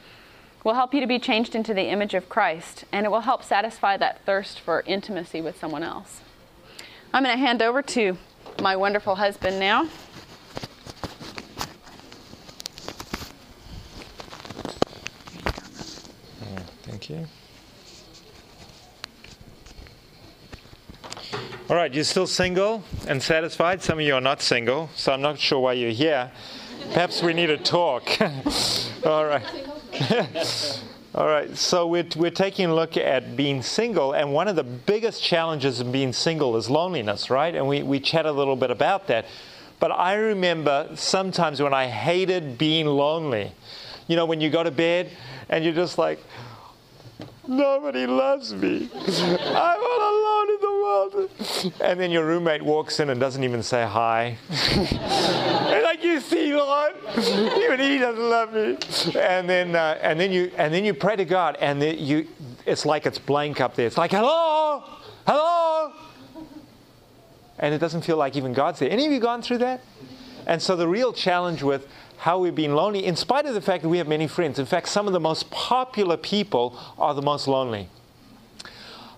will 0.63 0.75
help 0.75 0.95
you 0.95 1.01
to 1.01 1.09
be 1.09 1.19
changed 1.19 1.57
into 1.57 1.75
the 1.75 1.89
image 1.89 2.15
of 2.15 2.29
Christ, 2.29 2.85
and 2.93 3.05
it 3.05 3.11
will 3.11 3.23
help 3.23 3.43
satisfy 3.43 3.97
that 3.97 4.25
thirst 4.25 4.61
for 4.61 4.83
intimacy 4.87 5.41
with 5.41 5.59
someone 5.59 5.83
else. 5.83 6.21
I'm 7.13 7.25
going 7.25 7.37
to 7.37 7.45
hand 7.45 7.61
over 7.61 7.83
to 7.83 8.17
my 8.65 8.75
wonderful 8.75 9.15
husband 9.15 9.61
now. 9.61 9.87
thank 16.85 17.11
you. 17.11 17.27
All 21.69 21.77
right, 21.77 21.93
you're 21.93 22.05
still 22.05 22.27
single 22.27 22.83
and 23.07 23.23
satisfied. 23.23 23.83
Some 23.83 23.99
of 23.99 24.07
you 24.07 24.15
are 24.15 24.21
not 24.23 24.41
single, 24.41 24.89
so 24.97 25.13
I'm 25.13 25.21
not 25.21 25.39
sure 25.39 25.61
why 25.61 25.75
you're 25.75 25.91
here. 25.91 26.33
Perhaps 26.95 27.23
we 27.23 27.35
need 27.35 27.49
to 27.49 27.59
talk. 27.59 28.19
All 29.05 29.27
right. 29.27 29.45
All 31.17 31.29
right, 31.29 31.57
so 31.57 31.87
we're, 31.87 32.09
we're 32.17 32.33
taking 32.33 32.67
a 32.67 32.75
look 32.75 32.97
at 32.97 33.37
being 33.37 33.63
single, 33.63 34.15
and 34.15 34.33
one 34.33 34.49
of 34.49 34.57
the 34.57 34.65
biggest 34.65 35.23
challenges 35.23 35.79
in 35.79 35.93
being 35.93 36.13
single 36.13 36.57
is 36.57 36.69
loneliness, 36.69 37.31
right? 37.31 37.55
And 37.55 37.69
we, 37.69 37.85
we 37.85 38.01
chat 38.01 38.27
a 38.27 38.33
little 38.33 38.57
bit 38.57 38.73
about 38.73 39.07
that. 39.07 39.27
But 39.79 39.93
I 39.93 40.15
remember 40.15 40.91
sometimes 40.97 41.63
when 41.63 41.73
I 41.73 41.87
hated 41.87 42.59
being 42.59 42.87
lonely. 42.87 43.53
You 44.09 44.17
know, 44.17 44.27
when 44.27 44.41
you 44.41 44.51
go 44.51 44.65
to 44.65 44.73
bed 44.73 45.09
and 45.49 45.65
you're 45.65 45.73
just 45.73 45.99
like, 45.99 46.19
Nobody 47.47 48.07
loves 48.07 48.55
me. 48.55 48.89
I'm 48.95 49.81
all 49.81 50.01
alone 50.11 50.51
in 50.51 50.61
the 50.61 50.71
world. 50.83 51.31
And 51.81 52.01
then 52.01 52.11
your 52.11 52.25
roommate 52.25 52.63
walks 52.63 53.01
in 53.01 53.11
and 53.11 53.21
doesn't 53.21 53.45
even 53.45 53.63
say 53.63 53.85
hi. 53.85 54.39
you 56.05 56.21
see, 56.21 56.55
Lord, 56.55 56.95
even 57.17 57.81
he 57.81 57.99
doesn't 57.99 58.23
love 58.23 58.53
me. 58.53 58.79
And 59.19 59.49
then, 59.49 59.75
uh, 59.75 59.99
and 60.01 60.19
then 60.21 60.31
you, 60.33 60.51
and 60.57 60.73
then 60.73 60.85
you 60.85 60.95
pray 60.95 61.17
to 61.17 61.25
God, 61.25 61.57
and 61.61 61.81
then 61.81 61.99
you, 61.99 62.29
it's 62.67 62.87
like 62.87 63.07
it's 63.07 63.19
blank 63.19 63.61
up 63.61 63.75
there. 63.75 63.87
It's 63.87 63.99
like, 63.99 64.11
hello, 64.11 64.85
hello. 65.27 65.93
And 67.59 67.75
it 67.75 67.79
doesn't 67.79 68.03
feel 68.03 68.17
like 68.17 68.37
even 68.37 68.53
God's 68.53 68.79
there. 68.81 68.91
Any 68.91 69.07
of 69.07 69.13
you 69.13 69.21
gone 69.21 69.43
through 69.43 69.59
that? 69.59 69.83
And 70.47 70.61
so 70.61 70.77
the 70.77 70.89
real 70.89 71.13
challenge 71.13 71.63
with 71.63 71.89
how 72.19 72.39
we've 72.39 72.55
been 72.55 72.75
lonely, 72.75 73.05
in 73.05 73.17
spite 73.17 73.47
of 73.47 73.55
the 73.55 73.61
fact 73.61 73.83
that 73.83 73.89
we 73.89 73.99
have 73.99 74.09
many 74.09 74.27
friends. 74.27 74.59
In 74.59 74.67
fact, 74.67 74.89
some 74.89 75.07
of 75.07 75.13
the 75.13 75.21
most 75.21 75.51
popular 75.51 76.17
people 76.17 76.79
are 76.99 77.15
the 77.15 77.23
most 77.23 77.47
lonely. 77.49 77.89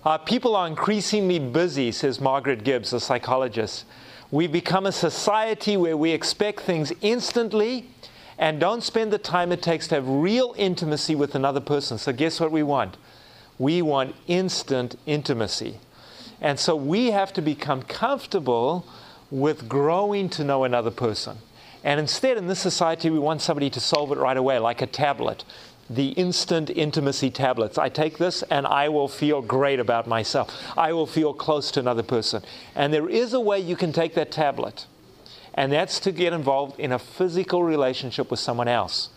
Uh, 0.03 0.17
people 0.17 0.55
are 0.55 0.67
increasingly 0.67 1.39
busy, 1.39 1.91
says 1.91 2.21
Margaret 2.21 2.63
Gibbs, 2.63 2.93
a 2.93 2.99
psychologist. 2.99 3.85
We've 4.29 4.51
become 4.51 4.85
a 4.85 4.91
society 4.91 5.77
where 5.77 5.95
we 5.95 6.11
expect 6.11 6.61
things 6.61 6.91
instantly 7.01 7.89
and 8.37 8.59
don't 8.59 8.83
spend 8.83 9.13
the 9.13 9.17
time 9.17 9.51
it 9.53 9.61
takes 9.61 9.87
to 9.87 9.95
have 9.95 10.07
real 10.07 10.53
intimacy 10.57 11.15
with 11.15 11.33
another 11.33 11.61
person. 11.61 11.97
So, 11.97 12.11
guess 12.11 12.39
what 12.39 12.51
we 12.51 12.61
want? 12.61 12.97
We 13.57 13.81
want 13.81 14.15
instant 14.27 14.97
intimacy. 15.05 15.79
And 16.41 16.59
so, 16.59 16.75
we 16.75 17.11
have 17.11 17.31
to 17.33 17.41
become 17.41 17.81
comfortable 17.83 18.85
with 19.31 19.69
growing 19.69 20.29
to 20.31 20.43
know 20.43 20.65
another 20.65 20.91
person. 20.91 21.37
And 21.83 21.99
instead, 21.99 22.37
in 22.37 22.47
this 22.47 22.59
society, 22.59 23.09
we 23.09 23.19
want 23.19 23.41
somebody 23.41 23.69
to 23.69 23.79
solve 23.79 24.11
it 24.11 24.17
right 24.17 24.35
away, 24.35 24.59
like 24.59 24.81
a 24.81 24.87
tablet. 24.87 25.45
The 25.89 26.09
instant 26.09 26.69
intimacy 26.69 27.29
tablets. 27.29 27.77
I 27.77 27.89
take 27.89 28.17
this 28.17 28.43
and 28.43 28.67
I 28.67 28.89
will 28.89 29.07
feel 29.07 29.41
great 29.41 29.79
about 29.79 30.07
myself. 30.07 30.53
I 30.77 30.91
will 30.93 31.07
feel 31.07 31.33
close 31.33 31.71
to 31.71 31.79
another 31.79 32.03
person. 32.03 32.43
And 32.75 32.93
there 32.93 33.09
is 33.09 33.33
a 33.33 33.39
way 33.39 33.59
you 33.59 33.75
can 33.75 33.93
take 33.93 34.13
that 34.15 34.31
tablet, 34.31 34.85
and 35.53 35.71
that's 35.71 35.99
to 36.01 36.11
get 36.11 36.33
involved 36.33 36.79
in 36.79 36.91
a 36.91 36.99
physical 36.99 37.63
relationship 37.63 38.29
with 38.29 38.39
someone 38.39 38.67
else. 38.67 39.09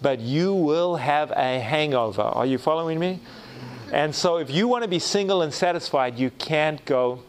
But 0.00 0.20
you 0.20 0.54
will 0.54 0.96
have 0.96 1.30
a 1.32 1.60
hangover. 1.60 2.22
Are 2.22 2.46
you 2.46 2.58
following 2.58 2.98
me? 2.98 3.20
And 3.92 4.14
so, 4.14 4.38
if 4.38 4.50
you 4.50 4.66
want 4.68 4.84
to 4.84 4.88
be 4.88 4.98
single 4.98 5.42
and 5.42 5.52
satisfied, 5.52 6.18
you 6.18 6.30
can't 6.30 6.82
go 6.86 7.22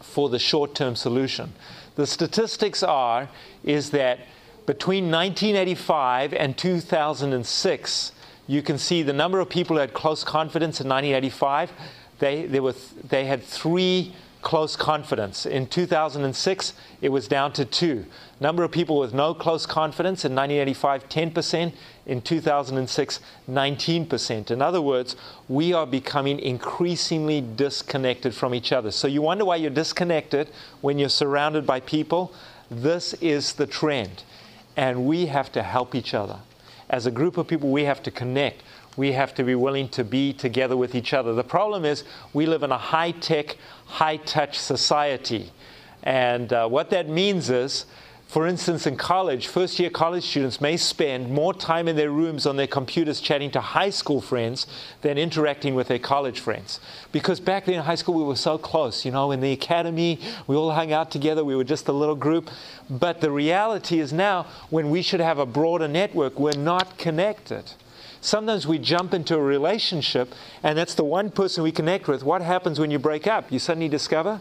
for 0.00 0.28
the 0.28 0.38
short 0.38 0.74
term 0.74 0.96
solution. 0.96 1.52
The 1.94 2.06
statistics 2.06 2.82
are 2.82 3.28
is 3.62 3.90
that 3.90 4.18
between 4.66 5.10
1985 5.10 6.34
and 6.34 6.56
2006, 6.56 8.12
you 8.52 8.60
can 8.60 8.76
see 8.76 9.02
the 9.02 9.14
number 9.14 9.40
of 9.40 9.48
people 9.48 9.76
who 9.76 9.80
had 9.80 9.94
close 9.94 10.22
confidence 10.24 10.78
in 10.78 10.86
1985. 10.86 11.72
They, 12.18 12.44
they, 12.44 12.60
were, 12.60 12.74
they 13.02 13.24
had 13.24 13.42
three 13.42 14.14
close 14.42 14.76
confidence. 14.76 15.46
In 15.46 15.66
2006, 15.66 16.74
it 17.00 17.08
was 17.08 17.28
down 17.28 17.54
to 17.54 17.64
two. 17.64 18.04
Number 18.40 18.62
of 18.62 18.70
people 18.70 18.98
with 18.98 19.14
no 19.14 19.32
close 19.32 19.64
confidence 19.64 20.26
in 20.26 20.34
1985, 20.34 21.08
10%. 21.08 21.72
In 22.04 22.20
2006, 22.20 23.20
19%. 23.48 24.50
In 24.50 24.60
other 24.60 24.82
words, 24.82 25.16
we 25.48 25.72
are 25.72 25.86
becoming 25.86 26.38
increasingly 26.38 27.40
disconnected 27.40 28.34
from 28.34 28.54
each 28.54 28.70
other. 28.70 28.90
So 28.90 29.08
you 29.08 29.22
wonder 29.22 29.46
why 29.46 29.56
you're 29.56 29.70
disconnected 29.70 30.50
when 30.82 30.98
you're 30.98 31.08
surrounded 31.08 31.66
by 31.66 31.80
people? 31.80 32.34
This 32.70 33.14
is 33.14 33.54
the 33.54 33.66
trend. 33.66 34.24
And 34.76 35.06
we 35.06 35.26
have 35.26 35.50
to 35.52 35.62
help 35.62 35.94
each 35.94 36.12
other. 36.12 36.40
As 36.92 37.06
a 37.06 37.10
group 37.10 37.38
of 37.38 37.48
people, 37.48 37.70
we 37.70 37.84
have 37.84 38.02
to 38.02 38.10
connect. 38.10 38.62
We 38.98 39.12
have 39.12 39.34
to 39.36 39.42
be 39.42 39.54
willing 39.54 39.88
to 39.88 40.04
be 40.04 40.34
together 40.34 40.76
with 40.76 40.94
each 40.94 41.14
other. 41.14 41.32
The 41.32 41.42
problem 41.42 41.86
is, 41.86 42.04
we 42.34 42.44
live 42.44 42.62
in 42.62 42.70
a 42.70 42.78
high 42.78 43.12
tech, 43.12 43.56
high 43.86 44.18
touch 44.18 44.58
society. 44.58 45.50
And 46.02 46.52
uh, 46.52 46.68
what 46.68 46.90
that 46.90 47.08
means 47.08 47.48
is, 47.48 47.86
for 48.32 48.46
instance, 48.46 48.86
in 48.86 48.96
college, 48.96 49.46
first 49.46 49.78
year 49.78 49.90
college 49.90 50.24
students 50.24 50.58
may 50.58 50.78
spend 50.78 51.30
more 51.30 51.52
time 51.52 51.86
in 51.86 51.96
their 51.96 52.10
rooms 52.10 52.46
on 52.46 52.56
their 52.56 52.66
computers 52.66 53.20
chatting 53.20 53.50
to 53.50 53.60
high 53.60 53.90
school 53.90 54.22
friends 54.22 54.66
than 55.02 55.18
interacting 55.18 55.74
with 55.74 55.88
their 55.88 55.98
college 55.98 56.40
friends. 56.40 56.80
Because 57.12 57.40
back 57.40 57.66
then 57.66 57.74
in 57.74 57.82
high 57.82 57.94
school, 57.94 58.14
we 58.14 58.24
were 58.24 58.34
so 58.34 58.56
close. 58.56 59.04
You 59.04 59.10
know, 59.10 59.32
in 59.32 59.42
the 59.42 59.52
academy, 59.52 60.18
we 60.46 60.56
all 60.56 60.72
hung 60.72 60.94
out 60.94 61.10
together, 61.10 61.44
we 61.44 61.54
were 61.54 61.62
just 61.62 61.88
a 61.88 61.92
little 61.92 62.14
group. 62.14 62.48
But 62.88 63.20
the 63.20 63.30
reality 63.30 64.00
is 64.00 64.14
now, 64.14 64.46
when 64.70 64.88
we 64.88 65.02
should 65.02 65.20
have 65.20 65.38
a 65.38 65.44
broader 65.44 65.86
network, 65.86 66.38
we're 66.38 66.56
not 66.56 66.96
connected. 66.96 67.74
Sometimes 68.22 68.66
we 68.66 68.78
jump 68.78 69.12
into 69.12 69.36
a 69.36 69.42
relationship, 69.42 70.32
and 70.62 70.78
that's 70.78 70.94
the 70.94 71.04
one 71.04 71.30
person 71.30 71.62
we 71.62 71.70
connect 71.70 72.08
with. 72.08 72.24
What 72.24 72.40
happens 72.40 72.80
when 72.80 72.90
you 72.90 72.98
break 72.98 73.26
up? 73.26 73.52
You 73.52 73.58
suddenly 73.58 73.90
discover, 73.90 74.40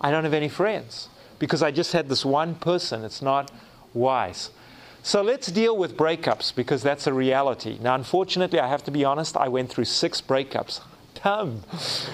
I 0.00 0.10
don't 0.10 0.24
have 0.24 0.32
any 0.32 0.48
friends 0.48 1.10
because 1.40 1.62
I 1.64 1.72
just 1.72 1.92
had 1.92 2.08
this 2.08 2.24
one 2.24 2.54
person. 2.54 3.04
It's 3.04 3.20
not 3.20 3.50
wise. 3.92 4.50
So 5.02 5.22
let's 5.22 5.48
deal 5.48 5.76
with 5.76 5.96
breakups 5.96 6.54
because 6.54 6.82
that's 6.82 7.08
a 7.08 7.12
reality. 7.12 7.78
Now, 7.80 7.96
unfortunately, 7.96 8.60
I 8.60 8.68
have 8.68 8.84
to 8.84 8.92
be 8.92 9.04
honest, 9.04 9.36
I 9.36 9.48
went 9.48 9.70
through 9.70 9.86
six 9.86 10.20
breakups. 10.20 10.80
Dumb. 11.24 11.62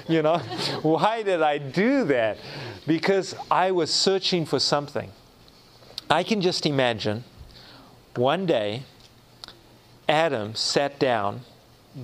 You 0.08 0.22
know, 0.22 0.38
why 0.82 1.22
did 1.22 1.42
I 1.42 1.58
do 1.58 2.04
that? 2.04 2.38
Because 2.86 3.34
I 3.50 3.72
was 3.72 3.92
searching 3.92 4.46
for 4.46 4.58
something. 4.58 5.10
I 6.08 6.22
can 6.22 6.40
just 6.40 6.64
imagine 6.64 7.24
one 8.14 8.46
day 8.46 8.84
Adam 10.08 10.54
sat 10.54 11.00
down 11.00 11.40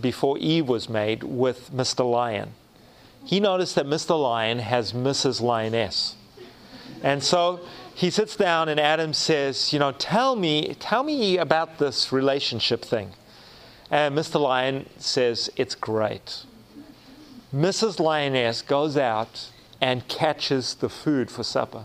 before 0.00 0.36
Eve 0.38 0.68
was 0.68 0.88
made 0.88 1.22
with 1.22 1.70
Mr. 1.72 2.08
Lion. 2.10 2.54
He 3.24 3.38
noticed 3.38 3.76
that 3.76 3.86
Mr. 3.86 4.20
Lion 4.20 4.58
has 4.58 4.92
Mrs. 4.92 5.40
Lioness. 5.40 6.16
And 7.02 7.22
so 7.22 7.60
he 7.94 8.10
sits 8.10 8.36
down 8.36 8.68
and 8.68 8.78
Adam 8.78 9.12
says, 9.12 9.72
You 9.72 9.78
know, 9.78 9.92
tell 9.92 10.36
me, 10.36 10.74
tell 10.78 11.02
me 11.02 11.36
about 11.38 11.78
this 11.78 12.12
relationship 12.12 12.84
thing. 12.84 13.10
And 13.90 14.16
Mr. 14.16 14.40
Lion 14.40 14.88
says, 14.98 15.50
It's 15.56 15.74
great. 15.74 16.44
Mrs. 17.54 18.00
Lioness 18.00 18.62
goes 18.62 18.96
out 18.96 19.50
and 19.80 20.06
catches 20.08 20.76
the 20.76 20.88
food 20.88 21.30
for 21.30 21.42
supper. 21.42 21.84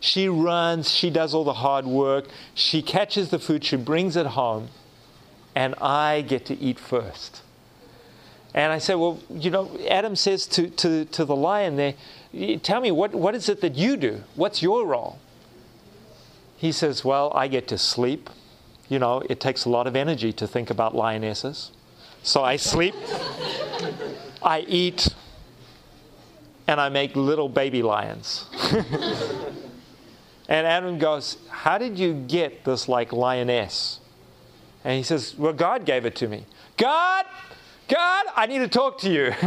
She 0.00 0.28
runs, 0.28 0.90
she 0.90 1.08
does 1.08 1.32
all 1.32 1.44
the 1.44 1.54
hard 1.54 1.86
work, 1.86 2.26
she 2.54 2.82
catches 2.82 3.30
the 3.30 3.38
food, 3.38 3.64
she 3.64 3.76
brings 3.76 4.16
it 4.16 4.26
home, 4.26 4.68
and 5.54 5.74
I 5.76 6.20
get 6.20 6.44
to 6.46 6.58
eat 6.58 6.78
first. 6.78 7.42
And 8.56 8.72
I 8.72 8.78
said, 8.78 8.94
Well, 8.94 9.20
you 9.30 9.50
know, 9.50 9.78
Adam 9.88 10.16
says 10.16 10.46
to, 10.48 10.68
to, 10.70 11.04
to 11.04 11.24
the 11.26 11.36
lion 11.36 11.76
there, 11.76 11.94
Tell 12.62 12.80
me, 12.80 12.90
what, 12.90 13.14
what 13.14 13.34
is 13.34 13.48
it 13.48 13.60
that 13.60 13.76
you 13.76 13.96
do? 13.96 14.22
What's 14.34 14.62
your 14.62 14.86
role? 14.86 15.18
He 16.56 16.72
says, 16.72 17.04
Well, 17.04 17.30
I 17.34 17.48
get 17.48 17.68
to 17.68 17.78
sleep. 17.78 18.30
You 18.88 18.98
know, 18.98 19.22
it 19.28 19.40
takes 19.40 19.66
a 19.66 19.68
lot 19.68 19.86
of 19.86 19.94
energy 19.94 20.32
to 20.32 20.46
think 20.46 20.70
about 20.70 20.94
lionesses. 20.94 21.70
So 22.22 22.42
I 22.42 22.56
sleep, 22.56 22.94
I 24.42 24.60
eat, 24.66 25.14
and 26.66 26.80
I 26.80 26.88
make 26.88 27.14
little 27.14 27.48
baby 27.48 27.82
lions. 27.82 28.46
and 30.48 30.66
Adam 30.66 30.98
goes, 30.98 31.36
How 31.50 31.76
did 31.76 31.98
you 31.98 32.14
get 32.26 32.64
this 32.64 32.88
like 32.88 33.12
lioness? 33.12 34.00
And 34.82 34.96
he 34.96 35.02
says, 35.02 35.34
Well, 35.36 35.52
God 35.52 35.84
gave 35.84 36.06
it 36.06 36.16
to 36.16 36.28
me. 36.28 36.46
God, 36.78 37.26
God, 37.88 38.26
I 38.34 38.46
need 38.46 38.58
to 38.58 38.68
talk 38.68 38.98
to 39.00 39.10
you. 39.10 39.32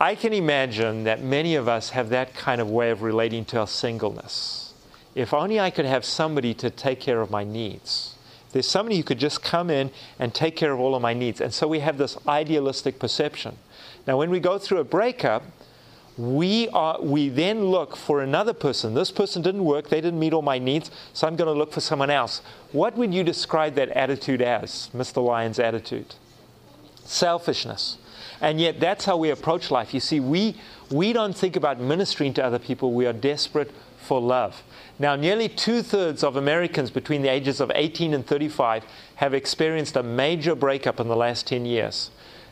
I 0.00 0.14
can 0.14 0.32
imagine 0.32 1.04
that 1.04 1.22
many 1.22 1.54
of 1.54 1.68
us 1.68 1.90
have 1.90 2.08
that 2.10 2.34
kind 2.34 2.60
of 2.60 2.70
way 2.70 2.90
of 2.90 3.02
relating 3.02 3.44
to 3.46 3.60
our 3.60 3.66
singleness. 3.66 4.74
If 5.14 5.34
only 5.34 5.60
I 5.60 5.70
could 5.70 5.86
have 5.86 6.04
somebody 6.04 6.54
to 6.54 6.70
take 6.70 7.00
care 7.00 7.20
of 7.20 7.30
my 7.30 7.44
needs. 7.44 8.16
There's 8.52 8.68
somebody 8.68 8.96
who 8.96 9.02
could 9.02 9.18
just 9.18 9.42
come 9.42 9.68
in 9.68 9.90
and 10.18 10.34
take 10.34 10.56
care 10.56 10.72
of 10.72 10.80
all 10.80 10.94
of 10.94 11.02
my 11.02 11.12
needs. 11.12 11.40
And 11.40 11.52
so 11.52 11.68
we 11.68 11.80
have 11.80 11.98
this 11.98 12.16
idealistic 12.26 12.98
perception. 12.98 13.56
Now, 14.06 14.16
when 14.16 14.30
we 14.30 14.40
go 14.40 14.58
through 14.58 14.78
a 14.78 14.84
breakup, 14.84 15.42
we, 16.16 16.68
are, 16.70 17.00
we 17.00 17.28
then 17.28 17.66
look 17.66 17.96
for 17.96 18.22
another 18.22 18.54
person. 18.54 18.94
This 18.94 19.10
person 19.10 19.42
didn't 19.42 19.64
work, 19.64 19.88
they 19.88 20.00
didn't 20.00 20.18
meet 20.18 20.32
all 20.32 20.42
my 20.42 20.58
needs, 20.58 20.90
so 21.12 21.26
I'm 21.26 21.36
going 21.36 21.52
to 21.52 21.58
look 21.58 21.72
for 21.72 21.80
someone 21.80 22.08
else. 22.08 22.40
What 22.76 22.94
would 22.98 23.14
you 23.14 23.24
describe 23.24 23.74
that 23.76 23.88
attitude 23.88 24.42
as, 24.42 24.90
Mr. 24.94 25.24
Lion's 25.24 25.58
attitude? 25.58 26.14
Selfishness. 27.06 27.96
And 28.42 28.60
yet, 28.60 28.80
that's 28.80 29.06
how 29.06 29.16
we 29.16 29.30
approach 29.30 29.70
life. 29.70 29.94
You 29.94 30.00
see, 30.00 30.20
we, 30.20 30.56
we 30.90 31.14
don't 31.14 31.34
think 31.34 31.56
about 31.56 31.80
ministering 31.80 32.34
to 32.34 32.44
other 32.44 32.58
people, 32.58 32.92
we 32.92 33.06
are 33.06 33.14
desperate 33.14 33.72
for 33.96 34.20
love. 34.20 34.62
Now, 34.98 35.16
nearly 35.16 35.48
two 35.48 35.80
thirds 35.80 36.22
of 36.22 36.36
Americans 36.36 36.90
between 36.90 37.22
the 37.22 37.30
ages 37.30 37.62
of 37.62 37.72
18 37.74 38.12
and 38.12 38.26
35 38.26 38.84
have 39.14 39.32
experienced 39.32 39.96
a 39.96 40.02
major 40.02 40.54
breakup 40.54 41.00
in 41.00 41.08
the 41.08 41.16
last 41.16 41.46
10 41.46 41.64
years. 41.64 42.10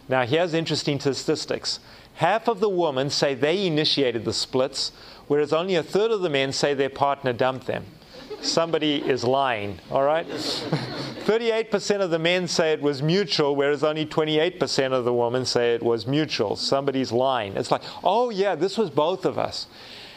Now, 0.09 0.25
here's 0.25 0.55
interesting 0.55 0.99
statistics 1.01 1.81
half 2.15 2.49
of 2.49 2.61
the 2.61 2.71
women 2.71 3.11
say 3.11 3.35
they 3.35 3.67
initiated 3.67 4.25
the 4.25 4.33
splits, 4.33 4.91
whereas 5.27 5.53
only 5.53 5.75
a 5.75 5.83
third 5.83 6.11
of 6.11 6.23
the 6.23 6.31
men 6.31 6.51
say 6.51 6.73
their 6.73 6.89
partner 6.89 7.35
dumped 7.35 7.67
them. 7.67 7.85
Somebody 8.45 8.97
is 8.97 9.25
lying, 9.25 9.79
all 9.91 10.03
right? 10.03 10.27
38% 11.25 12.01
of 12.01 12.11
the 12.11 12.19
men 12.19 12.47
say 12.47 12.73
it 12.73 12.83
was 12.83 13.03
mutual, 13.03 13.57
whereas 13.57 13.83
only 13.83 14.05
28% 14.05 14.93
of 14.93 15.05
the 15.05 15.13
women 15.13 15.47
say 15.47 15.75
it 15.75 15.83
was 15.83 16.07
mutual. 16.07 16.55
Somebody's 16.57 17.11
lying. 17.11 17.57
It's 17.57 17.71
like, 17.71 17.83
oh, 18.03 18.31
yeah, 18.31 18.55
this 18.55 18.77
was 18.77 18.91
both 18.91 19.25
of 19.25 19.39
us. 19.39 19.67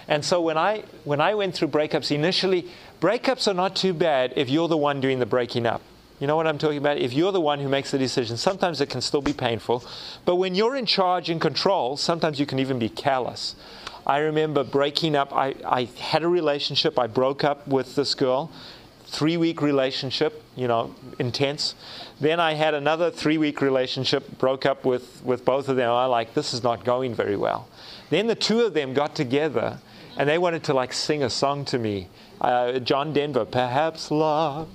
And 0.07 0.23
so 0.23 0.41
when 0.41 0.57
I, 0.57 0.83
when 1.03 1.21
I 1.21 1.35
went 1.35 1.55
through 1.55 1.69
breakups 1.69 2.11
initially, 2.11 2.67
breakups 3.01 3.47
are 3.47 3.53
not 3.53 3.75
too 3.75 3.93
bad 3.93 4.33
if 4.35 4.49
you're 4.49 4.67
the 4.67 4.77
one 4.77 5.01
doing 5.01 5.19
the 5.19 5.25
breaking 5.25 5.65
up. 5.65 5.81
You 6.19 6.25
know 6.25 6.35
what 6.35 6.47
I'm 6.47 6.57
talking 6.57 6.79
about? 6.79 6.97
If 6.97 7.13
you're 7.13 7.31
the 7.31 7.41
one 7.41 7.59
who 7.59 7.69
makes 7.69 7.91
the 7.91 7.97
decision, 7.97 8.37
sometimes 8.37 8.81
it 8.81 8.89
can 8.89 9.01
still 9.01 9.21
be 9.21 9.33
painful. 9.33 9.83
But 10.25 10.35
when 10.35 10.55
you're 10.55 10.75
in 10.75 10.85
charge 10.85 11.29
and 11.29 11.39
control, 11.39 11.95
sometimes 11.95 12.39
you 12.39 12.45
can 12.45 12.57
even 12.57 12.79
be 12.79 12.89
callous. 12.89 13.55
I 14.07 14.19
remember 14.19 14.63
breaking 14.63 15.17
up. 15.17 15.33
I, 15.33 15.53
I 15.65 15.89
had 15.99 16.23
a 16.23 16.29
relationship. 16.29 16.97
I 16.97 17.07
broke 17.07 17.43
up 17.43 17.67
with 17.67 17.95
this 17.95 18.15
girl, 18.15 18.49
three 19.05 19.35
week 19.35 19.61
relationship, 19.61 20.41
you 20.55 20.65
know, 20.65 20.95
intense. 21.19 21.75
Then 22.21 22.39
I 22.39 22.53
had 22.53 22.73
another 22.73 23.11
three 23.11 23.37
week 23.37 23.59
relationship, 23.59 24.37
broke 24.39 24.65
up 24.65 24.85
with, 24.85 25.21
with 25.25 25.43
both 25.43 25.67
of 25.67 25.75
them. 25.75 25.91
I 25.91 26.05
like, 26.05 26.33
this 26.33 26.53
is 26.53 26.63
not 26.63 26.85
going 26.85 27.15
very 27.15 27.35
well. 27.35 27.67
Then 28.09 28.27
the 28.27 28.35
two 28.35 28.61
of 28.61 28.73
them 28.73 28.93
got 28.93 29.13
together 29.13 29.79
and 30.17 30.27
they 30.27 30.37
wanted 30.37 30.63
to 30.63 30.73
like 30.73 30.93
sing 30.93 31.21
a 31.21 31.29
song 31.29 31.65
to 31.65 31.77
me. 31.77 32.07
Uh, 32.39 32.79
John 32.79 33.13
Denver, 33.13 33.45
perhaps 33.45 34.11
love 34.11 34.69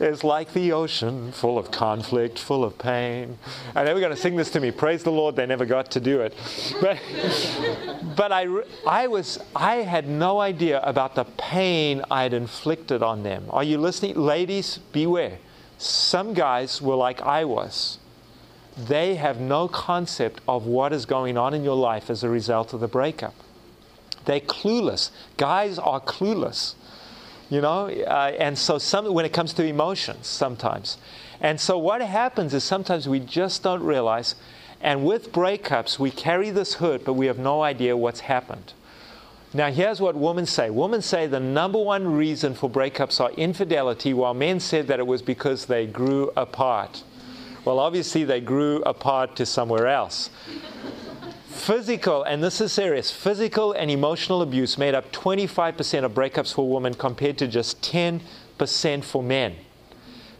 is 0.00 0.22
like 0.22 0.52
the 0.52 0.72
ocean, 0.72 1.32
full 1.32 1.58
of 1.58 1.70
conflict, 1.70 2.38
full 2.38 2.64
of 2.64 2.78
pain. 2.78 3.38
And 3.74 3.88
they 3.88 3.94
were 3.94 4.00
going 4.00 4.14
to 4.14 4.20
sing 4.20 4.36
this 4.36 4.50
to 4.50 4.60
me. 4.60 4.70
Praise 4.70 5.02
the 5.02 5.12
Lord, 5.12 5.36
they 5.36 5.46
never 5.46 5.64
got 5.64 5.90
to 5.92 6.00
do 6.00 6.20
it. 6.20 6.34
But, 6.80 6.98
but 8.16 8.32
I, 8.32 8.48
I, 8.86 9.06
was, 9.06 9.38
I 9.56 9.76
had 9.76 10.08
no 10.08 10.40
idea 10.40 10.80
about 10.82 11.14
the 11.14 11.24
pain 11.24 12.02
I 12.10 12.22
had 12.22 12.34
inflicted 12.34 13.02
on 13.02 13.22
them. 13.22 13.46
Are 13.50 13.64
you 13.64 13.78
listening? 13.78 14.16
Ladies, 14.16 14.78
beware. 14.92 15.38
Some 15.78 16.34
guys 16.34 16.80
were 16.82 16.96
like 16.96 17.20
I 17.22 17.44
was. 17.44 17.98
They 18.76 19.14
have 19.16 19.40
no 19.40 19.68
concept 19.68 20.40
of 20.48 20.66
what 20.66 20.92
is 20.92 21.06
going 21.06 21.38
on 21.38 21.54
in 21.54 21.62
your 21.62 21.76
life 21.76 22.10
as 22.10 22.24
a 22.24 22.28
result 22.28 22.72
of 22.72 22.80
the 22.80 22.88
breakup. 22.88 23.34
They're 24.24 24.40
clueless. 24.40 25.10
Guys 25.36 25.78
are 25.78 26.00
clueless, 26.00 26.74
you 27.50 27.60
know, 27.60 27.88
uh, 27.88 28.32
and 28.38 28.58
so 28.58 28.78
some, 28.78 29.12
when 29.12 29.24
it 29.24 29.32
comes 29.32 29.52
to 29.54 29.64
emotions, 29.64 30.26
sometimes. 30.26 30.98
And 31.40 31.60
so 31.60 31.78
what 31.78 32.00
happens 32.00 32.54
is 32.54 32.64
sometimes 32.64 33.08
we 33.08 33.20
just 33.20 33.62
don't 33.62 33.82
realize, 33.82 34.34
and 34.80 35.04
with 35.04 35.32
breakups, 35.32 35.98
we 35.98 36.10
carry 36.10 36.50
this 36.50 36.74
hurt, 36.74 37.04
but 37.04 37.14
we 37.14 37.26
have 37.26 37.38
no 37.38 37.62
idea 37.62 37.96
what's 37.96 38.20
happened. 38.20 38.72
Now, 39.52 39.70
here's 39.70 40.00
what 40.00 40.16
women 40.16 40.46
say. 40.46 40.68
Women 40.68 41.00
say 41.00 41.28
the 41.28 41.38
number 41.38 41.78
one 41.78 42.16
reason 42.16 42.54
for 42.54 42.68
breakups 42.68 43.20
are 43.20 43.30
infidelity, 43.32 44.12
while 44.12 44.34
men 44.34 44.58
said 44.58 44.88
that 44.88 44.98
it 44.98 45.06
was 45.06 45.22
because 45.22 45.66
they 45.66 45.86
grew 45.86 46.32
apart. 46.36 47.04
Well, 47.64 47.78
obviously, 47.78 48.24
they 48.24 48.40
grew 48.40 48.82
apart 48.82 49.36
to 49.36 49.46
somewhere 49.46 49.86
else. 49.86 50.28
Physical, 51.54 52.24
and 52.24 52.42
this 52.42 52.60
is 52.60 52.72
serious, 52.72 53.10
physical 53.10 53.72
and 53.72 53.90
emotional 53.90 54.42
abuse 54.42 54.76
made 54.76 54.92
up 54.92 55.10
25% 55.12 56.04
of 56.04 56.12
breakups 56.12 56.52
for 56.52 56.68
women 56.68 56.92
compared 56.92 57.38
to 57.38 57.46
just 57.46 57.80
10% 57.80 58.20
for 59.04 59.22
men. 59.22 59.54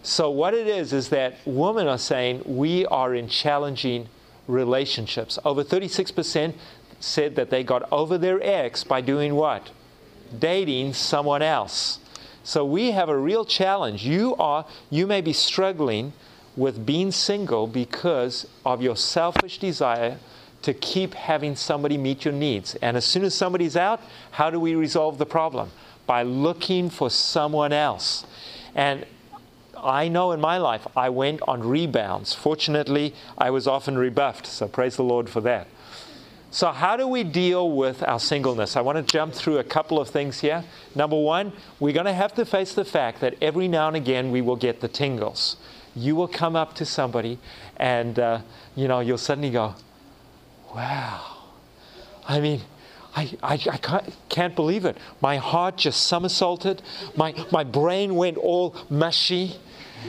So, 0.03 0.29
what 0.29 0.53
it 0.53 0.67
is, 0.67 0.93
is 0.93 1.09
that 1.11 1.37
women 1.47 1.87
are 1.87 1.99
saying 1.99 2.43
we 2.45 2.85
are 2.87 3.15
in 3.15 3.29
challenging 3.29 4.09
relationships. 4.49 5.39
Over 5.45 5.65
36% 5.65 6.53
said 7.01 7.37
that 7.37 7.49
they 7.49 7.63
got 7.63 7.91
over 7.91 8.19
their 8.19 8.43
ex 8.43 8.85
by 8.85 9.01
doing 9.01 9.35
what? 9.37 9.71
Dating 10.37 10.93
someone 10.93 11.43
else. 11.43 12.01
So, 12.43 12.67
we 12.67 12.91
have 12.91 13.09
a 13.09 13.17
real 13.17 13.47
challenge. 13.47 14.05
You, 14.05 14.35
are, 14.37 14.67
you 14.91 15.07
may 15.07 15.23
be 15.23 15.33
struggling 15.33 16.13
with 16.57 16.85
being 16.85 17.13
single 17.13 17.67
because 17.67 18.47
of 18.67 18.83
your 18.83 18.97
selfish 18.97 19.59
desire 19.59 20.19
to 20.65 20.75
keep 20.75 21.15
having 21.15 21.55
somebody 21.55 21.99
meet 21.99 22.25
your 22.25 22.33
needs. 22.33 22.75
And 22.77 22.97
as 22.97 23.05
soon 23.05 23.23
as 23.25 23.35
somebody's 23.35 23.77
out, 23.77 24.01
how 24.33 24.51
do 24.51 24.59
we 24.59 24.75
resolve 24.75 25.19
the 25.19 25.27
problem? 25.27 25.71
By 26.07 26.23
looking 26.23 26.91
for 26.91 27.11
someone 27.11 27.73
else. 27.73 28.27
And 28.75 29.05
I 29.77 30.09
know 30.09 30.33
in 30.33 30.41
my 30.41 30.57
life 30.57 30.87
I 30.97 31.11
went 31.11 31.41
on 31.47 31.61
rebounds. 31.63 32.35
Fortunately, 32.35 33.15
I 33.37 33.51
was 33.51 33.67
often 33.67 33.99
rebuffed, 33.99 34.47
so 34.47 34.67
praise 34.67 34.97
the 34.97 35.05
Lord 35.05 35.29
for 35.29 35.43
that. 35.43 35.69
So, 36.51 36.71
how 36.71 36.97
do 36.97 37.09
we 37.09 37.25
deal 37.25 37.73
with 37.73 38.03
our 38.05 38.21
singleness? 38.21 38.77
I 38.77 38.81
want 38.81 38.97
to 38.97 39.13
jump 39.13 39.35
through 39.35 39.59
a 39.59 39.65
couple 39.65 40.01
of 40.01 40.09
things 40.09 40.41
here. 40.41 40.65
Number 40.95 41.21
one, 41.21 41.53
we're 41.81 41.93
going 41.93 42.07
to 42.07 42.13
have 42.13 42.33
to 42.35 42.47
face 42.47 42.75
the 42.75 42.85
fact 42.85 43.21
that 43.21 43.35
every 43.43 43.67
now 43.67 43.89
and 43.89 43.97
again 43.97 44.31
we 44.31 44.41
will 44.41 44.57
get 44.57 44.81
the 44.81 44.89
tingles. 44.89 45.57
You 45.97 46.15
will 46.15 46.29
come 46.29 46.55
up 46.57 46.75
to 46.77 46.87
somebody 46.87 47.39
and, 47.77 48.19
uh, 48.19 48.41
you 48.77 48.87
know, 48.87 49.01
you'll 49.01 49.19
suddenly 49.19 49.51
go, 49.51 49.75
wow. 50.75 51.39
I 52.27 52.41
mean, 52.41 52.61
I, 53.17 53.31
I, 53.43 53.53
I 53.53 53.77
can't, 53.77 54.17
can't, 54.29 54.57
believe 54.57 54.85
it. 54.85 54.97
My 55.21 55.37
heart 55.37 55.77
just 55.77 56.07
somersaulted. 56.07 56.83
My, 57.17 57.35
my 57.53 57.63
brain 57.65 58.15
went 58.15 58.37
all 58.37 58.75
mushy. 58.91 59.57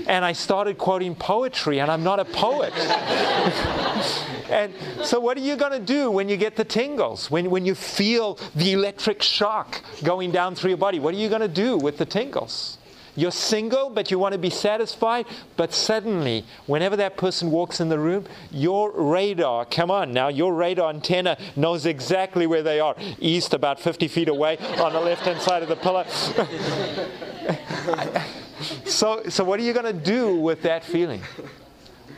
And 0.07 0.26
I 0.26 0.34
started 0.34 0.78
quoting 0.78 1.16
poetry, 1.16 1.80
and 1.80 1.89
I'm 1.89 2.03
not 2.03 2.20
a 2.20 2.26
poet. 2.26 2.74
and 4.49 4.74
so, 5.05 5.22
what 5.22 5.38
are 5.38 5.41
you 5.41 5.55
going 5.55 5.72
to 5.72 5.80
do 5.80 6.11
when 6.11 6.28
you 6.28 6.36
get 6.36 6.57
the 6.57 6.66
tingles? 6.66 7.32
When, 7.32 7.49
when 7.49 7.66
you 7.66 7.76
feel 7.76 8.38
the 8.55 8.74
electric 8.74 9.24
shock 9.24 9.82
going 10.03 10.32
down 10.32 10.53
through 10.53 10.72
your 10.72 10.78
body? 10.78 10.99
What 10.99 11.13
are 11.13 11.18
you 11.18 11.30
going 11.30 11.39
to 11.41 11.47
do 11.47 11.78
with 11.78 11.97
the 11.97 12.05
tingles? 12.05 12.78
You're 13.16 13.32
single, 13.32 13.89
but 13.89 14.11
you 14.11 14.20
want 14.20 14.34
to 14.34 14.38
be 14.38 14.49
satisfied. 14.49 15.26
But 15.55 15.74
suddenly, 15.74 16.45
whenever 16.66 16.95
that 16.97 17.18
person 17.18 17.49
walks 17.49 17.80
in 17.80 17.89
the 17.89 17.99
room, 17.99 18.26
your 18.51 18.91
radar, 18.91 19.66
come 19.66 19.89
on 19.89 20.11
now, 20.11 20.28
your 20.28 20.53
radar 20.53 20.89
antenna 20.89 21.38
knows 21.55 21.86
exactly 21.86 22.45
where 22.45 22.63
they 22.63 22.80
are. 22.80 22.95
East, 23.20 23.53
about 23.53 23.80
50 23.80 24.07
feet 24.09 24.28
away, 24.28 24.57
on 24.80 24.93
the 24.93 24.99
left 24.99 25.24
hand 25.24 25.41
side 25.41 25.63
of 25.63 25.70
the 25.70 25.78
pillar. 25.78 26.05
so, 28.86 29.24
so, 29.30 29.43
what 29.43 29.59
are 29.59 29.63
you 29.63 29.74
going 29.74 29.86
to 29.86 29.93
do 29.93 30.36
with 30.36 30.61
that 30.63 30.84
feeling? 30.84 31.22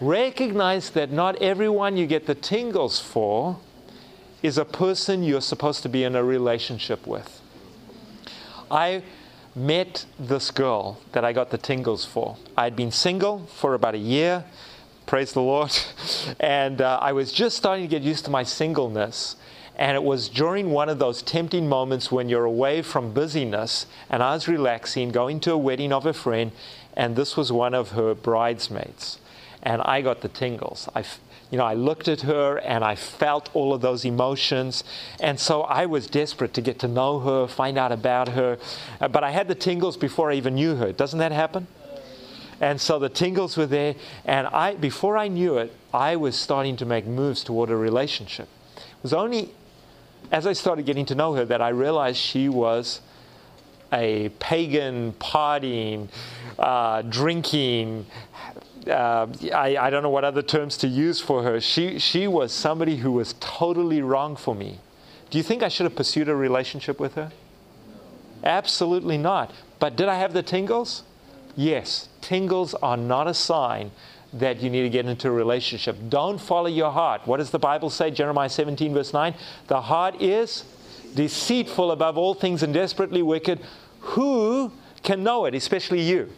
Recognize 0.02 0.90
that 0.92 1.12
not 1.12 1.42
everyone 1.42 1.98
you 1.98 2.08
get 2.08 2.26
the 2.26 2.36
tingles 2.36 3.00
for 3.00 3.60
is 4.44 4.58
a 4.58 4.66
person 4.66 5.24
you're 5.24 5.42
supposed 5.42 5.82
to 5.84 5.90
be 5.90 6.04
in 6.04 6.16
a 6.16 6.24
relationship 6.24 7.08
with. 7.08 7.42
I 8.70 9.04
met 9.58 10.06
this 10.20 10.52
girl 10.52 11.00
that 11.14 11.26
I 11.26 11.34
got 11.34 11.50
the 11.50 11.58
tingles 11.58 12.06
for. 12.06 12.38
I'd 12.56 12.76
been 12.76 12.92
single 12.92 13.48
for 13.48 13.74
about 13.74 13.96
a 13.96 14.00
year, 14.00 14.46
praise 15.08 15.34
the 15.34 15.42
Lord, 15.42 15.76
and 16.40 16.82
uh, 16.82 17.00
I 17.02 17.12
was 17.12 17.32
just 17.32 17.58
starting 17.58 17.84
to 17.84 17.90
get 17.90 18.04
used 18.04 18.26
to 18.26 18.32
my 18.32 18.44
singleness. 18.44 19.36
And 19.76 19.96
it 19.96 20.04
was 20.04 20.30
during 20.30 20.72
one 20.72 20.90
of 20.90 20.98
those 20.98 21.22
tempting 21.22 21.68
moments 21.70 22.12
when 22.12 22.30
you're 22.30 22.46
away 22.46 22.82
from 22.82 23.14
busyness, 23.14 23.86
and 24.10 24.24
I 24.24 24.34
was 24.34 24.48
relaxing, 24.48 25.10
going 25.10 25.40
to 25.42 25.54
a 25.54 25.58
wedding 25.58 25.94
of 25.94 26.06
a 26.06 26.14
friend, 26.14 26.52
and 26.96 27.16
this 27.16 27.38
was 27.38 27.52
one 27.52 27.74
of 27.74 27.92
her 27.92 28.16
bridesmaids. 28.16 29.20
And 29.62 29.82
I 29.84 30.02
got 30.02 30.22
the 30.22 30.30
tingles. 30.30 30.90
I, 30.96 31.04
you 31.52 31.58
know, 31.58 31.66
I 31.66 31.76
looked 31.76 32.08
at 32.08 32.22
her 32.22 32.58
and 32.58 32.84
I 32.84 32.96
felt 32.96 33.50
all 33.54 33.74
of 33.74 33.82
those 33.82 34.04
emotions. 34.04 34.84
And 35.20 35.40
so 35.40 35.62
I 35.62 35.86
was 35.86 36.08
desperate 36.08 36.54
to 36.56 36.62
get 36.62 36.80
to 36.80 36.88
know 36.88 37.20
her, 37.20 37.48
find 37.48 37.78
out 37.78 37.92
about 37.92 38.30
her. 38.30 38.58
Uh, 39.00 39.08
but 39.08 39.24
I 39.24 39.32
had 39.32 39.48
the 39.48 39.56
tingles 39.56 39.96
before 39.96 40.32
I 40.32 40.36
even 40.36 40.56
knew 40.56 40.76
her. 40.76 40.92
Doesn't 40.92 41.20
that 41.20 41.32
happen? 41.32 41.68
And 42.60 42.82
so 42.82 43.00
the 43.00 43.10
tingles 43.10 43.56
were 43.56 43.68
there. 43.68 43.96
And 44.26 44.48
I, 44.48 44.76
before 44.76 45.18
I 45.18 45.28
knew 45.28 45.58
it, 45.58 45.74
I 45.94 46.16
was 46.16 46.36
starting 46.36 46.76
to 46.78 46.86
make 46.86 47.06
moves 47.06 47.44
toward 47.44 47.70
a 47.70 47.78
relationship. 47.78 48.50
It 48.76 49.04
was 49.04 49.14
only 49.14 49.52
as 50.32 50.46
I 50.46 50.54
started 50.54 50.86
getting 50.86 51.06
to 51.06 51.16
know 51.16 51.34
her 51.36 51.46
that 51.46 51.62
I 51.62 51.70
realized 51.70 52.18
she 52.18 52.50
was 52.50 53.02
a 53.94 54.30
pagan, 54.40 55.14
partying, 55.14 56.10
uh, 56.60 57.04
drinking, 57.04 58.06
uh, 58.90 59.28
I, 59.54 59.78
I 59.78 59.90
don't 59.90 60.04
know 60.04 60.10
what 60.10 60.24
other 60.24 60.42
terms 60.42 60.78
to 60.78 60.88
use 60.88 61.20
for 61.20 61.44
her. 61.44 61.60
She, 61.60 62.00
she 62.00 62.28
was 62.28 62.52
somebody 62.52 62.98
who 62.98 63.12
was 63.12 63.36
totally 63.40 64.02
wrong 64.02 64.36
for 64.36 64.56
me. 64.56 64.80
Do 65.30 65.38
you 65.38 65.44
think 65.44 65.64
I 65.64 65.68
should 65.68 65.86
have 65.86 65.96
pursued 65.96 66.30
a 66.30 66.36
relationship 66.36 67.00
with 67.00 67.16
her? 67.16 67.32
Absolutely 68.44 69.18
not. 69.18 69.52
But 69.80 69.96
did 69.96 70.08
I 70.08 70.16
have 70.16 70.34
the 70.34 70.44
tingles? 70.44 71.04
Yes. 71.56 72.10
Tingles 72.22 72.74
are 72.76 72.98
not 72.98 73.28
a 73.28 73.34
sign 73.34 73.92
that 74.34 74.62
you 74.62 74.70
need 74.70 74.84
to 74.84 74.90
get 74.90 75.06
into 75.06 75.28
a 75.28 75.32
relationship. 75.32 75.98
Don't 76.10 76.40
follow 76.40 76.68
your 76.68 76.92
heart. 76.92 77.26
What 77.26 77.38
does 77.38 77.52
the 77.52 77.60
Bible 77.60 77.90
say? 77.90 78.12
Jeremiah 78.12 78.50
17, 78.50 78.94
verse 78.94 79.14
9. 79.14 79.34
The 79.68 79.82
heart 79.82 80.22
is 80.22 80.64
deceitful 81.16 81.92
above 81.92 82.18
all 82.18 82.34
things 82.34 82.64
and 82.64 82.74
desperately 82.74 83.22
wicked. 83.22 83.60
Who 84.02 84.72
can 85.04 85.24
know 85.24 85.46
it, 85.46 85.56
especially 85.56 86.02
you? 86.02 86.32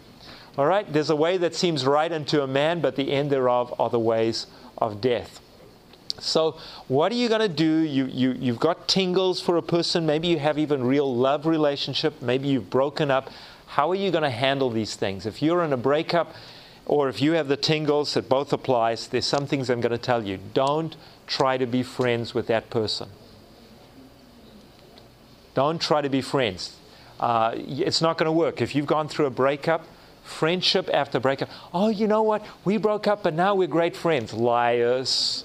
All 0.60 0.66
right? 0.66 0.92
There's 0.92 1.10
a 1.10 1.16
way 1.16 1.38
that 1.38 1.56
seems 1.56 1.86
right 1.86 2.12
unto 2.12 2.42
a 2.42 2.48
man, 2.48 2.82
but 2.82 2.98
the 2.98 3.14
end 3.14 3.32
thereof 3.32 3.74
are 3.80 3.90
the 3.90 3.98
ways 3.98 4.46
of 4.78 5.00
death. 5.00 5.40
So, 6.20 6.60
what 6.90 7.14
are 7.14 7.16
you 7.16 7.30
going 7.30 7.40
to 7.40 7.48
do? 7.48 7.78
You, 7.78 8.08
you, 8.08 8.34
you've 8.34 8.60
got 8.60 8.90
tingles 8.90 9.40
for 9.40 9.56
a 9.56 9.62
person. 9.62 10.06
Maybe 10.06 10.28
you 10.28 10.38
have 10.38 10.60
even 10.60 10.84
real 10.84 11.16
love 11.16 11.46
relationship. 11.46 12.22
Maybe 12.22 12.50
you've 12.50 12.70
broken 12.70 13.10
up. 13.10 13.30
How 13.68 13.90
are 13.90 13.96
you 13.96 14.12
going 14.12 14.26
to 14.26 14.30
handle 14.30 14.70
these 14.70 14.98
things? 14.98 15.26
If 15.26 15.42
you're 15.42 15.64
in 15.64 15.72
a 15.72 15.78
breakup, 15.78 16.34
or 16.86 17.08
if 17.08 17.22
you 17.22 17.32
have 17.36 17.48
the 17.48 17.56
tingles, 17.56 18.18
it 18.18 18.28
both 18.28 18.52
applies. 18.52 19.08
There's 19.08 19.26
some 19.26 19.48
things 19.48 19.70
I'm 19.70 19.80
going 19.80 19.94
to 19.94 19.98
tell 19.98 20.26
you. 20.26 20.40
Don't 20.54 20.94
try 21.26 21.58
to 21.58 21.68
be 21.68 21.84
friends 21.84 22.34
with 22.34 22.48
that 22.48 22.70
person. 22.70 23.08
Don't 25.54 25.80
try 25.80 26.02
to 26.02 26.10
be 26.10 26.20
friends. 26.20 26.76
Uh, 27.18 27.54
it's 27.56 28.02
not 28.02 28.18
going 28.18 28.26
to 28.26 28.34
work. 28.34 28.62
If 28.62 28.76
you've 28.76 28.88
gone 28.88 29.08
through 29.08 29.28
a 29.28 29.32
breakup, 29.32 29.86
friendship 30.30 30.90
after 30.94 31.20
breakup, 31.20 31.50
oh, 31.74 31.90
you 31.90 32.08
know 32.08 32.24
what? 32.24 32.46
We 32.64 32.78
broke 32.78 33.08
up, 33.08 33.24
but 33.24 33.34
now 33.34 33.56
we're 33.56 33.68
great 33.68 33.96
friends. 33.96 34.34
Liars. 34.34 35.44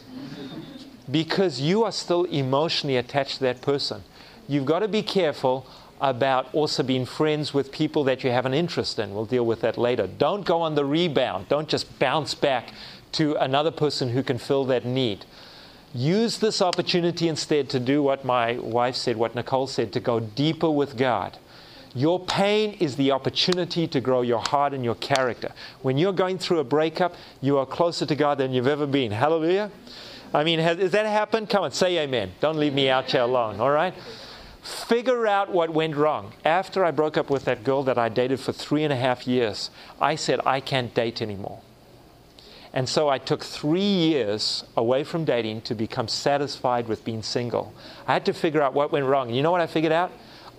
Because 1.11 1.61
you 1.61 1.85
are 1.85 1.93
still 1.93 2.25
emotionally 2.25 2.97
attached 2.97 3.39
to 3.39 3.41
that 3.45 3.61
person. 3.61 4.03
You've 4.49 4.65
got 4.65 4.81
to 4.81 4.89
be 4.89 5.03
careful 5.03 5.67
about 6.01 6.53
also 6.55 6.83
being 6.83 7.07
friends 7.07 7.55
with 7.55 7.73
people 7.73 8.05
that 8.05 8.25
you 8.25 8.31
have 8.31 8.47
an 8.47 8.55
interest 8.55 8.99
in. 8.99 9.15
We'll 9.15 9.25
deal 9.25 9.47
with 9.47 9.61
that 9.63 9.79
later. 9.79 10.07
Don't 10.07 10.45
go 10.45 10.61
on 10.61 10.75
the 10.75 10.85
rebound. 10.85 11.49
Don't 11.49 11.69
just 11.69 11.99
bounce 11.99 12.35
back 12.35 12.73
to 13.13 13.37
another 13.37 13.71
person 13.71 14.11
who 14.11 14.23
can 14.23 14.39
fill 14.39 14.65
that 14.67 14.85
need. 14.85 15.25
Use 15.95 16.39
this 16.39 16.61
opportunity 16.61 17.29
instead 17.29 17.71
to 17.71 17.79
do 17.79 18.03
what 18.03 18.25
my 18.25 18.59
wife 18.59 18.97
said, 18.97 19.17
what 19.17 19.35
Nicole 19.35 19.69
said, 19.69 19.93
to 19.93 20.01
go 20.01 20.19
deeper 20.21 20.69
with 20.69 20.97
God. 20.97 21.39
Your 21.95 22.19
pain 22.19 22.73
is 22.81 22.97
the 22.97 23.13
opportunity 23.13 23.87
to 23.87 24.01
grow 24.01 24.23
your 24.23 24.41
heart 24.41 24.75
and 24.75 24.85
your 24.85 24.97
character. 24.97 25.53
When 25.83 25.97
you're 25.97 26.13
going 26.13 26.39
through 26.39 26.59
a 26.59 26.65
breakup, 26.65 27.15
you 27.41 27.57
are 27.59 27.67
closer 27.67 28.05
to 28.05 28.17
God 28.17 28.39
than 28.39 28.53
you've 28.53 28.67
ever 28.67 28.87
been. 28.87 29.13
Hallelujah. 29.13 29.71
I 30.33 30.43
mean, 30.43 30.59
has, 30.59 30.79
has 30.79 30.91
that 30.91 31.07
happened? 31.07 31.49
Come 31.49 31.63
on, 31.63 31.71
say 31.71 31.99
amen. 31.99 32.33
Don't 32.41 32.59
leave 32.59 32.75
me 32.75 32.89
out 32.89 33.11
here 33.13 33.21
alone, 33.21 33.61
all 33.61 33.71
right? 33.71 33.95
Figure 34.63 35.27
out 35.27 35.53
what 35.53 35.71
went 35.71 35.95
wrong. 35.95 36.33
After 36.45 36.85
I 36.85 36.91
broke 36.91 37.17
up 37.17 37.31
with 37.31 37.45
that 37.45 37.63
girl 37.63 37.85
that 37.85 37.99
I 37.99 38.09
dated 38.09 38.41
for 38.41 38.53
three 38.53 38.83
and 38.83 38.93
a 38.93 38.97
half 38.97 39.29
years, 39.29 39.71
I 40.01 40.17
said, 40.17 40.41
I 40.45 40.59
can't 40.61 40.93
date 40.93 41.23
anymore. 41.23 41.61
And 42.73 42.89
so 42.89 43.09
I 43.09 43.19
took 43.19 43.45
three 43.45 43.81
years 43.81 44.65
away 44.77 45.05
from 45.05 45.25
dating 45.25 45.61
to 45.63 45.77
become 45.77 46.09
satisfied 46.09 46.89
with 46.89 47.05
being 47.05 47.23
single. 47.23 47.73
I 48.09 48.15
had 48.15 48.27
to 48.27 48.33
figure 48.33 48.61
out 48.61 48.75
what 48.75 48.91
went 48.91 49.07
wrong. 49.07 49.31
You 49.31 49.43
know 49.43 49.53
what 49.53 49.61
I 49.61 49.69
figured 49.69 49.93
out? 49.93 50.11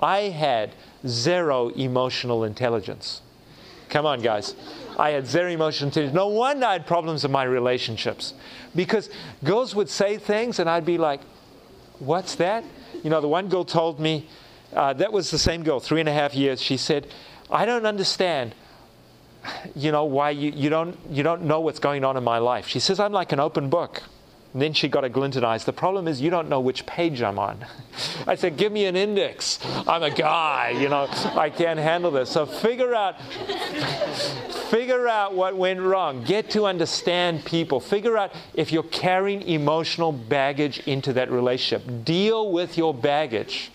I 0.02 0.30
had 0.30 0.72
zero 1.08 1.70
emotional 1.70 2.44
intelligence. 2.44 3.22
Come 3.90 4.06
on, 4.06 4.22
guys. 4.22 4.56
I 4.98 5.12
had 5.12 5.28
zero 5.28 5.50
emotional 5.50 5.90
intelligence. 5.90 6.16
No 6.16 6.28
wonder 6.28 6.66
I 6.66 6.74
had 6.74 6.88
problems 6.88 7.24
in 7.24 7.32
my 7.32 7.44
relationships. 7.44 8.34
Because 8.76 9.10
girls 9.44 9.76
would 9.76 9.90
say 9.90 10.18
things 10.18 10.60
and 10.60 10.70
I'd 10.70 10.86
be 10.86 10.98
like, 10.98 11.22
What's 12.00 12.36
that? 12.36 12.64
You 13.04 13.10
know, 13.10 13.22
the 13.22 13.28
one 13.28 13.48
girl 13.48 13.64
told 13.64 14.00
me, 14.00 14.28
uh, 14.74 14.94
that 14.94 15.14
was 15.14 15.32
the 15.32 15.38
same 15.38 15.64
girl, 15.64 15.80
three 15.80 16.02
and 16.02 16.10
a 16.10 16.14
half 16.14 16.34
years. 16.34 16.62
She 16.62 16.76
said, 16.76 17.08
I 17.50 17.66
don't 17.66 17.86
understand 17.86 18.54
you 19.76 19.92
know, 19.92 20.06
why 20.06 20.32
you, 20.32 20.52
you, 20.52 20.70
don't, 20.70 20.98
you 21.10 21.24
don't 21.24 21.44
know 21.44 21.60
what's 21.60 21.80
going 21.80 22.04
on 22.04 22.18
in 22.18 22.24
my 22.24 22.40
life. 22.40 22.68
She 22.68 22.80
says, 22.80 23.00
I'm 23.00 23.12
like 23.12 23.32
an 23.32 23.40
open 23.40 23.70
book. 23.70 24.04
And 24.56 24.62
then 24.62 24.72
she 24.72 24.88
got 24.88 25.04
a 25.04 25.10
glint 25.10 25.36
in 25.36 25.44
eyes. 25.44 25.66
The 25.66 25.74
problem 25.74 26.08
is 26.08 26.22
you 26.22 26.30
don't 26.30 26.48
know 26.48 26.62
which 26.62 26.86
page 26.86 27.22
I'm 27.22 27.38
on. 27.38 27.66
I 28.26 28.36
said, 28.36 28.56
give 28.56 28.72
me 28.72 28.86
an 28.86 28.96
index. 28.96 29.60
I'm 29.86 30.02
a 30.02 30.10
guy, 30.10 30.70
you 30.70 30.88
know, 30.88 31.10
I 31.36 31.50
can't 31.50 31.78
handle 31.78 32.10
this. 32.10 32.30
So 32.30 32.46
figure 32.46 32.96
out 32.96 33.22
figure 34.70 35.10
out 35.10 35.36
what 35.36 35.58
went 35.58 35.82
wrong. 35.82 36.24
Get 36.24 36.50
to 36.52 36.68
understand 36.68 37.44
people. 37.44 37.82
Figure 37.82 38.18
out 38.18 38.32
if 38.54 38.72
you're 38.72 38.84
carrying 38.84 39.42
emotional 39.42 40.14
baggage 40.14 40.80
into 40.88 41.12
that 41.12 41.30
relationship. 41.30 42.06
Deal 42.06 42.54
with 42.54 42.78
your 42.78 42.94
baggage. 42.94 43.72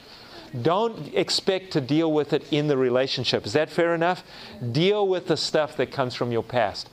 Don't 0.62 1.14
expect 1.14 1.72
to 1.72 1.82
deal 1.82 2.10
with 2.10 2.32
it 2.32 2.50
in 2.50 2.68
the 2.68 2.78
relationship. 2.78 3.44
Is 3.44 3.52
that 3.52 3.68
fair 3.68 3.94
enough? 3.94 4.24
Deal 4.72 5.06
with 5.06 5.26
the 5.26 5.36
stuff 5.36 5.76
that 5.76 5.92
comes 5.92 6.14
from 6.14 6.32
your 6.32 6.42
past. 6.42 6.88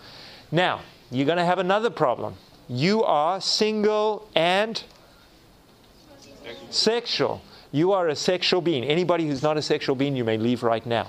Now, 0.51 0.81
you're 1.09 1.25
going 1.25 1.37
to 1.37 1.45
have 1.45 1.59
another 1.59 1.89
problem. 1.89 2.35
You 2.69 3.03
are 3.03 3.39
single 3.39 4.27
and 4.35 4.83
sexual. 6.69 7.41
You 7.71 7.91
are 7.91 8.07
a 8.07 8.15
sexual 8.15 8.61
being. 8.61 8.83
Anybody 8.83 9.27
who's 9.27 9.43
not 9.43 9.57
a 9.57 9.61
sexual 9.61 9.95
being, 9.95 10.15
you 10.15 10.23
may 10.23 10.37
leave 10.37 10.63
right 10.63 10.85
now. 10.85 11.07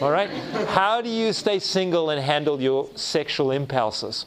All 0.00 0.10
right? 0.10 0.28
How 0.68 1.00
do 1.00 1.08
you 1.08 1.32
stay 1.32 1.58
single 1.58 2.10
and 2.10 2.20
handle 2.20 2.60
your 2.60 2.88
sexual 2.96 3.50
impulses? 3.50 4.26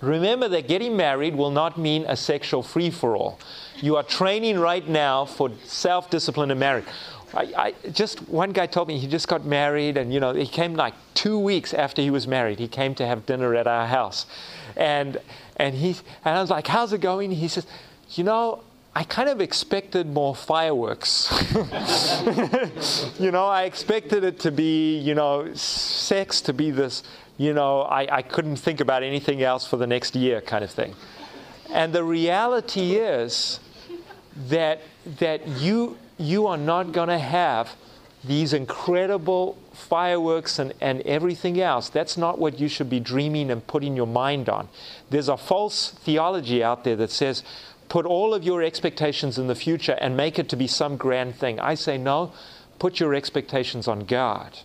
Remember 0.00 0.48
that 0.48 0.68
getting 0.68 0.96
married 0.96 1.34
will 1.34 1.50
not 1.50 1.76
mean 1.78 2.04
a 2.06 2.16
sexual 2.16 2.62
free 2.62 2.90
for 2.90 3.16
all. 3.16 3.40
You 3.76 3.96
are 3.96 4.02
training 4.02 4.58
right 4.58 4.86
now 4.86 5.24
for 5.24 5.50
self 5.64 6.10
discipline 6.10 6.50
in 6.50 6.58
marriage. 6.58 6.84
I, 7.34 7.74
I, 7.84 7.90
just 7.90 8.26
one 8.28 8.52
guy 8.52 8.66
told 8.66 8.88
me 8.88 8.98
he 8.98 9.06
just 9.06 9.28
got 9.28 9.44
married, 9.44 9.96
and 9.96 10.12
you 10.12 10.20
know 10.20 10.32
he 10.32 10.46
came 10.46 10.74
like 10.74 10.94
two 11.14 11.38
weeks 11.38 11.74
after 11.74 12.00
he 12.00 12.10
was 12.10 12.26
married. 12.26 12.58
He 12.58 12.68
came 12.68 12.94
to 12.94 13.06
have 13.06 13.26
dinner 13.26 13.54
at 13.54 13.66
our 13.66 13.86
house, 13.86 14.26
and 14.76 15.18
and 15.58 15.74
he 15.74 15.96
and 16.24 16.36
I 16.36 16.40
was 16.40 16.50
like, 16.50 16.66
"How's 16.66 16.92
it 16.92 17.00
going?" 17.00 17.30
He 17.30 17.48
says, 17.48 17.66
"You 18.10 18.24
know, 18.24 18.62
I 18.98 19.04
kind 19.04 19.28
of 19.28 19.40
expected 19.40 20.08
more 20.08 20.34
fireworks. 20.34 21.30
you 23.20 23.30
know, 23.30 23.46
I 23.46 23.62
expected 23.62 24.24
it 24.24 24.40
to 24.40 24.50
be, 24.50 24.98
you 24.98 25.14
know, 25.14 25.54
sex 25.54 26.40
to 26.40 26.52
be 26.52 26.72
this, 26.72 27.04
you 27.36 27.52
know, 27.52 27.82
I, 27.82 28.16
I 28.16 28.22
couldn't 28.22 28.56
think 28.56 28.80
about 28.80 29.04
anything 29.04 29.40
else 29.40 29.64
for 29.64 29.76
the 29.76 29.86
next 29.86 30.16
year 30.16 30.40
kind 30.40 30.64
of 30.64 30.70
thing. 30.70 30.96
And 31.70 31.92
the 31.92 32.02
reality 32.02 32.96
is 32.96 33.60
that, 34.48 34.80
that 35.20 35.46
you, 35.46 35.96
you 36.18 36.48
are 36.48 36.56
not 36.56 36.90
going 36.90 37.08
to 37.08 37.20
have 37.20 37.76
these 38.24 38.52
incredible 38.52 39.56
fireworks 39.78 40.58
and, 40.58 40.74
and 40.80 41.00
everything 41.02 41.60
else. 41.60 41.88
That's 41.88 42.16
not 42.16 42.38
what 42.38 42.58
you 42.58 42.68
should 42.68 42.90
be 42.90 43.00
dreaming 43.00 43.50
and 43.50 43.66
putting 43.66 43.96
your 43.96 44.06
mind 44.06 44.48
on. 44.48 44.68
There's 45.10 45.28
a 45.28 45.36
false 45.36 45.90
theology 45.90 46.62
out 46.62 46.84
there 46.84 46.96
that 46.96 47.10
says, 47.10 47.42
put 47.88 48.04
all 48.04 48.34
of 48.34 48.44
your 48.44 48.62
expectations 48.62 49.38
in 49.38 49.46
the 49.46 49.54
future 49.54 49.96
and 50.00 50.16
make 50.16 50.38
it 50.38 50.48
to 50.50 50.56
be 50.56 50.66
some 50.66 50.96
grand 50.96 51.36
thing. 51.36 51.58
I 51.60 51.74
say, 51.74 51.98
no, 51.98 52.32
put 52.78 53.00
your 53.00 53.14
expectations 53.14 53.88
on 53.88 54.04
God 54.04 54.58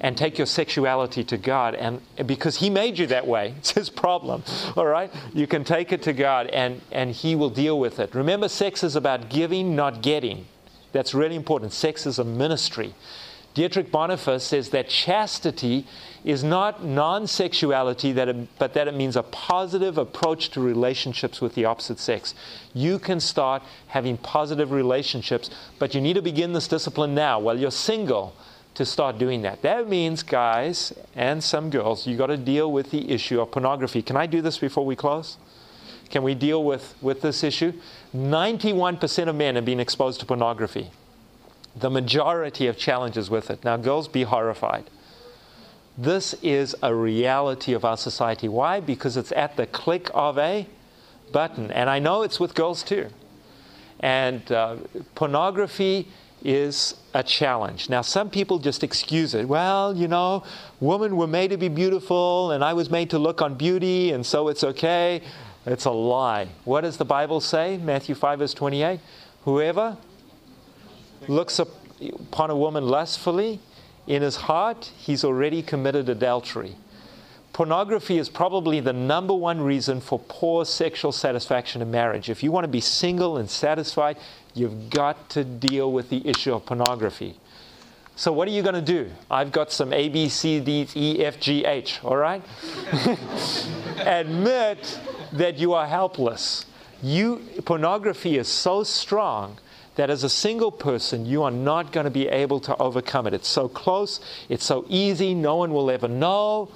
and 0.00 0.18
take 0.18 0.38
your 0.38 0.46
sexuality 0.46 1.24
to 1.24 1.36
God. 1.36 1.74
And 1.74 2.00
because 2.26 2.56
He 2.56 2.68
made 2.68 2.98
you 2.98 3.06
that 3.06 3.26
way, 3.26 3.54
it's 3.58 3.72
His 3.72 3.90
problem. 3.90 4.42
All 4.76 4.86
right? 4.86 5.10
You 5.32 5.46
can 5.46 5.64
take 5.64 5.92
it 5.92 6.02
to 6.02 6.12
God 6.12 6.48
and, 6.48 6.80
and 6.92 7.10
He 7.10 7.36
will 7.36 7.50
deal 7.50 7.78
with 7.78 7.98
it. 7.98 8.14
Remember, 8.14 8.48
sex 8.48 8.82
is 8.84 8.96
about 8.96 9.30
giving, 9.30 9.74
not 9.76 10.02
getting. 10.02 10.46
That's 10.92 11.14
really 11.14 11.34
important. 11.34 11.72
Sex 11.72 12.06
is 12.06 12.18
a 12.18 12.24
ministry. 12.24 12.94
Dietrich 13.54 13.92
Bonhoeffer 13.92 14.40
says 14.40 14.70
that 14.70 14.88
chastity 14.88 15.86
is 16.24 16.42
not 16.42 16.84
non 16.84 17.28
sexuality, 17.28 18.12
but 18.12 18.74
that 18.74 18.88
it 18.88 18.94
means 18.94 19.14
a 19.14 19.22
positive 19.22 19.96
approach 19.96 20.48
to 20.50 20.60
relationships 20.60 21.40
with 21.40 21.54
the 21.54 21.64
opposite 21.64 22.00
sex. 22.00 22.34
You 22.72 22.98
can 22.98 23.20
start 23.20 23.62
having 23.86 24.16
positive 24.16 24.72
relationships, 24.72 25.50
but 25.78 25.94
you 25.94 26.00
need 26.00 26.14
to 26.14 26.22
begin 26.22 26.52
this 26.52 26.66
discipline 26.66 27.14
now 27.14 27.38
while 27.38 27.58
you're 27.58 27.70
single 27.70 28.34
to 28.74 28.84
start 28.84 29.18
doing 29.18 29.42
that. 29.42 29.62
That 29.62 29.88
means, 29.88 30.24
guys 30.24 30.92
and 31.14 31.42
some 31.42 31.70
girls, 31.70 32.08
you 32.08 32.16
got 32.16 32.26
to 32.26 32.36
deal 32.36 32.72
with 32.72 32.90
the 32.90 33.08
issue 33.08 33.40
of 33.40 33.52
pornography. 33.52 34.02
Can 34.02 34.16
I 34.16 34.26
do 34.26 34.42
this 34.42 34.58
before 34.58 34.84
we 34.84 34.96
close? 34.96 35.36
Can 36.10 36.24
we 36.24 36.34
deal 36.34 36.64
with, 36.64 36.94
with 37.00 37.22
this 37.22 37.44
issue? 37.44 37.72
91% 38.14 39.28
of 39.28 39.36
men 39.36 39.54
have 39.54 39.64
been 39.64 39.80
exposed 39.80 40.18
to 40.20 40.26
pornography. 40.26 40.90
The 41.76 41.90
majority 41.90 42.66
of 42.66 42.76
challenges 42.76 43.30
with 43.30 43.50
it. 43.50 43.64
Now, 43.64 43.76
girls, 43.76 44.08
be 44.08 44.22
horrified. 44.22 44.90
This 45.96 46.34
is 46.42 46.74
a 46.82 46.94
reality 46.94 47.72
of 47.72 47.84
our 47.84 47.96
society. 47.96 48.48
Why? 48.48 48.80
Because 48.80 49.16
it's 49.16 49.32
at 49.32 49.56
the 49.56 49.66
click 49.66 50.10
of 50.12 50.38
a 50.38 50.66
button. 51.32 51.70
And 51.70 51.88
I 51.88 51.98
know 51.98 52.22
it's 52.22 52.40
with 52.40 52.54
girls 52.54 52.82
too. 52.82 53.08
And 54.00 54.50
uh, 54.50 54.76
pornography 55.14 56.08
is 56.44 56.96
a 57.14 57.22
challenge. 57.22 57.88
Now, 57.88 58.02
some 58.02 58.28
people 58.28 58.58
just 58.58 58.84
excuse 58.84 59.34
it. 59.34 59.48
Well, 59.48 59.96
you 59.96 60.08
know, 60.08 60.44
women 60.80 61.16
were 61.16 61.26
made 61.26 61.50
to 61.50 61.56
be 61.56 61.68
beautiful, 61.68 62.50
and 62.50 62.62
I 62.62 62.74
was 62.74 62.90
made 62.90 63.10
to 63.10 63.18
look 63.18 63.40
on 63.40 63.54
beauty, 63.54 64.12
and 64.12 64.26
so 64.26 64.48
it's 64.48 64.62
okay. 64.62 65.22
It's 65.64 65.86
a 65.86 65.90
lie. 65.90 66.48
What 66.64 66.82
does 66.82 66.98
the 66.98 67.04
Bible 67.06 67.40
say? 67.40 67.78
Matthew 67.78 68.14
5, 68.14 68.40
verse 68.40 68.52
28. 68.52 69.00
Whoever 69.44 69.96
looks 71.28 71.58
upon 71.58 72.50
a 72.50 72.56
woman 72.56 72.86
lustfully 72.86 73.60
in 74.06 74.22
his 74.22 74.36
heart, 74.36 74.90
he's 74.96 75.24
already 75.24 75.62
committed 75.62 76.08
adultery. 76.08 76.76
pornography 77.52 78.18
is 78.18 78.28
probably 78.28 78.80
the 78.80 78.92
number 78.92 79.32
one 79.32 79.60
reason 79.60 80.00
for 80.00 80.18
poor 80.28 80.64
sexual 80.64 81.12
satisfaction 81.12 81.80
in 81.80 81.90
marriage. 81.90 82.28
If 82.28 82.42
you 82.42 82.50
want 82.50 82.64
to 82.64 82.68
be 82.68 82.80
single 82.80 83.36
and 83.38 83.48
satisfied, 83.48 84.18
you've 84.54 84.90
got 84.90 85.30
to 85.30 85.44
deal 85.44 85.92
with 85.92 86.10
the 86.10 86.26
issue 86.28 86.52
of 86.52 86.66
pornography. 86.66 87.38
So, 88.16 88.32
what 88.32 88.46
are 88.46 88.50
you 88.50 88.62
going 88.62 88.74
to 88.74 88.82
do? 88.82 89.10
I've 89.30 89.50
got 89.50 89.72
some 89.72 89.92
A, 89.92 90.08
B, 90.08 90.28
C, 90.28 90.60
D, 90.60 90.86
E, 90.94 91.24
F, 91.24 91.40
G, 91.40 91.64
H, 91.64 92.00
all 92.04 92.16
right? 92.16 92.42
Admit 93.98 95.00
that 95.32 95.58
you 95.58 95.72
are 95.72 95.86
helpless. 95.86 96.66
You, 97.02 97.42
pornography 97.64 98.38
is 98.38 98.48
so 98.48 98.84
strong 98.84 99.58
that 99.96 100.10
as 100.10 100.24
a 100.24 100.28
single 100.28 100.72
person, 100.72 101.24
you 101.26 101.42
are 101.42 101.50
not 101.50 101.92
going 101.92 102.04
to 102.04 102.10
be 102.10 102.28
able 102.28 102.60
to 102.60 102.76
overcome 102.78 103.26
it. 103.26 103.34
It's 103.34 103.48
so 103.48 103.68
close, 103.68 104.20
it's 104.48 104.64
so 104.64 104.84
easy, 104.88 105.34
no 105.34 105.56
one 105.56 105.72
will 105.72 105.90
ever 105.90 106.08
know. 106.08 106.70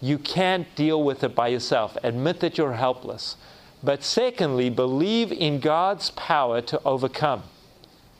You 0.00 0.18
can't 0.18 0.66
deal 0.74 1.02
with 1.02 1.24
it 1.24 1.34
by 1.34 1.48
yourself. 1.48 1.96
Admit 2.02 2.40
that 2.40 2.58
you're 2.58 2.74
helpless. 2.74 3.36
But 3.82 4.02
secondly, 4.02 4.68
believe 4.68 5.32
in 5.32 5.60
God's 5.60 6.10
power 6.10 6.60
to 6.62 6.80
overcome. 6.84 7.44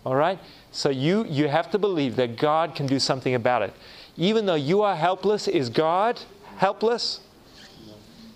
All 0.05 0.15
right? 0.15 0.39
So 0.71 0.91
you, 0.91 1.25
you 1.27 1.49
have 1.49 1.71
to 1.73 1.79
believe 1.79 2.17
that 2.17 2.37
God 2.37 2.75
can 2.75 2.87
do 2.87 2.99
something 2.99 3.35
about 3.35 3.63
it. 3.63 3.75
Even 4.17 4.47
though 4.47 4.55
you 4.55 4.83
are 4.83 4.95
helpless, 4.95 5.49
is 5.49 5.69
God 5.69 6.21
helpless? 6.57 7.21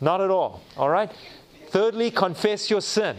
Not 0.00 0.20
at 0.20 0.30
all. 0.30 0.62
All 0.76 0.88
right? 0.88 1.11
Thirdly, 1.68 2.11
confess 2.11 2.68
your 2.68 2.80
sin. 2.80 3.16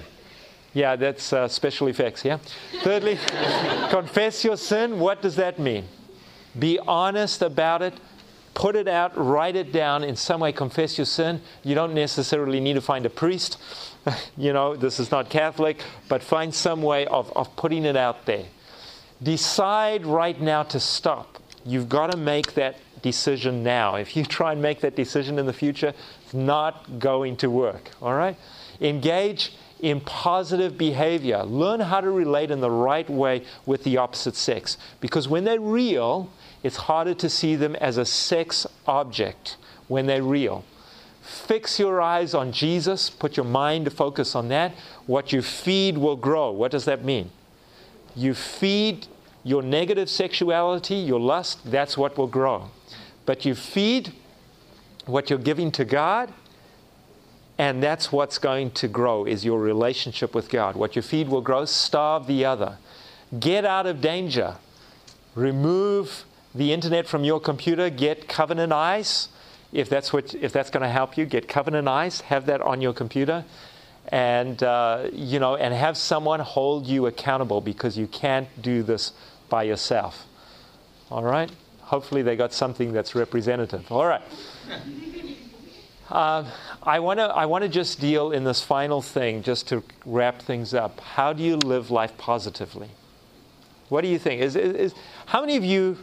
Yeah, 0.73 0.95
that's 0.95 1.33
uh, 1.33 1.47
special 1.47 1.87
effects, 1.87 2.23
yeah? 2.23 2.37
Thirdly, 2.81 3.17
confess 3.89 4.43
your 4.43 4.55
sin. 4.55 4.99
What 4.99 5.21
does 5.21 5.35
that 5.35 5.59
mean? 5.59 5.85
Be 6.57 6.79
honest 6.79 7.41
about 7.41 7.81
it. 7.81 7.93
Put 8.53 8.75
it 8.75 8.87
out, 8.87 9.17
write 9.17 9.55
it 9.55 9.71
down, 9.71 10.03
in 10.03 10.15
some 10.15 10.41
way 10.41 10.51
confess 10.51 10.97
your 10.97 11.05
sin. 11.05 11.41
You 11.63 11.73
don't 11.73 11.93
necessarily 11.93 12.59
need 12.59 12.73
to 12.73 12.81
find 12.81 13.05
a 13.05 13.09
priest. 13.09 13.57
you 14.37 14.51
know, 14.51 14.75
this 14.75 14.99
is 14.99 15.09
not 15.09 15.29
Catholic, 15.29 15.81
but 16.09 16.21
find 16.21 16.53
some 16.53 16.81
way 16.81 17.05
of, 17.07 17.31
of 17.35 17.55
putting 17.55 17.85
it 17.85 17.95
out 17.95 18.25
there. 18.25 18.45
Decide 19.23 20.05
right 20.05 20.39
now 20.39 20.63
to 20.63 20.79
stop. 20.79 21.41
You've 21.65 21.87
got 21.87 22.11
to 22.11 22.17
make 22.17 22.55
that 22.55 22.75
decision 23.01 23.63
now. 23.63 23.95
If 23.95 24.15
you 24.15 24.25
try 24.25 24.51
and 24.51 24.61
make 24.61 24.81
that 24.81 24.95
decision 24.95 25.39
in 25.39 25.45
the 25.45 25.53
future, 25.53 25.93
it's 26.23 26.33
not 26.33 26.99
going 26.99 27.37
to 27.37 27.49
work. 27.49 27.91
All 28.01 28.13
right? 28.13 28.35
Engage 28.81 29.53
in 29.81 29.99
positive 30.01 30.77
behavior. 30.77 31.43
Learn 31.43 31.79
how 31.79 32.01
to 32.01 32.09
relate 32.09 32.51
in 32.51 32.61
the 32.61 32.71
right 32.71 33.09
way 33.09 33.43
with 33.65 33.83
the 33.83 33.97
opposite 33.97 34.35
sex. 34.35 34.77
Because 34.99 35.27
when 35.27 35.43
they're 35.43 35.59
real, 35.59 36.31
it's 36.63 36.77
harder 36.77 37.13
to 37.15 37.29
see 37.29 37.55
them 37.55 37.75
as 37.75 37.97
a 37.97 38.05
sex 38.05 38.67
object 38.85 39.57
when 39.87 40.05
they're 40.05 40.23
real. 40.23 40.63
Fix 41.21 41.79
your 41.79 42.01
eyes 42.01 42.33
on 42.33 42.51
Jesus, 42.51 43.09
put 43.09 43.37
your 43.37 43.45
mind 43.45 43.85
to 43.85 43.91
focus 43.91 44.35
on 44.35 44.47
that. 44.49 44.73
What 45.05 45.31
you 45.31 45.41
feed 45.41 45.97
will 45.97 46.15
grow. 46.15 46.51
What 46.51 46.71
does 46.71 46.85
that 46.85 47.03
mean? 47.03 47.31
You 48.15 48.33
feed 48.33 49.07
your 49.43 49.61
negative 49.61 50.09
sexuality, 50.09 50.95
your 50.95 51.19
lust, 51.19 51.59
that's 51.65 51.97
what 51.97 52.17
will 52.17 52.27
grow. 52.27 52.69
But 53.25 53.45
you 53.45 53.55
feed 53.55 54.13
what 55.05 55.29
you're 55.29 55.39
giving 55.39 55.71
to 55.73 55.85
God, 55.85 56.31
and 57.61 57.83
that's 57.83 58.11
what's 58.11 58.39
going 58.39 58.71
to 58.71 58.87
grow 58.87 59.23
is 59.23 59.45
your 59.45 59.59
relationship 59.59 60.33
with 60.33 60.49
God. 60.49 60.75
What 60.75 60.95
you 60.95 61.03
feed 61.03 61.29
will 61.29 61.41
grow, 61.41 61.65
starve 61.65 62.25
the 62.25 62.43
other. 62.43 62.79
Get 63.39 63.65
out 63.65 63.85
of 63.85 64.01
danger. 64.01 64.55
Remove 65.35 66.25
the 66.55 66.73
internet 66.73 67.05
from 67.05 67.23
your 67.23 67.39
computer, 67.39 67.91
get 67.91 68.27
covenant 68.27 68.73
eyes. 68.73 69.29
If 69.71 69.89
that's 69.89 70.11
what 70.11 70.33
if 70.33 70.51
that's 70.51 70.71
going 70.71 70.81
to 70.81 70.89
help 70.89 71.19
you, 71.19 71.25
get 71.25 71.47
covenant 71.47 71.87
eyes, 71.87 72.21
have 72.21 72.47
that 72.47 72.61
on 72.61 72.81
your 72.81 72.93
computer 72.93 73.45
and 74.07 74.63
uh, 74.63 75.07
you 75.13 75.37
know 75.37 75.55
and 75.55 75.71
have 75.71 75.97
someone 75.97 76.39
hold 76.39 76.87
you 76.87 77.05
accountable 77.05 77.61
because 77.61 77.95
you 77.95 78.07
can't 78.07 78.49
do 78.59 78.81
this 78.81 79.11
by 79.49 79.61
yourself. 79.61 80.25
All 81.11 81.23
right? 81.23 81.51
Hopefully 81.81 82.23
they 82.23 82.35
got 82.35 82.53
something 82.53 82.91
that's 82.91 83.13
representative. 83.13 83.91
All 83.91 84.07
right. 84.07 84.23
Uh, 86.09 86.49
I 86.83 86.99
want 86.99 87.19
to 87.19 87.25
I 87.25 87.45
want 87.45 87.63
to 87.63 87.69
just 87.69 87.99
deal 87.99 88.31
in 88.31 88.43
this 88.43 88.63
final 88.63 89.01
thing, 89.01 89.43
just 89.43 89.67
to 89.69 89.83
wrap 90.05 90.41
things 90.41 90.73
up. 90.73 90.99
How 90.99 91.31
do 91.33 91.43
you 91.43 91.57
live 91.57 91.91
life 91.91 92.17
positively? 92.17 92.89
What 93.89 94.01
do 94.01 94.07
you 94.07 94.17
think? 94.17 94.41
Is, 94.41 94.55
is, 94.55 94.73
is 94.73 94.95
how 95.27 95.41
many 95.41 95.57
of 95.57 95.63
you? 95.63 95.97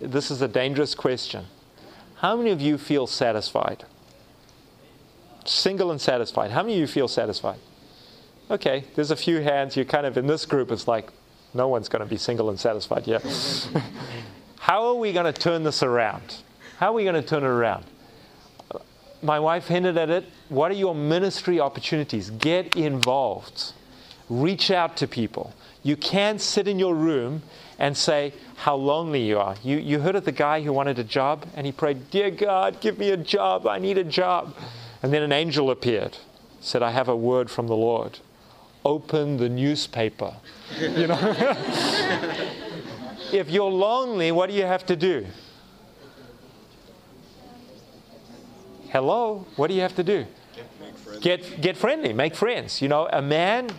This 0.00 0.30
is 0.30 0.42
a 0.42 0.48
dangerous 0.48 0.94
question. 0.94 1.46
How 2.16 2.36
many 2.36 2.50
of 2.50 2.60
you 2.60 2.76
feel 2.76 3.06
satisfied? 3.06 3.84
Single 5.44 5.90
and 5.90 6.00
satisfied. 6.00 6.50
How 6.50 6.62
many 6.62 6.74
of 6.74 6.80
you 6.80 6.86
feel 6.86 7.08
satisfied? 7.08 7.58
Okay, 8.50 8.84
there's 8.94 9.10
a 9.10 9.16
few 9.16 9.40
hands. 9.42 9.76
You're 9.76 9.84
kind 9.84 10.06
of 10.06 10.16
in 10.16 10.26
this 10.26 10.44
group. 10.44 10.72
It's 10.72 10.88
like 10.88 11.10
no 11.54 11.68
one's 11.68 11.88
going 11.88 12.02
to 12.02 12.08
be 12.08 12.16
single 12.16 12.50
and 12.50 12.58
satisfied 12.58 13.06
yet. 13.06 13.22
How 14.58 14.86
are 14.86 14.94
we 14.94 15.12
going 15.12 15.32
to 15.32 15.38
turn 15.38 15.62
this 15.62 15.82
around? 15.82 16.36
How 16.78 16.88
are 16.88 16.92
we 16.94 17.04
going 17.04 17.20
to 17.20 17.22
turn 17.22 17.42
it 17.42 17.46
around? 17.46 17.84
My 19.22 19.38
wife 19.38 19.68
hinted 19.68 19.96
at 19.96 20.10
it. 20.10 20.24
What 20.48 20.70
are 20.70 20.74
your 20.74 20.94
ministry 20.94 21.60
opportunities? 21.60 22.30
Get 22.30 22.76
involved. 22.76 23.72
Reach 24.28 24.70
out 24.70 24.96
to 24.98 25.06
people. 25.06 25.54
You 25.82 25.96
can't 25.96 26.40
sit 26.40 26.68
in 26.68 26.78
your 26.78 26.94
room 26.94 27.42
and 27.78 27.96
say 27.96 28.32
how 28.56 28.76
lonely 28.76 29.22
you 29.22 29.38
are. 29.38 29.56
You, 29.62 29.78
you 29.78 29.98
heard 30.00 30.14
of 30.14 30.24
the 30.24 30.32
guy 30.32 30.62
who 30.62 30.72
wanted 30.72 30.98
a 30.98 31.04
job 31.04 31.46
and 31.56 31.66
he 31.66 31.72
prayed, 31.72 32.10
Dear 32.10 32.30
God, 32.30 32.80
give 32.80 32.98
me 32.98 33.10
a 33.10 33.16
job. 33.16 33.66
I 33.66 33.78
need 33.78 33.98
a 33.98 34.04
job. 34.04 34.54
And 35.02 35.12
then 35.12 35.22
an 35.22 35.32
angel 35.32 35.70
appeared, 35.70 36.18
said, 36.60 36.82
I 36.82 36.92
have 36.92 37.08
a 37.08 37.16
word 37.16 37.50
from 37.50 37.66
the 37.66 37.74
Lord. 37.74 38.20
Open 38.84 39.36
the 39.36 39.48
newspaper. 39.48 40.34
you 40.78 41.08
know? 41.08 41.18
if 43.32 43.50
you're 43.50 43.70
lonely, 43.70 44.30
what 44.30 44.48
do 44.48 44.54
you 44.54 44.64
have 44.64 44.86
to 44.86 44.96
do? 44.96 45.26
Hello? 48.92 49.46
What 49.56 49.68
do 49.68 49.74
you 49.74 49.80
have 49.80 49.96
to 49.96 50.04
do? 50.04 50.26
Get, 51.22 51.62
get 51.62 51.78
friendly, 51.78 52.12
make 52.12 52.34
friends. 52.34 52.82
You 52.82 52.88
know, 52.88 53.08
a 53.10 53.22
man 53.22 53.70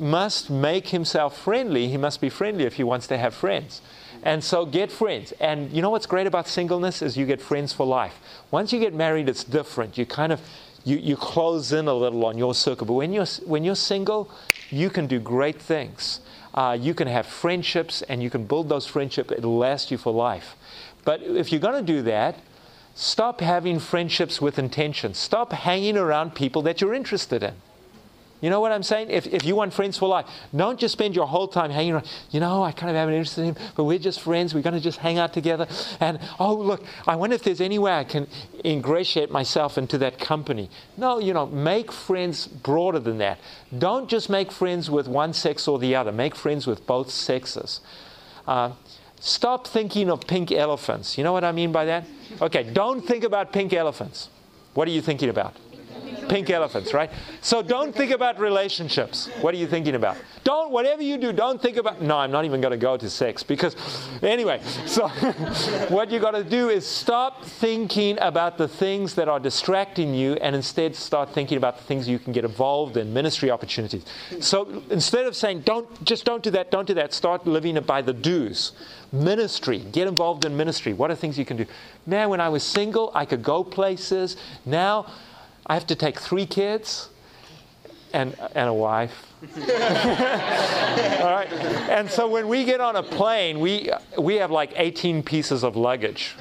must 0.00 0.50
make 0.50 0.88
himself 0.88 1.38
friendly. 1.38 1.86
He 1.86 1.96
must 1.96 2.20
be 2.20 2.28
friendly 2.28 2.64
if 2.64 2.74
he 2.74 2.82
wants 2.82 3.06
to 3.06 3.16
have 3.16 3.34
friends. 3.34 3.82
And 4.24 4.42
so 4.42 4.66
get 4.66 4.90
friends. 4.90 5.30
And 5.38 5.70
you 5.70 5.80
know 5.80 5.90
what's 5.90 6.06
great 6.06 6.26
about 6.26 6.48
singleness 6.48 7.02
is 7.02 7.16
you 7.16 7.24
get 7.24 7.40
friends 7.40 7.72
for 7.72 7.86
life. 7.86 8.18
Once 8.50 8.72
you 8.72 8.80
get 8.80 8.94
married, 8.94 9.28
it's 9.28 9.44
different. 9.44 9.96
You 9.96 10.06
kind 10.06 10.32
of 10.32 10.40
you, 10.82 10.96
you 10.96 11.16
close 11.16 11.72
in 11.72 11.86
a 11.86 11.94
little 11.94 12.26
on 12.26 12.36
your 12.36 12.52
circle. 12.52 12.88
But 12.88 12.94
when 12.94 13.12
you're 13.12 13.26
when 13.46 13.62
you're 13.62 13.76
single, 13.76 14.28
you 14.70 14.90
can 14.90 15.06
do 15.06 15.20
great 15.20 15.62
things. 15.62 16.18
Uh, 16.52 16.76
you 16.80 16.94
can 16.94 17.06
have 17.06 17.26
friendships, 17.26 18.02
and 18.02 18.22
you 18.22 18.30
can 18.30 18.44
build 18.44 18.68
those 18.68 18.86
friendships. 18.86 19.30
It'll 19.30 19.56
last 19.56 19.90
you 19.92 19.98
for 19.98 20.12
life. 20.12 20.56
But 21.04 21.22
if 21.22 21.52
you're 21.52 21.60
going 21.60 21.84
to 21.84 21.92
do 21.92 22.02
that, 22.02 22.36
Stop 22.94 23.40
having 23.40 23.80
friendships 23.80 24.40
with 24.40 24.58
intention. 24.58 25.14
Stop 25.14 25.52
hanging 25.52 25.96
around 25.96 26.34
people 26.34 26.62
that 26.62 26.80
you're 26.80 26.94
interested 26.94 27.42
in. 27.42 27.54
You 28.40 28.50
know 28.50 28.60
what 28.60 28.72
I'm 28.72 28.82
saying? 28.82 29.08
If, 29.08 29.26
if 29.26 29.42
you 29.44 29.56
want 29.56 29.72
friends 29.72 29.96
for 29.96 30.06
life, 30.06 30.26
don't 30.54 30.78
just 30.78 30.92
spend 30.92 31.16
your 31.16 31.26
whole 31.26 31.48
time 31.48 31.70
hanging 31.70 31.94
around. 31.94 32.06
You 32.30 32.40
know, 32.40 32.62
I 32.62 32.72
kind 32.72 32.90
of 32.90 32.96
have 32.96 33.08
an 33.08 33.14
interest 33.14 33.38
in 33.38 33.44
him, 33.44 33.56
but 33.74 33.84
we're 33.84 33.98
just 33.98 34.20
friends. 34.20 34.54
We're 34.54 34.60
going 34.60 34.74
to 34.74 34.82
just 34.82 34.98
hang 34.98 35.18
out 35.18 35.32
together. 35.32 35.66
And, 35.98 36.20
oh, 36.38 36.54
look, 36.54 36.84
I 37.06 37.16
wonder 37.16 37.34
if 37.34 37.42
there's 37.42 37.62
any 37.62 37.78
way 37.78 37.92
I 37.92 38.04
can 38.04 38.28
ingratiate 38.62 39.30
myself 39.30 39.78
into 39.78 39.96
that 39.98 40.18
company. 40.18 40.68
No, 40.98 41.18
you 41.20 41.32
know, 41.32 41.46
make 41.46 41.90
friends 41.90 42.46
broader 42.46 42.98
than 42.98 43.16
that. 43.18 43.38
Don't 43.78 44.10
just 44.10 44.28
make 44.28 44.52
friends 44.52 44.90
with 44.90 45.08
one 45.08 45.32
sex 45.32 45.66
or 45.66 45.78
the 45.78 45.94
other, 45.94 46.12
make 46.12 46.34
friends 46.34 46.66
with 46.66 46.86
both 46.86 47.10
sexes. 47.10 47.80
Uh, 48.46 48.72
stop 49.20 49.66
thinking 49.66 50.10
of 50.10 50.26
pink 50.26 50.52
elephants. 50.52 51.16
You 51.16 51.24
know 51.24 51.32
what 51.32 51.44
I 51.44 51.52
mean 51.52 51.72
by 51.72 51.84
that? 51.86 52.04
Okay, 52.40 52.64
don't 52.64 53.00
think 53.00 53.24
about 53.24 53.52
pink 53.52 53.72
elephants. 53.72 54.28
What 54.74 54.88
are 54.88 54.90
you 54.90 55.02
thinking 55.02 55.28
about? 55.28 55.56
Pink 56.28 56.50
elephants, 56.50 56.94
right? 56.94 57.10
So 57.42 57.62
don't 57.62 57.94
think 57.94 58.10
about 58.10 58.38
relationships. 58.38 59.28
What 59.40 59.54
are 59.54 59.58
you 59.58 59.66
thinking 59.66 59.94
about? 59.94 60.16
Don't, 60.42 60.70
whatever 60.70 61.02
you 61.02 61.16
do, 61.16 61.32
don't 61.32 61.60
think 61.60 61.76
about. 61.76 62.02
No, 62.02 62.18
I'm 62.18 62.30
not 62.30 62.44
even 62.44 62.60
going 62.60 62.72
to 62.72 62.78
go 62.78 62.96
to 62.96 63.10
sex 63.10 63.42
because, 63.42 63.76
anyway, 64.22 64.60
so 64.86 65.08
what 65.88 66.10
you 66.10 66.20
got 66.20 66.32
to 66.32 66.44
do 66.44 66.70
is 66.70 66.86
stop 66.86 67.44
thinking 67.44 68.18
about 68.20 68.58
the 68.58 68.68
things 68.68 69.14
that 69.14 69.28
are 69.28 69.40
distracting 69.40 70.14
you 70.14 70.34
and 70.34 70.56
instead 70.56 70.96
start 70.96 71.30
thinking 71.32 71.56
about 71.56 71.78
the 71.78 71.84
things 71.84 72.08
you 72.08 72.18
can 72.18 72.32
get 72.32 72.44
involved 72.44 72.96
in, 72.96 73.12
ministry 73.12 73.50
opportunities. 73.50 74.04
So 74.40 74.82
instead 74.90 75.26
of 75.26 75.36
saying, 75.36 75.60
don't, 75.60 76.04
just 76.04 76.24
don't 76.24 76.42
do 76.42 76.50
that, 76.50 76.70
don't 76.70 76.86
do 76.86 76.94
that, 76.94 77.12
start 77.12 77.46
living 77.46 77.80
by 77.82 78.02
the 78.02 78.12
do's. 78.12 78.72
Ministry, 79.14 79.78
get 79.92 80.08
involved 80.08 80.44
in 80.44 80.56
ministry. 80.56 80.92
What 80.92 81.10
are 81.10 81.14
things 81.14 81.38
you 81.38 81.44
can 81.44 81.56
do? 81.56 81.66
Now, 82.04 82.28
when 82.28 82.40
I 82.40 82.48
was 82.48 82.64
single, 82.64 83.12
I 83.14 83.24
could 83.24 83.42
go 83.42 83.62
places. 83.62 84.36
Now, 84.66 85.06
I 85.66 85.74
have 85.74 85.86
to 85.86 85.94
take 85.94 86.18
three 86.18 86.46
kids 86.46 87.10
and, 88.12 88.36
and 88.54 88.68
a 88.68 88.74
wife. 88.74 89.32
All 89.56 91.30
right. 91.30 91.48
And 91.90 92.10
so 92.10 92.28
when 92.28 92.48
we 92.48 92.64
get 92.64 92.80
on 92.80 92.96
a 92.96 93.02
plane, 93.02 93.60
we, 93.60 93.90
we 94.18 94.34
have 94.36 94.50
like 94.50 94.72
18 94.74 95.22
pieces 95.22 95.62
of 95.62 95.76
luggage. 95.76 96.34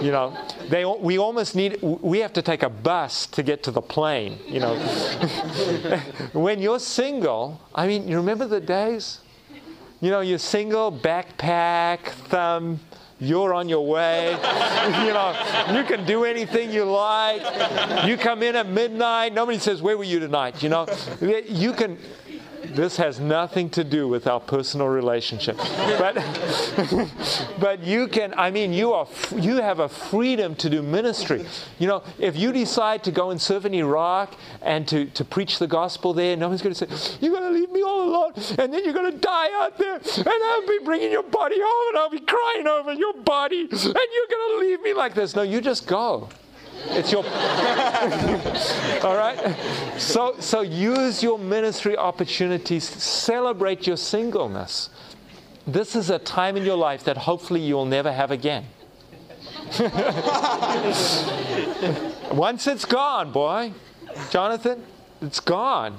You 0.00 0.10
know, 0.10 0.36
they, 0.68 0.84
we 0.84 1.18
almost 1.18 1.56
need, 1.56 1.80
we 1.82 2.18
have 2.20 2.32
to 2.34 2.42
take 2.42 2.62
a 2.62 2.68
bus 2.68 3.26
to 3.28 3.42
get 3.42 3.62
to 3.64 3.70
the 3.70 3.82
plane, 3.82 4.38
you 4.46 4.60
know. 4.60 4.76
when 6.32 6.60
you're 6.60 6.78
single, 6.78 7.60
I 7.74 7.86
mean, 7.86 8.06
you 8.06 8.16
remember 8.16 8.46
the 8.46 8.60
days? 8.60 9.21
You 10.02 10.10
know, 10.10 10.20
you're 10.20 10.38
single, 10.38 10.90
backpack, 10.90 12.00
thumb, 12.26 12.80
you're 13.20 13.54
on 13.54 13.68
your 13.68 13.86
way. 13.86 14.30
you 14.32 15.12
know, 15.12 15.32
you 15.72 15.84
can 15.84 16.04
do 16.04 16.24
anything 16.24 16.72
you 16.72 16.82
like. 16.82 18.04
You 18.04 18.16
come 18.16 18.42
in 18.42 18.56
at 18.56 18.68
midnight. 18.68 19.32
Nobody 19.32 19.60
says, 19.60 19.80
Where 19.80 19.96
were 19.96 20.02
you 20.02 20.18
tonight? 20.18 20.60
You 20.60 20.70
know, 20.70 20.88
you 21.20 21.72
can. 21.72 21.98
This 22.74 22.96
has 22.96 23.20
nothing 23.20 23.68
to 23.70 23.84
do 23.84 24.08
with 24.08 24.26
our 24.26 24.40
personal 24.40 24.88
relationship. 24.88 25.56
But, 25.56 26.14
but 27.60 27.82
you 27.82 28.08
can, 28.08 28.34
I 28.36 28.50
mean, 28.50 28.72
you, 28.72 28.92
are, 28.92 29.06
you 29.36 29.56
have 29.56 29.78
a 29.80 29.88
freedom 29.88 30.54
to 30.56 30.70
do 30.70 30.82
ministry. 30.82 31.44
You 31.78 31.88
know, 31.88 32.02
if 32.18 32.36
you 32.36 32.52
decide 32.52 33.04
to 33.04 33.10
go 33.10 33.30
and 33.30 33.40
serve 33.40 33.66
in 33.66 33.74
Iraq 33.74 34.34
and 34.62 34.86
to, 34.88 35.06
to 35.06 35.24
preach 35.24 35.58
the 35.58 35.66
gospel 35.66 36.14
there, 36.14 36.36
no 36.36 36.48
one's 36.48 36.62
going 36.62 36.74
to 36.74 36.86
say, 36.86 37.16
You're 37.20 37.32
going 37.32 37.52
to 37.52 37.58
leave 37.58 37.70
me 37.70 37.82
all 37.82 38.08
alone, 38.08 38.32
and 38.58 38.72
then 38.72 38.84
you're 38.84 38.94
going 38.94 39.12
to 39.12 39.18
die 39.18 39.50
out 39.62 39.78
there, 39.78 39.96
and 39.96 40.26
I'll 40.26 40.66
be 40.66 40.80
bringing 40.84 41.12
your 41.12 41.22
body 41.22 41.56
home, 41.58 41.94
and 41.94 41.98
I'll 41.98 42.10
be 42.10 42.20
crying 42.20 42.66
over 42.66 42.92
your 42.92 43.14
body, 43.14 43.60
and 43.60 43.70
you're 43.70 44.30
going 44.30 44.50
to 44.50 44.58
leave 44.60 44.82
me 44.82 44.94
like 44.94 45.14
this. 45.14 45.36
No, 45.36 45.42
you 45.42 45.60
just 45.60 45.86
go. 45.86 46.28
It's 46.90 47.12
your. 47.12 47.24
All 49.04 49.16
right? 49.16 49.56
So, 49.98 50.36
so 50.40 50.60
use 50.62 51.22
your 51.22 51.38
ministry 51.38 51.96
opportunities, 51.96 52.84
celebrate 52.84 53.86
your 53.86 53.96
singleness. 53.96 54.90
This 55.66 55.94
is 55.94 56.10
a 56.10 56.18
time 56.18 56.56
in 56.56 56.64
your 56.64 56.76
life 56.76 57.04
that 57.04 57.16
hopefully 57.16 57.60
you 57.60 57.76
will 57.76 57.86
never 57.86 58.12
have 58.12 58.30
again. 58.30 58.66
Once 62.32 62.66
it's 62.66 62.84
gone, 62.84 63.30
boy, 63.32 63.72
Jonathan, 64.30 64.84
it's 65.22 65.40
gone. 65.40 65.96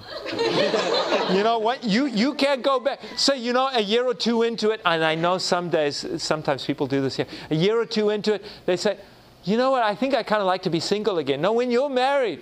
you 1.31 1.43
know 1.43 1.59
what? 1.59 1.83
You 1.83 2.07
you 2.07 2.33
can't 2.33 2.61
go 2.61 2.79
back. 2.79 2.99
Say, 3.15 3.37
you 3.37 3.53
know, 3.53 3.69
a 3.73 3.81
year 3.81 4.05
or 4.05 4.13
two 4.13 4.43
into 4.43 4.71
it, 4.71 4.81
and 4.85 5.03
I 5.03 5.15
know 5.15 5.37
some 5.37 5.69
days, 5.69 6.05
sometimes 6.21 6.65
people 6.65 6.87
do 6.87 7.01
this 7.01 7.15
here. 7.15 7.27
A 7.49 7.55
year 7.55 7.79
or 7.79 7.85
two 7.85 8.09
into 8.09 8.33
it, 8.33 8.43
they 8.65 8.75
say, 8.75 8.97
you 9.43 9.57
know 9.57 9.71
what? 9.71 9.83
I 9.83 9.95
think 9.95 10.13
I 10.13 10.23
kind 10.23 10.41
of 10.41 10.47
like 10.47 10.63
to 10.63 10.69
be 10.69 10.79
single 10.79 11.17
again. 11.17 11.41
No, 11.41 11.53
when 11.53 11.71
you're 11.71 11.89
married. 11.89 12.41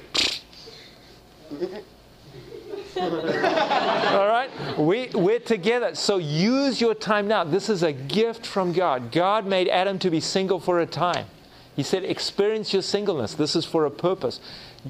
All 2.97 4.27
right? 4.27 4.49
We, 4.77 5.09
we're 5.13 5.39
together. 5.39 5.95
So 5.95 6.17
use 6.17 6.79
your 6.79 6.93
time 6.93 7.27
now. 7.27 7.43
This 7.43 7.69
is 7.69 7.83
a 7.83 7.91
gift 7.93 8.45
from 8.45 8.73
God. 8.73 9.11
God 9.11 9.45
made 9.45 9.67
Adam 9.69 9.97
to 9.99 10.09
be 10.09 10.19
single 10.19 10.59
for 10.59 10.79
a 10.79 10.85
time. 10.85 11.25
He 11.75 11.83
said, 11.83 12.03
experience 12.03 12.73
your 12.73 12.81
singleness. 12.81 13.33
This 13.33 13.55
is 13.55 13.65
for 13.65 13.85
a 13.85 13.91
purpose. 13.91 14.39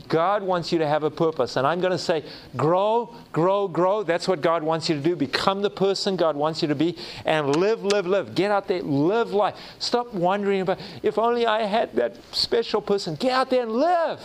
God 0.07 0.43
wants 0.43 0.71
you 0.71 0.79
to 0.79 0.87
have 0.87 1.03
a 1.03 1.11
purpose. 1.11 1.57
And 1.57 1.67
I'm 1.67 1.81
going 1.81 1.91
to 1.91 1.97
say, 1.97 2.23
grow, 2.55 3.13
grow, 3.33 3.67
grow. 3.67 4.03
That's 4.03 4.27
what 4.27 4.41
God 4.41 4.63
wants 4.63 4.89
you 4.89 4.95
to 4.95 5.01
do. 5.01 5.15
Become 5.15 5.61
the 5.61 5.69
person 5.69 6.15
God 6.15 6.35
wants 6.35 6.61
you 6.61 6.67
to 6.69 6.75
be 6.75 6.97
and 7.25 7.55
live, 7.55 7.83
live, 7.83 8.07
live. 8.07 8.33
Get 8.33 8.51
out 8.51 8.67
there, 8.67 8.81
live 8.81 9.33
life. 9.33 9.55
Stop 9.79 10.13
wondering 10.13 10.61
about, 10.61 10.79
if 11.03 11.17
only 11.17 11.45
I 11.45 11.63
had 11.63 11.93
that 11.95 12.15
special 12.33 12.81
person. 12.81 13.15
Get 13.15 13.33
out 13.33 13.49
there 13.49 13.63
and 13.63 13.71
live. 13.73 14.21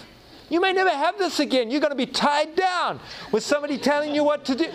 You 0.48 0.60
may 0.60 0.72
never 0.72 0.90
have 0.90 1.18
this 1.18 1.40
again. 1.40 1.72
You're 1.72 1.80
going 1.80 1.90
to 1.90 1.96
be 1.96 2.06
tied 2.06 2.54
down 2.54 3.00
with 3.32 3.42
somebody 3.42 3.78
telling 3.78 4.14
you 4.14 4.22
what 4.22 4.44
to 4.44 4.54
do. 4.54 4.68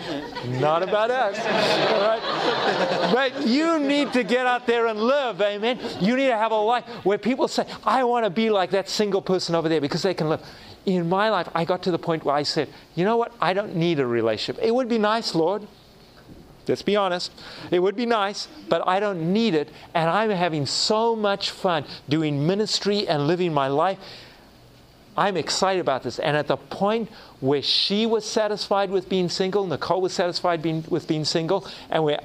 Not 0.60 0.82
about 0.82 1.10
us. 1.10 1.38
All 1.38 2.02
right? 2.02 3.12
But 3.14 3.46
you 3.46 3.78
need 3.78 4.12
to 4.12 4.22
get 4.22 4.46
out 4.46 4.66
there 4.66 4.88
and 4.88 5.00
live. 5.00 5.40
Amen. 5.40 5.80
You 5.98 6.14
need 6.16 6.26
to 6.26 6.36
have 6.36 6.52
a 6.52 6.56
life 6.56 6.84
where 7.04 7.16
people 7.16 7.48
say, 7.48 7.64
I 7.84 8.04
want 8.04 8.26
to 8.26 8.30
be 8.30 8.50
like 8.50 8.70
that 8.72 8.90
single 8.90 9.22
person 9.22 9.54
over 9.54 9.70
there 9.70 9.80
because 9.80 10.02
they 10.02 10.12
can 10.12 10.28
live 10.28 10.42
in 10.84 11.08
my 11.08 11.30
life, 11.30 11.48
I 11.54 11.64
got 11.64 11.82
to 11.84 11.90
the 11.90 11.98
point 11.98 12.24
where 12.24 12.34
I 12.34 12.42
said, 12.42 12.68
you 12.94 13.04
know 13.04 13.16
what? 13.16 13.32
I 13.40 13.52
don't 13.52 13.76
need 13.76 14.00
a 14.00 14.06
relationship. 14.06 14.62
It 14.62 14.74
would 14.74 14.88
be 14.88 14.98
nice, 14.98 15.34
Lord. 15.34 15.66
Let's 16.68 16.82
be 16.82 16.96
honest. 16.96 17.32
It 17.70 17.80
would 17.80 17.96
be 17.96 18.06
nice, 18.06 18.48
but 18.68 18.86
I 18.86 19.00
don't 19.00 19.32
need 19.32 19.54
it. 19.54 19.68
And 19.94 20.08
I'm 20.08 20.30
having 20.30 20.66
so 20.66 21.16
much 21.16 21.50
fun 21.50 21.84
doing 22.08 22.46
ministry 22.46 23.06
and 23.08 23.26
living 23.26 23.52
my 23.52 23.68
life. 23.68 23.98
I'm 25.16 25.36
excited 25.36 25.80
about 25.80 26.04
this. 26.04 26.18
And 26.18 26.36
at 26.36 26.46
the 26.46 26.56
point 26.56 27.10
where 27.40 27.62
she 27.62 28.06
was 28.06 28.24
satisfied 28.24 28.90
with 28.90 29.08
being 29.08 29.28
single, 29.28 29.66
Nicole 29.66 30.00
was 30.00 30.12
satisfied 30.12 30.62
being, 30.62 30.84
with 30.88 31.06
being 31.06 31.24
single, 31.24 31.66
and 31.90 32.04
where 32.04 32.20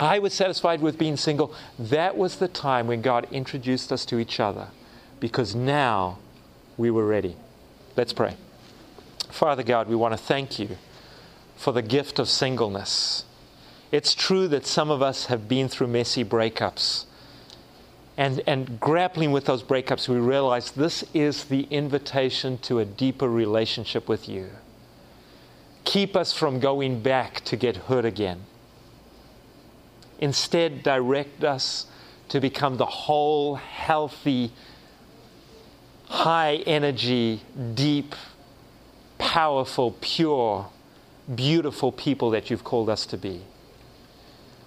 I 0.00 0.18
was 0.18 0.34
satisfied 0.34 0.80
with 0.80 0.98
being 0.98 1.16
single, 1.16 1.54
that 1.78 2.16
was 2.16 2.36
the 2.36 2.48
time 2.48 2.86
when 2.86 3.00
God 3.00 3.26
introduced 3.30 3.92
us 3.92 4.04
to 4.06 4.18
each 4.18 4.40
other. 4.40 4.68
Because 5.20 5.54
now 5.54 6.18
we 6.76 6.90
were 6.90 7.06
ready. 7.06 7.36
Let's 7.98 8.12
pray. 8.12 8.36
Father 9.28 9.64
God, 9.64 9.88
we 9.88 9.96
want 9.96 10.12
to 10.12 10.18
thank 10.18 10.60
you 10.60 10.76
for 11.56 11.72
the 11.72 11.82
gift 11.82 12.20
of 12.20 12.28
singleness. 12.28 13.24
It's 13.90 14.14
true 14.14 14.46
that 14.46 14.66
some 14.66 14.88
of 14.88 15.02
us 15.02 15.26
have 15.26 15.48
been 15.48 15.66
through 15.66 15.88
messy 15.88 16.24
breakups. 16.24 17.06
And, 18.16 18.40
and 18.46 18.78
grappling 18.78 19.32
with 19.32 19.46
those 19.46 19.64
breakups, 19.64 20.08
we 20.08 20.18
realize 20.18 20.70
this 20.70 21.04
is 21.12 21.46
the 21.46 21.62
invitation 21.72 22.58
to 22.58 22.78
a 22.78 22.84
deeper 22.84 23.28
relationship 23.28 24.08
with 24.08 24.28
you. 24.28 24.50
Keep 25.82 26.14
us 26.14 26.32
from 26.32 26.60
going 26.60 27.02
back 27.02 27.40
to 27.46 27.56
get 27.56 27.76
hurt 27.76 28.04
again. 28.04 28.44
Instead, 30.20 30.84
direct 30.84 31.42
us 31.42 31.86
to 32.28 32.38
become 32.38 32.76
the 32.76 32.86
whole, 32.86 33.56
healthy, 33.56 34.52
high 36.08 36.56
energy, 36.66 37.42
deep, 37.74 38.14
powerful, 39.18 39.96
pure, 40.00 40.68
beautiful 41.34 41.92
people 41.92 42.30
that 42.30 42.50
you've 42.50 42.64
called 42.64 42.88
us 42.88 43.04
to 43.06 43.16
be. 43.16 43.42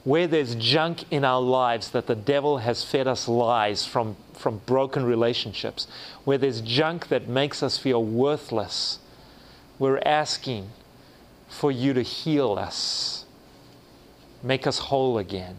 Where 0.04 0.28
there's 0.28 0.56
junk 0.56 1.04
in 1.12 1.24
our 1.26 1.42
lives 1.42 1.92
that 1.92 2.08
the 2.08 2.16
devil 2.16 2.60
has 2.60 2.84
fed 2.84 3.08
us 3.08 3.28
lies 3.28 3.86
from, 3.86 4.18
from 4.34 4.62
broken 4.66 5.04
relationships, 5.04 5.88
where 6.24 6.38
there's 6.38 6.62
junk 6.62 7.08
that 7.10 7.28
makes 7.28 7.62
us 7.62 7.78
feel 7.78 8.04
worthless, 8.04 9.00
we're 9.78 10.02
asking 10.06 10.70
for 11.48 11.72
you 11.72 11.94
to 11.94 12.02
heal 12.02 12.54
us, 12.54 13.26
make 14.42 14.66
us 14.66 14.80
whole 14.80 15.18
again, 15.18 15.58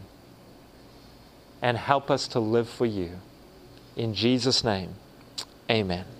and 1.61 1.77
help 1.77 2.11
us 2.11 2.27
to 2.29 2.39
live 2.39 2.69
for 2.69 2.85
you. 2.85 3.19
In 3.95 4.13
Jesus' 4.13 4.63
name. 4.63 4.95
Amen. 5.69 6.12